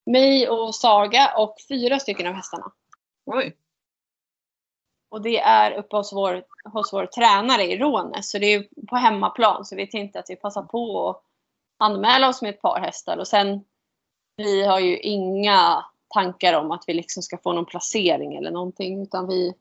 mig 0.06 0.50
och 0.50 0.76
Saga 0.76 1.34
och 1.38 1.56
fyra 1.70 2.00
stycken 2.00 2.28
av 2.28 2.34
hästarna. 2.34 2.72
Oj. 3.26 3.58
Och 5.14 5.22
det 5.22 5.40
är 5.40 5.72
uppe 5.72 5.96
hos 5.96 6.14
vår, 6.14 6.44
hos 6.64 6.94
vår 6.94 7.06
tränare 7.06 7.64
i 7.64 7.78
Rånäs. 7.78 8.30
Så 8.30 8.38
det 8.38 8.54
är 8.54 8.68
på 8.90 8.96
hemmaplan. 8.96 9.66
Så 9.66 9.76
vi 9.76 9.88
tänkte 9.88 10.20
att 10.20 10.30
vi 10.30 10.36
passar 10.36 10.64
på 10.64 11.10
att 11.10 11.22
anmäla 11.78 12.30
oss 12.30 12.42
med 12.42 12.50
ett 12.50 12.62
par 12.62 12.80
hästar. 12.80 13.18
Och 13.18 13.28
sen, 13.28 13.64
vi 14.38 14.66
har 14.66 14.80
ju 14.80 14.98
inga 14.98 15.86
tankar 16.14 16.54
om 16.54 16.72
att 16.72 16.84
vi 16.88 16.94
liksom 16.94 17.24
ska 17.24 17.38
få 17.38 17.54
någon 17.54 17.66
placering 17.66 18.36
eller 18.36 18.52
någonting. 18.52 19.02
Utan 19.04 19.28
vi 19.28 19.54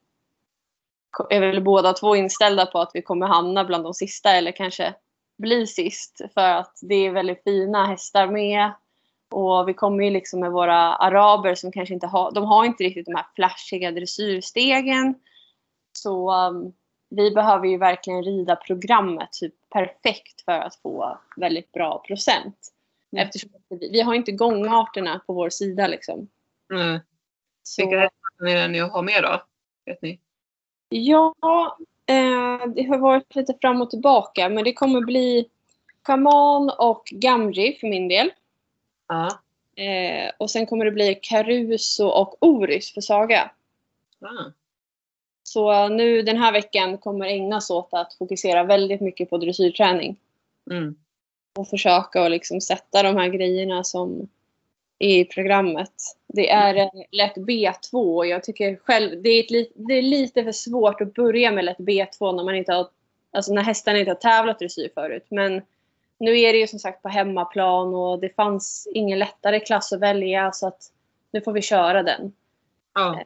är 1.31 1.41
väl 1.41 1.63
båda 1.63 1.93
två 1.93 2.17
inställda 2.17 2.67
på 2.67 2.79
att 2.79 2.91
vi 2.95 3.03
kommer 3.03 3.27
hamna 3.27 3.65
bland 3.65 3.85
de 3.85 3.95
sista 3.95 4.31
eller 4.31 4.53
kanske 4.53 4.95
bli 5.39 5.67
sist. 5.67 6.21
För 6.35 6.49
att 6.49 6.79
det 6.83 6.95
är 6.95 7.11
väldigt 7.11 7.43
fina 7.45 7.87
hästar 7.87 8.27
med. 8.27 8.73
Och 9.31 9.69
vi 9.69 9.75
kommer 9.75 10.05
ju 10.05 10.11
liksom 10.11 10.41
med 10.41 10.53
våra 10.53 10.95
araber 10.95 11.55
som 11.55 11.73
kanske 11.73 11.95
inte 11.95 12.07
har, 12.07 12.33
de 12.33 12.45
har 12.45 12.65
inte 12.65 12.85
riktigt 12.85 13.07
de 13.07 13.15
här 13.15 13.27
flashiga 13.35 13.91
dressyrstegen. 13.91 15.15
Så 15.93 16.33
um, 16.49 16.73
vi 17.09 17.31
behöver 17.31 17.69
ju 17.69 17.79
verkligen 17.79 18.23
rida 18.23 18.57
programmet 18.57 19.33
typ 19.33 19.55
perfekt 19.71 20.45
för 20.45 20.53
att 20.53 20.77
få 20.77 21.19
väldigt 21.37 21.73
bra 21.73 21.99
procent. 22.07 22.73
Mm. 23.13 23.27
Eftersom 23.27 23.51
vi, 23.69 23.91
vi 23.93 24.01
har 24.01 24.15
inte 24.15 24.33
gångarterna 24.33 25.21
på 25.27 25.33
vår 25.33 25.51
sida 25.51 25.87
liksom. 25.87 26.29
Mm. 26.73 27.01
Så, 27.63 27.83
Vilka 27.83 28.01
hästar 28.01 28.47
är 28.47 28.55
det 28.55 28.69
ni 28.69 28.79
har 28.79 29.03
med 29.03 29.23
då? 29.23 29.43
Vet 29.87 30.03
ni? 30.03 30.21
Ja, 30.89 31.35
eh, 32.07 32.67
det 32.75 32.83
har 32.83 32.99
varit 32.99 33.35
lite 33.35 33.55
fram 33.61 33.83
och 33.83 33.91
tillbaka. 33.91 34.49
Men 34.49 34.65
det 34.65 34.73
kommer 34.73 35.01
bli 35.01 35.49
Shaman 36.07 36.71
och 36.79 37.03
Gamri 37.11 37.77
för 37.81 37.87
min 37.87 38.09
del. 38.09 38.31
Ja. 39.09 39.29
Eh, 39.83 40.31
och 40.39 40.51
sen 40.51 40.67
kommer 40.67 40.85
det 40.85 40.91
bli 40.91 41.15
Caruso 41.23 42.07
och 42.07 42.37
Oris 42.41 42.95
för 42.95 43.01
Saga. 43.01 43.51
Ah. 44.21 44.51
Så 45.53 45.89
nu 45.89 46.23
den 46.23 46.37
här 46.37 46.53
veckan 46.53 46.99
kommer 46.99 47.27
ägnas 47.27 47.71
åt 47.71 47.89
att 47.93 48.15
fokusera 48.15 48.65
väldigt 48.65 49.01
mycket 49.01 49.31
på 49.31 49.39
dressyrträning. 49.39 50.17
Mm. 50.71 50.95
Och 51.59 51.69
försöka 51.69 52.23
att 52.23 52.31
liksom 52.31 52.61
sätta 52.61 53.03
de 53.03 53.17
här 53.17 53.29
grejerna 53.29 53.85
som 53.85 54.29
är 54.99 55.19
i 55.19 55.25
programmet. 55.25 55.93
Det 56.27 56.51
är 56.51 56.77
eh, 56.77 56.91
lätt 57.11 57.37
B2 57.37 58.17
och 58.17 58.27
jag 58.27 58.45
tycker 58.45 58.77
själv 58.77 59.23
det 59.23 59.29
är, 59.29 59.41
ett, 59.41 59.73
det 59.75 59.95
är 59.95 60.03
lite 60.03 60.45
för 60.45 60.53
svårt 60.53 61.01
att 61.01 61.15
börja 61.15 61.51
med 61.51 61.65
lätt 61.65 61.79
B2 61.79 62.37
när 62.37 62.45
man 62.45 62.55
inte 62.55 62.73
har, 62.73 62.87
alltså 63.33 63.53
när 63.53 63.63
hästarna 63.63 63.99
inte 63.99 64.11
har 64.11 64.17
tävlat 64.17 64.59
dressyr 64.59 64.91
förut. 64.95 65.27
Men 65.29 65.63
nu 66.19 66.41
är 66.41 66.53
det 66.53 66.59
ju 66.59 66.67
som 66.67 66.79
sagt 66.79 67.03
på 67.03 67.09
hemmaplan 67.09 67.95
och 67.95 68.21
det 68.21 68.37
fanns 68.37 68.89
ingen 68.95 69.19
lättare 69.19 69.61
klass 69.61 69.93
att 69.93 70.01
välja 70.01 70.53
så 70.53 70.67
att 70.67 70.83
nu 71.31 71.41
får 71.41 71.53
vi 71.53 71.63
köra 71.63 72.03
den. 72.03 72.33
Ja. 72.95 73.21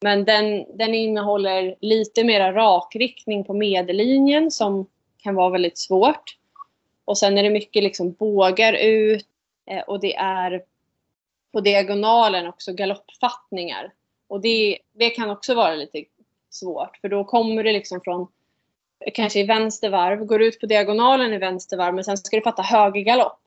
Men 0.00 0.24
den, 0.24 0.76
den 0.78 0.94
innehåller 0.94 1.74
lite 1.80 2.24
mera 2.24 2.52
rakriktning 2.52 3.44
på 3.44 3.54
medellinjen 3.54 4.50
som 4.50 4.86
kan 5.18 5.34
vara 5.34 5.50
väldigt 5.50 5.78
svårt. 5.78 6.36
Och 7.04 7.18
sen 7.18 7.38
är 7.38 7.42
det 7.42 7.50
mycket 7.50 7.82
liksom 7.82 8.12
bågar 8.12 8.72
ut 8.72 9.26
eh, 9.66 9.80
och 9.80 10.00
det 10.00 10.16
är 10.16 10.62
på 11.52 11.60
diagonalen 11.60 12.48
också 12.48 12.72
galoppfattningar. 12.72 13.92
Och 14.28 14.40
det, 14.40 14.78
det 14.92 15.10
kan 15.10 15.30
också 15.30 15.54
vara 15.54 15.74
lite 15.74 16.04
svårt 16.50 16.96
för 16.96 17.08
då 17.08 17.24
kommer 17.24 17.64
det 17.64 17.72
liksom 17.72 18.00
från 18.04 18.20
eh, 19.00 19.12
kanske 19.14 19.40
i 19.40 19.46
vänster 19.46 19.90
varv, 19.90 20.24
går 20.24 20.42
ut 20.42 20.60
på 20.60 20.66
diagonalen 20.66 21.32
i 21.32 21.38
vänster 21.38 21.76
varv 21.76 21.94
men 21.94 22.04
sen 22.04 22.16
ska 22.16 22.36
du 22.36 22.42
fatta 22.42 22.62
höger 22.62 23.00
galopp. 23.00 23.40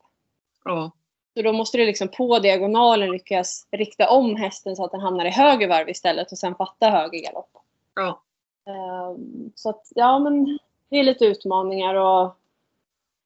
Ja. 0.64 0.91
Så 1.36 1.41
då 1.41 1.53
måste 1.53 1.77
du 1.77 1.86
liksom 1.86 2.07
på 2.07 2.39
diagonalen 2.39 3.11
lyckas 3.11 3.67
rikta 3.71 4.09
om 4.09 4.36
hästen 4.36 4.75
så 4.75 4.86
att 4.86 4.91
den 4.91 4.99
hamnar 5.01 5.25
i 5.25 5.29
höger 5.29 5.67
varv 5.67 5.89
istället 5.89 6.31
och 6.31 6.38
sen 6.38 6.55
fatta 6.55 6.89
höger 6.89 7.19
galopp. 7.19 7.49
Ja. 7.95 8.21
Ehm, 8.65 9.51
Så 9.55 9.69
att, 9.69 9.88
ja 9.95 10.19
men 10.19 10.59
det 10.89 10.99
är 10.99 11.03
lite 11.03 11.25
utmaningar 11.25 11.95
och 11.95 12.36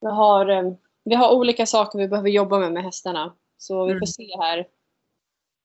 vi 0.02 0.08
har, 0.08 0.50
eh, 0.50 0.72
vi 1.04 1.16
har 1.16 1.32
olika 1.36 1.66
saker 1.66 2.00
vi 2.00 2.08
behöver 2.08 2.30
jobba 2.30 2.60
med 2.60 2.72
med 2.74 2.84
hästarna. 2.84 3.34
Så 3.58 3.86
vi 3.86 3.92
får 3.92 3.96
Mm. 3.98 4.08
se 4.08 4.38
här. 4.40 4.68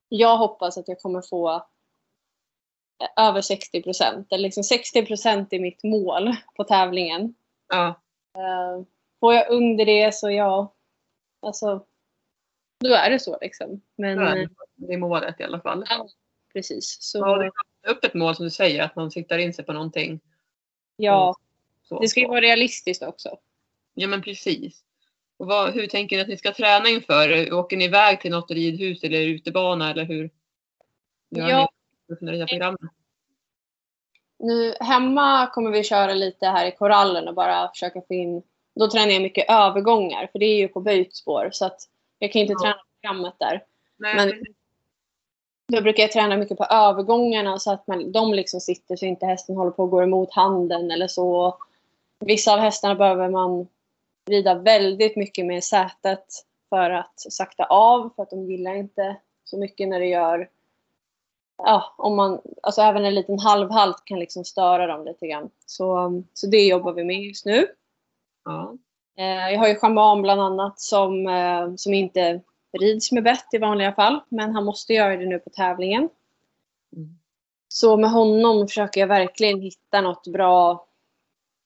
Jag 0.08 0.36
hoppas 0.36 0.78
att 0.78 0.88
jag 0.88 1.00
kommer 1.00 1.22
få 1.22 1.50
eh, 1.50 3.26
över 3.28 3.40
60 3.40 3.82
procent. 3.82 4.32
Eller 4.32 4.42
liksom 4.42 4.64
60 4.64 5.06
procent 5.06 5.52
är 5.52 5.60
mitt 5.60 5.82
mål 5.84 6.32
på 6.56 6.64
tävlingen. 6.64 7.34
Ja. 7.68 7.86
Ehm, 8.38 8.86
Får 9.20 9.34
jag 9.34 9.50
under 9.50 9.84
det 9.84 10.14
så 10.14 10.30
ja, 10.30 10.72
alltså 11.42 11.80
då 12.88 12.94
är 12.94 13.10
det 13.10 13.18
så 13.18 13.38
liksom. 13.40 13.80
Men 13.96 14.18
Det 14.18 14.24
är 14.24 14.36
eh, 14.42 14.48
det 14.74 14.92
är 14.94 14.98
målet 14.98 15.40
i 15.40 15.42
alla 15.44 15.60
fall. 15.60 15.84
Ja. 15.88 16.08
precis. 16.52 16.96
Så 17.00 17.18
Ja, 17.18 17.36
det 17.36 17.44
är 17.88 17.90
upp 17.92 18.04
ett 18.04 18.14
mål 18.14 18.36
som 18.36 18.44
du 18.44 18.50
säger, 18.50 18.82
att 18.82 18.96
man 18.96 19.10
siktar 19.10 19.38
in 19.38 19.54
sig 19.54 19.64
på 19.64 19.72
någonting. 19.72 20.20
ja, 20.96 21.36
Så. 21.82 22.00
det 22.00 22.08
ska 22.08 22.20
ju 22.20 22.28
vara 22.28 22.40
realistiskt 22.40 23.02
också. 23.02 23.38
Ja 23.94 24.08
men 24.08 24.22
precis. 24.22 24.80
Och 25.36 25.46
vad, 25.46 25.74
hur 25.74 25.86
tänker 25.86 26.16
ni 26.16 26.22
att 26.22 26.28
ni 26.28 26.36
ska 26.36 26.52
träna 26.52 26.88
inför? 26.88 27.52
Åker 27.52 27.76
ni 27.76 27.84
iväg 27.84 28.20
till 28.20 28.30
något 28.30 28.50
ridhus 28.50 29.02
eller 29.04 29.20
utebana 29.20 29.90
eller 29.90 30.04
hur? 30.04 30.30
Gör 31.30 31.48
Ja. 31.48 31.68
ni 32.08 32.16
för 32.16 32.26
det 32.26 32.46
programmet? 32.46 32.80
Nu 34.38 34.74
hemma 34.80 35.46
kommer 35.46 35.70
vi 35.70 35.82
köra 35.84 36.14
lite 36.14 36.46
här 36.46 36.66
i 36.66 36.72
korallen 36.76 37.28
och 37.28 37.34
bara 37.34 37.68
försöka 37.68 38.00
få 38.08 38.14
in... 38.14 38.42
Då 38.74 38.90
tränar 38.90 39.08
jag 39.12 39.22
mycket 39.22 39.50
övergångar 39.50 40.28
för 40.32 40.38
det 40.38 40.46
är 40.46 40.56
ju 40.56 40.68
på 40.68 40.80
böjt 40.80 41.16
spår 41.16 41.48
så 41.52 41.64
att 41.66 41.80
jag 42.22 42.32
kan 42.32 42.42
inte 42.42 42.52
Ja. 42.52 42.58
träna 42.60 42.74
programmet 43.00 43.34
där. 43.38 43.64
Nej, 43.96 44.16
Men- 44.16 44.30
precis. 44.30 44.56
Då 45.72 45.80
brukar 45.82 46.02
jag 46.02 46.12
träna 46.12 46.36
mycket 46.36 46.58
på 46.58 46.64
övergångarna 46.64 47.58
så 47.58 47.72
att 47.72 47.86
man, 47.86 48.12
de 48.12 48.34
liksom 48.34 48.60
sitter 48.60 48.96
så 48.96 49.06
inte 49.06 49.26
hästen 49.26 49.56
håller 49.56 49.70
på 49.70 49.84
att 49.84 49.90
gå 49.90 50.02
emot 50.02 50.32
handen 50.32 50.90
eller 50.90 51.08
så. 51.08 51.56
Vissa 52.20 52.52
av 52.54 52.58
hästarna 52.58 52.94
behöver 52.94 53.28
man 53.28 53.68
rida 54.28 54.54
väldigt 54.54 55.16
mycket 55.16 55.46
med 55.46 55.64
sätet 55.64 56.24
för 56.68 56.90
att 56.90 57.12
sakta 57.16 57.64
av 57.64 58.10
för 58.16 58.22
att 58.22 58.30
de 58.30 58.44
gillar 58.50 58.74
inte 58.74 59.16
så 59.44 59.58
mycket 59.58 59.88
när 59.88 60.00
det 60.00 60.06
gör 60.06 60.48
Ja, 61.58 61.94
om 61.98 62.16
man, 62.16 62.40
alltså 62.62 62.80
även 62.82 63.04
en 63.04 63.14
liten 63.14 63.38
halvhalt 63.38 64.04
kan 64.04 64.18
liksom 64.18 64.44
störa 64.44 64.86
dem 64.86 65.04
lite 65.04 65.26
grann. 65.26 65.50
Så, 65.66 66.22
så 66.34 66.46
det 66.46 66.66
jobbar 66.66 66.92
vi 66.92 67.04
med 67.04 67.22
just 67.22 67.46
nu. 67.46 67.66
ja. 68.44 68.74
Eh, 69.16 69.50
jag 69.52 69.58
har 69.58 69.68
ju 69.68 69.74
schaman 69.74 70.22
bland 70.22 70.40
annat 70.40 70.80
som, 70.80 71.26
eh, 71.26 71.74
som 71.76 71.94
inte 71.94 72.40
rids 72.78 73.12
med 73.12 73.22
bett 73.22 73.54
i 73.54 73.58
vanliga 73.58 73.92
fall. 73.92 74.20
Men 74.28 74.54
han 74.54 74.64
måste 74.64 74.92
göra 74.92 75.16
det 75.16 75.26
nu 75.26 75.38
på 75.38 75.50
tävlingen. 75.50 76.08
Mm. 76.96 77.18
Så 77.68 77.96
med 77.96 78.10
honom 78.10 78.68
försöker 78.68 79.00
jag 79.00 79.08
verkligen 79.08 79.60
hitta 79.60 80.00
något 80.00 80.26
bra 80.26 80.86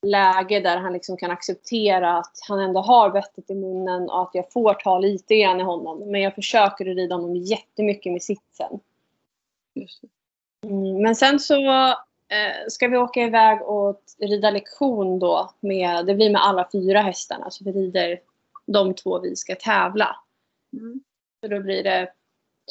läge 0.02 0.60
där 0.60 0.76
han 0.76 0.92
liksom 0.92 1.16
kan 1.16 1.30
acceptera 1.30 2.18
att 2.18 2.38
han 2.48 2.60
ändå 2.60 2.80
har 2.80 3.10
bettet 3.10 3.50
i 3.50 3.54
munnen 3.54 4.10
och 4.10 4.22
att 4.22 4.34
jag 4.34 4.52
får 4.52 4.74
ta 4.74 4.98
lite 4.98 5.36
grann 5.36 5.60
i 5.60 5.62
honom. 5.62 6.10
Men 6.10 6.20
jag 6.20 6.34
försöker 6.34 6.90
att 6.90 6.96
rida 6.96 7.14
honom 7.14 7.36
jättemycket 7.36 8.12
med 8.12 8.22
sitsen. 8.22 8.80
Mm, 10.64 11.02
men 11.02 11.16
sen 11.16 11.40
så 11.40 11.94
eh, 12.28 12.68
ska 12.68 12.88
vi 12.88 12.96
åka 12.96 13.20
iväg 13.20 13.62
och 13.62 14.00
rida 14.18 14.50
lektion 14.50 15.18
då. 15.18 15.50
Med, 15.60 16.06
det 16.06 16.14
blir 16.14 16.30
med 16.30 16.42
alla 16.44 16.68
fyra 16.72 17.00
hästarna. 17.00 17.50
Så 17.50 17.64
vi 17.64 17.72
rider 17.72 18.20
de 18.66 18.94
två 18.94 19.20
vi 19.20 19.36
ska 19.36 19.54
tävla. 19.54 20.16
Mm. 20.72 21.00
Så 21.40 21.48
då 21.48 21.60
blir 21.60 21.84
det 21.84 22.12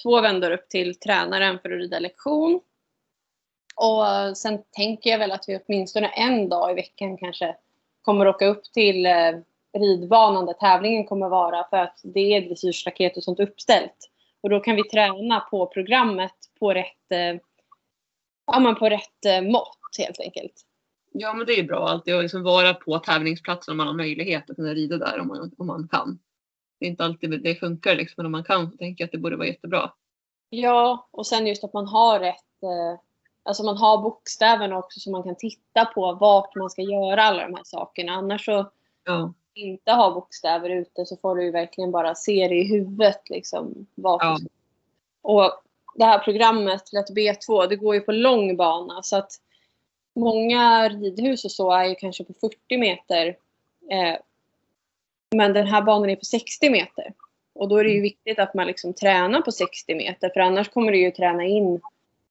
två 0.04 0.22
vändor 0.22 0.52
upp 0.52 0.70
till 0.70 1.00
tränaren 1.00 1.60
för 1.60 1.70
att 1.70 1.80
rida 1.80 2.00
lektion. 2.00 2.62
Och 3.76 4.38
sen 4.38 4.64
tänker 4.72 5.10
jag 5.10 5.20
väl 5.20 5.32
att 5.32 5.46
vi 5.48 5.60
åtminstone 5.66 6.08
en 6.08 6.50
dag 6.50 6.72
i 6.72 6.74
veckan 6.74 7.18
kanske 7.18 7.56
kommer 8.02 8.28
åka 8.28 8.46
upp 8.46 8.64
till 8.64 9.06
eh, 9.06 9.32
ridbanan 9.78 10.46
där 10.46 10.54
tävlingen 10.54 11.06
kommer 11.06 11.30
vara 11.30 11.68
för 11.70 11.78
att 11.78 12.00
det 12.04 12.20
är 12.20 12.42
dressyrstaket 12.42 13.18
och 13.18 13.24
sånt 13.24 13.40
uppställt. 13.40 14.12
Och 14.42 14.50
då 14.50 14.60
kan 14.60 14.76
vi 14.76 14.84
träna 14.84 15.40
på 15.40 15.66
programmet 15.66 16.32
på 16.60 16.74
rätt, 16.74 17.12
eh, 17.12 17.42
ja, 18.48 18.60
men 18.60 18.76
på 18.76 18.90
rätt 18.90 19.26
eh, 19.26 19.42
mått 19.42 19.80
helt 19.98 20.20
enkelt. 20.20 20.54
Ja 21.12 21.34
men 21.34 21.46
det 21.46 21.54
är 21.54 21.58
ju 21.58 21.64
bra 21.64 21.88
alltid 21.88 22.16
att 22.16 22.22
liksom 22.22 22.44
vara 22.44 22.74
på 22.74 23.00
tävlingsplatsen 23.00 23.72
om 23.72 23.78
man 23.78 23.88
har 23.88 23.94
möjlighet 23.94 24.50
att 24.50 24.56
kunna 24.56 24.74
rida 24.74 24.98
där 24.98 25.20
om 25.20 25.28
man, 25.28 25.52
om 25.58 25.68
man 25.68 25.88
kan. 25.88 26.20
Det 26.80 26.86
är 26.86 26.90
inte 26.90 27.06
alltid 27.06 27.44
det 27.44 27.56
funkar 27.56 27.96
liksom, 27.96 28.14
men 28.18 28.26
om 28.26 28.32
man 28.32 28.44
kan 28.44 28.72
så 28.72 28.78
tänker 28.78 29.04
jag 29.04 29.08
att 29.08 29.12
det 29.12 29.18
borde 29.18 29.36
vara 29.36 29.48
jättebra. 29.48 29.92
Ja, 30.50 31.08
och 31.12 31.28
sen 31.28 31.48
just 31.48 31.64
att 31.64 31.74
man 31.74 31.88
har 31.88 32.20
rätt, 32.20 32.64
eh, 32.64 33.00
alltså 33.44 33.64
man 33.64 33.78
har 33.78 34.02
bokstäverna 34.02 34.78
också 34.78 35.00
så 35.00 35.12
man 35.12 35.24
kan 35.24 35.36
titta 35.36 35.86
på 35.86 36.14
vart 36.14 36.56
man 36.56 36.70
ska 36.70 36.82
göra 36.82 37.24
alla 37.24 37.48
de 37.48 37.56
här 37.56 37.64
sakerna. 37.64 38.12
Annars 38.12 38.46
så 38.46 38.72
Ja, 39.04 39.34
inte 39.54 39.92
ha 39.92 40.14
bokstäver 40.14 40.70
ute 40.70 41.06
så 41.06 41.18
får 41.18 41.36
du 41.36 41.44
ju 41.44 41.52
verkligen 41.52 41.92
bara 41.92 42.16
se 42.16 42.48
det 42.48 42.56
i 42.56 42.68
huvudet 42.68 43.30
liksom. 43.30 43.88
Vart 43.96 44.22
Ja. 44.24 44.38
Och 45.22 45.62
det 45.96 46.06
här 46.06 46.20
programmet, 46.20 46.94
Lätt 46.94 47.10
B2, 47.10 47.68
det 47.68 47.76
går 47.76 47.96
ju 47.96 48.02
på 48.02 48.12
lång 48.12 48.58
bana 48.58 49.04
så 49.04 49.18
att 49.18 49.32
många 50.16 50.90
ridhus 50.90 51.46
och 51.46 51.52
så 51.52 51.72
är 51.72 51.86
ju 51.86 51.96
kanske 51.96 52.24
på 52.24 52.34
40 52.34 52.78
meter. 52.78 53.28
Eh, 53.92 54.16
men 55.36 55.54
den 55.54 55.68
här 55.68 55.82
banan 55.82 56.10
är 56.10 56.16
på 56.16 56.26
60 56.26 56.70
meter. 56.70 57.14
Och 57.56 57.68
då 57.68 57.78
är 57.78 57.84
det 57.84 57.90
ju 57.90 58.02
viktigt 58.02 58.40
att 58.40 58.54
man 58.54 58.68
liksom 58.68 58.94
tränar 58.94 59.42
på 59.42 59.52
60 59.52 59.96
meter 59.96 60.30
för 60.30 60.40
annars 60.40 60.70
kommer 60.70 60.92
du 60.92 60.98
ju 60.98 61.12
träna 61.12 61.44
in 61.44 61.82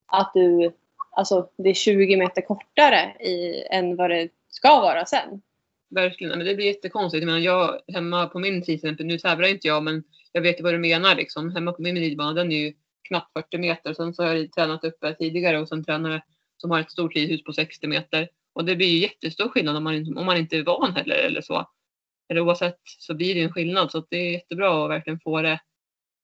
att 0.06 0.30
du, 0.34 0.72
alltså 1.10 1.48
det 1.56 1.70
är 1.70 1.74
20 1.74 2.16
meter 2.16 2.42
kortare 2.42 3.14
i, 3.20 3.64
än 3.70 3.96
vad 3.96 4.10
det 4.10 4.28
ska 4.48 4.80
vara 4.80 5.06
sen. 5.06 5.42
verkligen. 5.90 6.38
Men 6.38 6.46
det 6.46 6.54
blir 6.54 6.66
jättekonstigt. 6.66 7.22
Jag, 7.22 7.26
menar, 7.26 7.38
jag 7.38 7.80
hemma 7.94 8.26
på 8.26 8.38
min 8.38 8.54
tid, 8.54 8.64
till 8.64 8.74
exempel, 8.74 9.06
nu 9.06 9.18
tävlar 9.18 9.48
inte 9.48 9.68
jag 9.68 9.82
men 9.82 10.04
jag 10.32 10.42
vet 10.42 10.58
ju 10.60 10.62
vad 10.64 10.74
du 10.74 10.78
menar 10.78 11.14
liksom. 11.14 11.50
Hemma 11.50 11.72
på 11.72 11.82
min 11.82 11.96
ridbana 11.96 12.32
den 12.32 12.52
är 12.52 12.56
ju 12.56 12.72
knappt 13.09 13.32
40 13.32 13.59
meter. 13.59 13.94
Sen 13.94 14.14
så 14.14 14.22
har 14.22 14.34
jag 14.34 14.52
tränat 14.52 14.84
uppe 14.84 15.14
tidigare 15.14 15.61
och 15.61 15.68
sen 15.68 15.84
tränare 15.84 16.22
som 16.57 16.70
har 16.70 16.80
ett 16.80 16.90
stort 16.90 17.14
ridhus 17.14 17.44
på 17.44 17.52
60 17.52 17.86
meter. 17.86 18.28
Och 18.52 18.64
det 18.64 18.76
blir 18.76 18.88
ju 18.88 18.98
jättestor 18.98 19.48
skillnad 19.48 19.76
om 19.76 19.84
man, 19.84 20.18
om 20.18 20.26
man 20.26 20.36
inte 20.36 20.57
är 20.57 20.64
van 20.64 20.92
heller 20.96 21.16
eller 21.16 21.40
så. 21.40 21.70
Eller 22.28 22.40
oavsett 22.40 22.80
så 22.84 23.14
blir 23.14 23.34
det 23.34 23.40
ju 23.40 23.46
en 23.46 23.52
skillnad 23.52 23.90
så 23.90 23.98
att 23.98 24.07
det 24.11 24.16
är 24.16 24.32
jättebra 24.32 24.84
att 24.84 24.90
verkligen 24.90 25.20
få 25.20 25.42
det, 25.42 25.61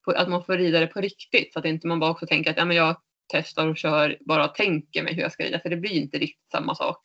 att 0.06 0.28
man 0.28 0.44
får 0.44 0.56
rida 0.56 0.80
det 0.80 0.86
på 0.86 1.00
riktigt 1.00 1.52
så 1.52 1.58
att 1.58 1.64
inte 1.64 1.86
man 1.86 2.00
bara 2.00 2.10
också 2.10 2.26
tänker 2.26 2.50
att 2.50 2.56
ja, 2.56 2.64
men 2.64 2.76
jag 2.76 2.96
testar 3.32 3.68
och 3.68 3.76
kör 3.76 4.18
bara 4.20 4.48
tänker 4.48 5.02
mig 5.02 5.14
hur 5.14 5.22
jag 5.22 5.32
ska 5.32 5.44
rida 5.44 5.60
för 5.60 5.70
det 5.70 5.76
blir 5.76 5.92
inte 5.92 6.18
riktigt 6.18 6.50
samma 6.50 6.74
sak. 6.74 6.98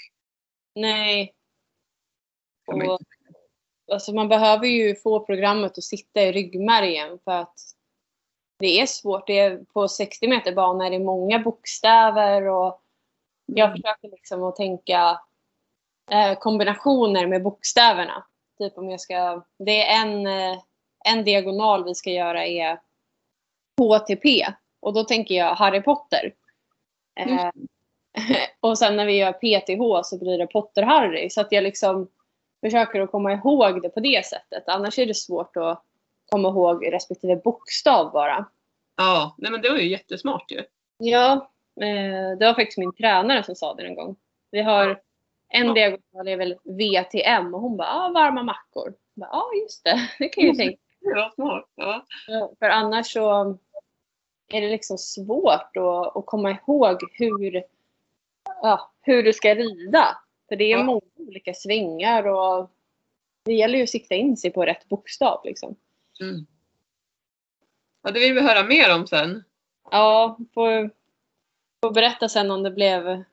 Nej. 0.75 1.33
Och, 2.67 2.99
alltså 3.91 4.13
man 4.13 4.27
behöver 4.27 4.67
ju 4.67 4.95
få 4.95 5.25
programmet 5.25 5.77
att 5.77 5.83
sitta 5.83 6.21
i 6.21 6.31
ryggmärgen 6.31 7.19
för 7.23 7.31
att 7.31 7.59
det 8.57 8.81
är 8.81 8.85
svårt. 8.85 9.27
Det 9.27 9.39
är, 9.39 9.57
på 9.73 9.87
60 9.87 10.27
meter 10.27 10.55
bana 10.55 10.87
är 10.87 10.91
det 10.91 10.99
många 10.99 11.39
bokstäver 11.39 12.41
och 12.47 12.81
jag 13.45 13.69
Mm. 13.69 13.81
försöker 13.81 14.09
liksom 14.09 14.43
att 14.43 14.55
tänka 14.55 15.19
eh, 16.11 16.37
kombinationer 16.39 17.27
med 17.27 17.43
bokstäverna. 17.43 18.25
Typ 18.57 18.77
om 18.77 18.89
jag 18.89 19.01
ska, 19.01 19.43
det 19.59 19.81
är 19.81 20.01
en, 20.01 20.27
eh, 20.27 20.57
en 21.05 21.23
diagonal 21.23 21.83
vi 21.83 21.95
ska 21.95 22.11
göra 22.11 22.45
är 22.45 22.79
HTP 23.77 24.45
och 24.79 24.93
då 24.93 25.03
tänker 25.03 25.35
jag 25.35 25.55
Harry 25.55 25.81
Potter. 25.81 26.33
Eh, 27.19 27.49
och 28.59 28.77
sen 28.77 28.95
när 28.95 29.05
vi 29.05 29.17
gör 29.17 29.31
PTH 29.33 30.03
så 30.03 30.19
blir 30.19 30.37
det 30.37 30.45
Potter-Harry. 30.45 31.29
Så 31.29 31.41
att 31.41 31.51
jag 31.51 31.63
liksom 31.63 32.07
försöker 32.61 33.01
att 33.01 33.11
komma 33.11 33.33
ihåg 33.33 33.81
det 33.81 33.89
på 33.89 33.99
det 33.99 34.25
sättet. 34.25 34.63
Annars 34.67 34.99
är 34.99 35.05
det 35.05 35.13
svårt 35.13 35.57
att 35.57 35.83
komma 36.35 36.49
ihåg 36.49 36.93
respektive 36.93 37.35
bokstav 37.35 38.11
bara. 38.11 38.45
Ja, 38.97 39.35
nej 39.37 39.51
men 39.51 39.61
det 39.61 39.69
var 39.69 39.77
ju 39.77 39.89
jättesmart 39.89 40.51
ju. 40.51 40.63
Ja, 40.97 41.31
eh, 41.81 42.37
det 42.39 42.45
var 42.45 42.53
faktiskt 42.53 42.77
min 42.77 42.93
tränare 42.93 43.43
som 43.43 43.55
sa 43.55 43.73
det 43.73 43.83
en 43.83 43.95
gång. 43.95 44.15
Vi 44.51 44.61
har 44.61 45.01
en 45.49 45.65
Ja. 45.67 45.73
diagonal 45.73 46.27
är 46.27 46.37
väl 46.37 46.55
VTM 46.63 47.53
och 47.53 47.61
hon 47.61 47.77
bara 47.77 47.87
ah, 47.87 48.09
varma 48.09 48.43
mackor. 48.43 48.93
Ja, 49.13 49.43
just 49.61 49.83
det. 49.83 50.09
Det 50.19 50.29
kan 50.29 50.43
jag 50.43 50.53
ju 50.55 50.57
tänka. 50.59 50.79
Var 51.15 51.29
smart. 51.35 51.65
Ja. 51.75 52.05
För 52.59 52.65
annars 52.69 53.11
så 53.13 53.57
är 54.53 54.61
det 54.61 54.69
liksom 54.69 54.97
svårt 54.97 55.77
att, 55.77 56.17
att 56.17 56.25
komma 56.25 56.51
ihåg 56.51 56.97
hur, 57.11 57.63
ja, 58.61 58.91
hur 59.01 59.23
du 59.23 59.33
ska 59.33 59.55
rida. 59.55 60.17
För 60.49 60.55
det 60.55 60.63
är 60.63 60.77
Ja. 60.77 60.83
många 60.83 61.01
olika 61.19 61.53
svängar 61.53 62.27
och 62.27 62.71
det 63.45 63.53
gäller 63.53 63.77
ju 63.77 63.83
att 63.83 63.89
sikta 63.89 64.15
in 64.15 64.37
sig 64.37 64.51
på 64.51 64.65
rätt 64.65 64.89
bokstav. 64.89 65.41
Liksom. 65.45 65.75
Mm. 66.21 66.45
ja, 68.03 68.11
det 68.11 68.19
vill 68.19 68.33
vi 68.33 68.41
höra 68.41 68.63
mer 68.63 68.95
om 68.95 69.07
sen. 69.07 69.43
Ja, 69.91 70.37
får, 70.53 70.89
får 71.83 71.93
berätta 71.93 72.29
sen 72.29 72.51
om 72.51 72.63
det 72.63 72.71
blev 72.71 73.23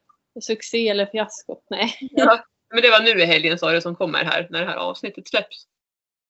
succé 0.41 0.89
eller 0.89 1.07
fiasko. 1.07 1.61
Nej. 1.71 1.97
Ja. 2.01 2.45
Men 2.75 2.83
det 2.83 2.91
var 2.91 3.01
nu 3.01 3.23
i 3.23 3.25
helgen 3.25 3.59
sa 3.59 3.73
det 3.73 3.83
som 3.83 3.97
kommer 3.97 4.25
här, 4.25 4.47
när 4.51 4.61
det 4.61 4.67
här 4.67 4.77
avsnittet 4.77 5.29
släpps. 5.29 5.67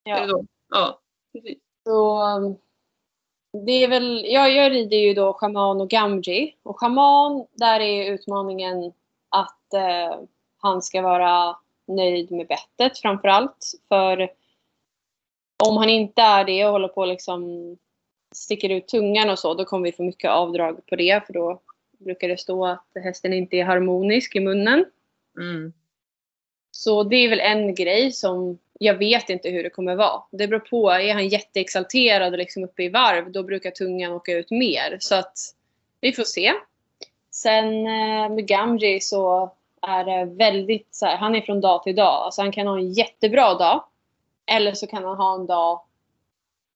Ja. 0.05 0.45
Ja, 0.69 1.01
precis. 1.33 1.59
Så 1.85 2.23
um, 2.23 2.59
det 3.67 3.73
är 3.73 3.89
väl, 3.89 4.25
ja, 4.29 4.49
jag 4.49 4.73
rider 4.73 4.97
ju 4.97 5.15
då 5.15 5.33
schaman 5.33 5.81
och 5.81 5.91
gamji. 5.91 6.57
Och 6.63 6.81
schaman, 6.81 7.47
där 7.53 7.81
är 7.81 8.13
utmaningen 8.13 8.93
att 9.29 9.75
eh, 9.75 10.21
han 10.57 10.83
ska 10.83 11.03
vara 11.03 11.57
nöjd 11.87 12.31
med 12.31 12.47
bettet 12.47 12.99
framför 12.99 13.29
allt. 13.29 13.73
För 13.89 14.31
om 15.69 15.77
han 15.77 15.89
inte 15.89 16.23
är 16.23 16.45
det 16.45 16.65
och 16.65 16.73
håller 16.73 16.89
på 16.89 17.05
liksom 17.05 17.43
sticker 18.35 18.69
ut 18.69 18.89
tungan 18.89 19.31
och 19.31 19.39
så, 19.39 19.55
då 19.55 19.65
kommer 19.65 19.85
vi 19.85 19.93
få 19.93 20.03
mycket 20.03 20.31
avdrag 20.31 20.87
på 20.87 20.97
det. 20.97 21.27
För 21.27 21.33
då 21.33 21.61
brukar 21.99 22.29
det 22.29 22.41
stå 22.41 22.67
att 22.67 22.87
hästen 22.95 23.33
inte 23.33 23.57
är 23.57 23.65
harmonisk 23.65 24.37
i 24.37 24.41
munnen. 24.41 24.85
Mm. 25.39 25.73
Så 26.71 27.03
det 27.03 27.17
är 27.17 27.29
väl 27.29 27.41
en 27.41 27.75
grej 27.75 28.13
som 28.13 28.59
jag 28.81 28.95
vet 28.95 29.31
inte 29.31 29.51
hur 29.51 29.63
det 29.63 29.71
kommer 29.71 29.95
vara. 29.95 30.23
Det 30.31 30.49
beror 30.49 30.61
på. 30.61 30.91
Är 30.91 31.15
han 31.15 31.29
jätteexalterad 31.29 32.33
och 32.33 32.39
liksom 32.39 32.65
uppe 32.65 32.83
i 32.83 32.89
varv, 32.89 33.33
då 33.33 33.43
brukar 33.43 33.71
tungan 33.71 34.13
åka 34.13 34.33
ut 34.33 34.51
mer. 34.51 34.97
Så 35.01 35.15
att 35.15 35.39
vi 36.01 36.13
får 36.13 36.23
se. 36.23 36.53
Sen 37.31 37.87
eh, 37.87 38.29
med 38.29 38.47
Gamji 38.47 39.01
så 39.01 39.53
är 39.83 40.05
det 40.05 40.35
väldigt 40.35 40.89
så 40.91 41.07
här, 41.07 41.17
han 41.17 41.35
är 41.35 41.41
från 41.41 41.61
dag 41.61 41.83
till 41.83 41.97
dag. 41.97 42.25
Alltså 42.25 42.43
han 42.43 42.53
kan 42.53 42.67
ha 42.67 42.79
en 42.79 42.93
jättebra 42.93 43.55
dag. 43.55 43.85
Eller 44.53 44.73
så 44.73 44.87
kan 44.87 45.05
han 45.05 45.17
ha 45.17 45.35
en 45.35 45.47
dag 45.47 45.81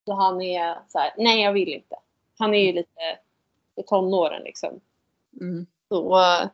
då 0.05 0.13
han 0.13 0.41
är 0.41 0.77
så 0.87 0.99
här, 0.99 1.13
nej 1.17 1.41
jag 1.41 1.53
vill 1.53 1.73
inte. 1.73 1.95
Han 2.37 2.53
är 2.53 2.59
ju 2.59 2.73
lite 2.73 3.17
i 3.75 3.83
tonåren 3.83 4.41
liksom. 4.43 4.79
Mm. 5.41 5.65
Så 5.89 6.17
eh, 6.17 6.49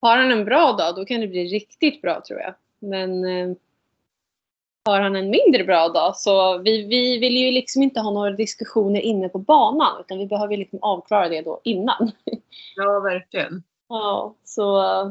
har 0.00 0.16
han 0.16 0.32
en 0.32 0.44
bra 0.44 0.72
dag 0.72 0.96
då 0.96 1.04
kan 1.04 1.20
det 1.20 1.28
bli 1.28 1.44
riktigt 1.44 2.02
bra 2.02 2.20
tror 2.20 2.40
jag. 2.40 2.54
Men 2.78 3.24
eh, 3.24 3.56
har 4.84 5.00
han 5.00 5.16
en 5.16 5.30
mindre 5.30 5.64
bra 5.64 5.88
dag 5.88 6.16
så 6.16 6.58
vi, 6.58 6.86
vi 6.86 7.18
vill 7.18 7.36
ju 7.36 7.50
liksom 7.50 7.82
inte 7.82 8.00
ha 8.00 8.10
några 8.10 8.30
diskussioner 8.30 9.00
inne 9.00 9.28
på 9.28 9.38
banan 9.38 10.00
utan 10.00 10.18
vi 10.18 10.26
behöver 10.26 10.56
liksom 10.56 10.78
avklara 10.82 11.28
det 11.28 11.42
då 11.42 11.60
innan. 11.64 12.10
Ja, 12.76 13.00
verkligen. 13.00 13.62
Ja, 13.88 14.34
så 14.44 14.78
eh, 14.82 15.10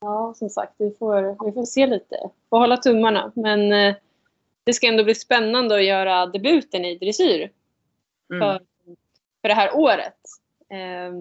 ja, 0.00 0.34
som 0.36 0.48
sagt 0.48 0.74
vi 0.78 0.90
får, 0.90 1.46
vi 1.46 1.52
får 1.52 1.64
se 1.64 1.86
lite. 1.86 2.16
Får 2.50 2.58
hålla 2.58 2.76
tummarna 2.76 3.32
men 3.34 3.94
det 4.64 4.72
ska 4.72 4.86
ändå 4.86 5.04
bli 5.04 5.14
spännande 5.14 5.74
att 5.74 5.84
göra 5.84 6.26
debuten 6.26 6.84
i 6.84 6.98
dressyr 6.98 7.52
Mm. 8.30 8.40
för, 8.40 8.64
för 9.42 9.48
det 9.48 9.54
här 9.54 9.76
året. 9.76 10.18
Eh, 10.70 11.20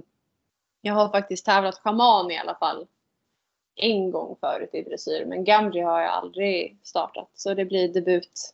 jag 0.82 0.94
har 0.94 1.10
faktiskt 1.10 1.46
tävlat 1.46 1.76
schaman 1.80 2.32
i 2.32 2.38
alla 2.38 2.56
fall 2.56 2.88
en 3.76 4.12
gång 4.12 4.38
förut 4.40 4.70
i 4.74 4.82
dressyr. 4.82 5.26
Men 5.26 5.44
Gamji 5.44 5.82
har 5.82 6.02
jag 6.02 6.12
aldrig 6.12 6.78
startat. 6.84 7.30
Så 7.34 7.54
det 7.54 7.66
blir 7.66 7.88
debut 7.94 8.54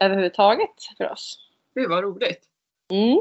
överhuvudtaget 0.00 0.70
för 0.96 1.10
oss. 1.10 1.50
Det 1.74 1.86
var 1.86 2.02
roligt. 2.02 2.44
Mm. 2.90 3.20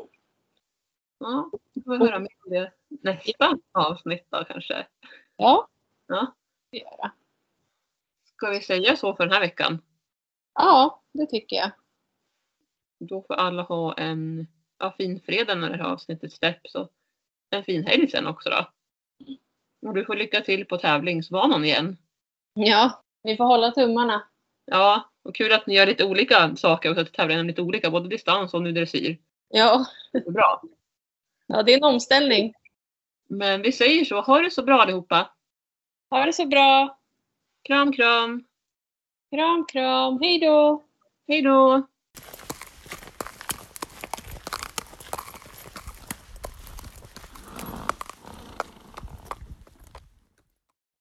Ja, 1.19 1.49
vi 1.73 1.81
får 1.81 1.97
höra 1.97 2.19
mer 2.19 2.29
om 2.45 2.49
det 2.51 2.71
nästa 2.89 3.57
avsnitt 3.71 4.25
då 4.29 4.43
kanske. 4.43 4.87
Ja, 5.37 5.67
Ja. 6.07 6.33
det 6.71 6.77
gör 6.77 6.95
jag. 6.97 7.11
Ska 8.35 8.49
vi 8.49 8.61
säga 8.61 8.95
så 8.95 9.15
för 9.15 9.23
den 9.23 9.33
här 9.33 9.39
veckan? 9.39 9.81
Ja, 10.53 11.03
det 11.11 11.25
tycker 11.25 11.55
jag. 11.55 11.71
Då 12.99 13.21
får 13.21 13.33
alla 13.33 13.61
ha 13.63 13.93
en 13.93 14.47
ja, 14.79 14.93
fin 14.97 15.19
fredag 15.25 15.55
när 15.55 15.69
det 15.69 15.77
här 15.77 15.91
avsnittet 15.91 16.33
släpps 16.33 16.75
och 16.75 16.91
en 17.49 17.63
fin 17.63 17.87
helg 17.87 18.07
sen 18.07 18.27
också 18.27 18.49
då. 18.49 18.67
Och 19.87 19.93
du 19.93 20.05
får 20.05 20.15
lycka 20.15 20.41
till 20.41 20.65
på 20.65 20.77
tävlingsbanan 20.77 21.65
igen. 21.65 21.97
Ja, 22.53 23.03
vi 23.23 23.37
får 23.37 23.45
hålla 23.45 23.71
tummarna. 23.71 24.27
Ja, 24.65 25.11
och 25.23 25.35
kul 25.35 25.53
att 25.53 25.67
ni 25.67 25.75
gör 25.75 25.85
lite 25.85 26.05
olika 26.05 26.55
saker 26.55 26.91
och 26.91 26.97
att 26.97 27.13
tävlingarna 27.13 27.43
är 27.43 27.47
lite 27.47 27.61
olika, 27.61 27.91
både 27.91 28.09
distans 28.09 28.53
och 28.53 28.61
nu 28.61 28.71
dressyr. 28.71 29.17
Ja, 29.47 29.85
bra. 30.27 30.61
ja, 31.47 31.63
det 31.63 31.73
är 31.73 31.77
en 31.77 31.83
omställning. 31.83 32.53
Men 33.29 33.61
vi 33.61 33.71
säger 33.71 34.05
så, 34.05 34.21
ha 34.21 34.39
det 34.39 34.51
så 34.51 34.63
bra 34.63 34.81
allihopa. 34.81 35.33
Ha 36.09 36.25
det 36.25 36.33
så 36.33 36.45
bra. 36.45 36.99
Kram, 37.63 37.93
kram. 37.93 38.45
Kram, 39.33 39.65
kram. 39.65 40.19
Hej 40.21 40.39
då! 40.39 40.83
Hej 41.27 41.41
då! 41.41 41.87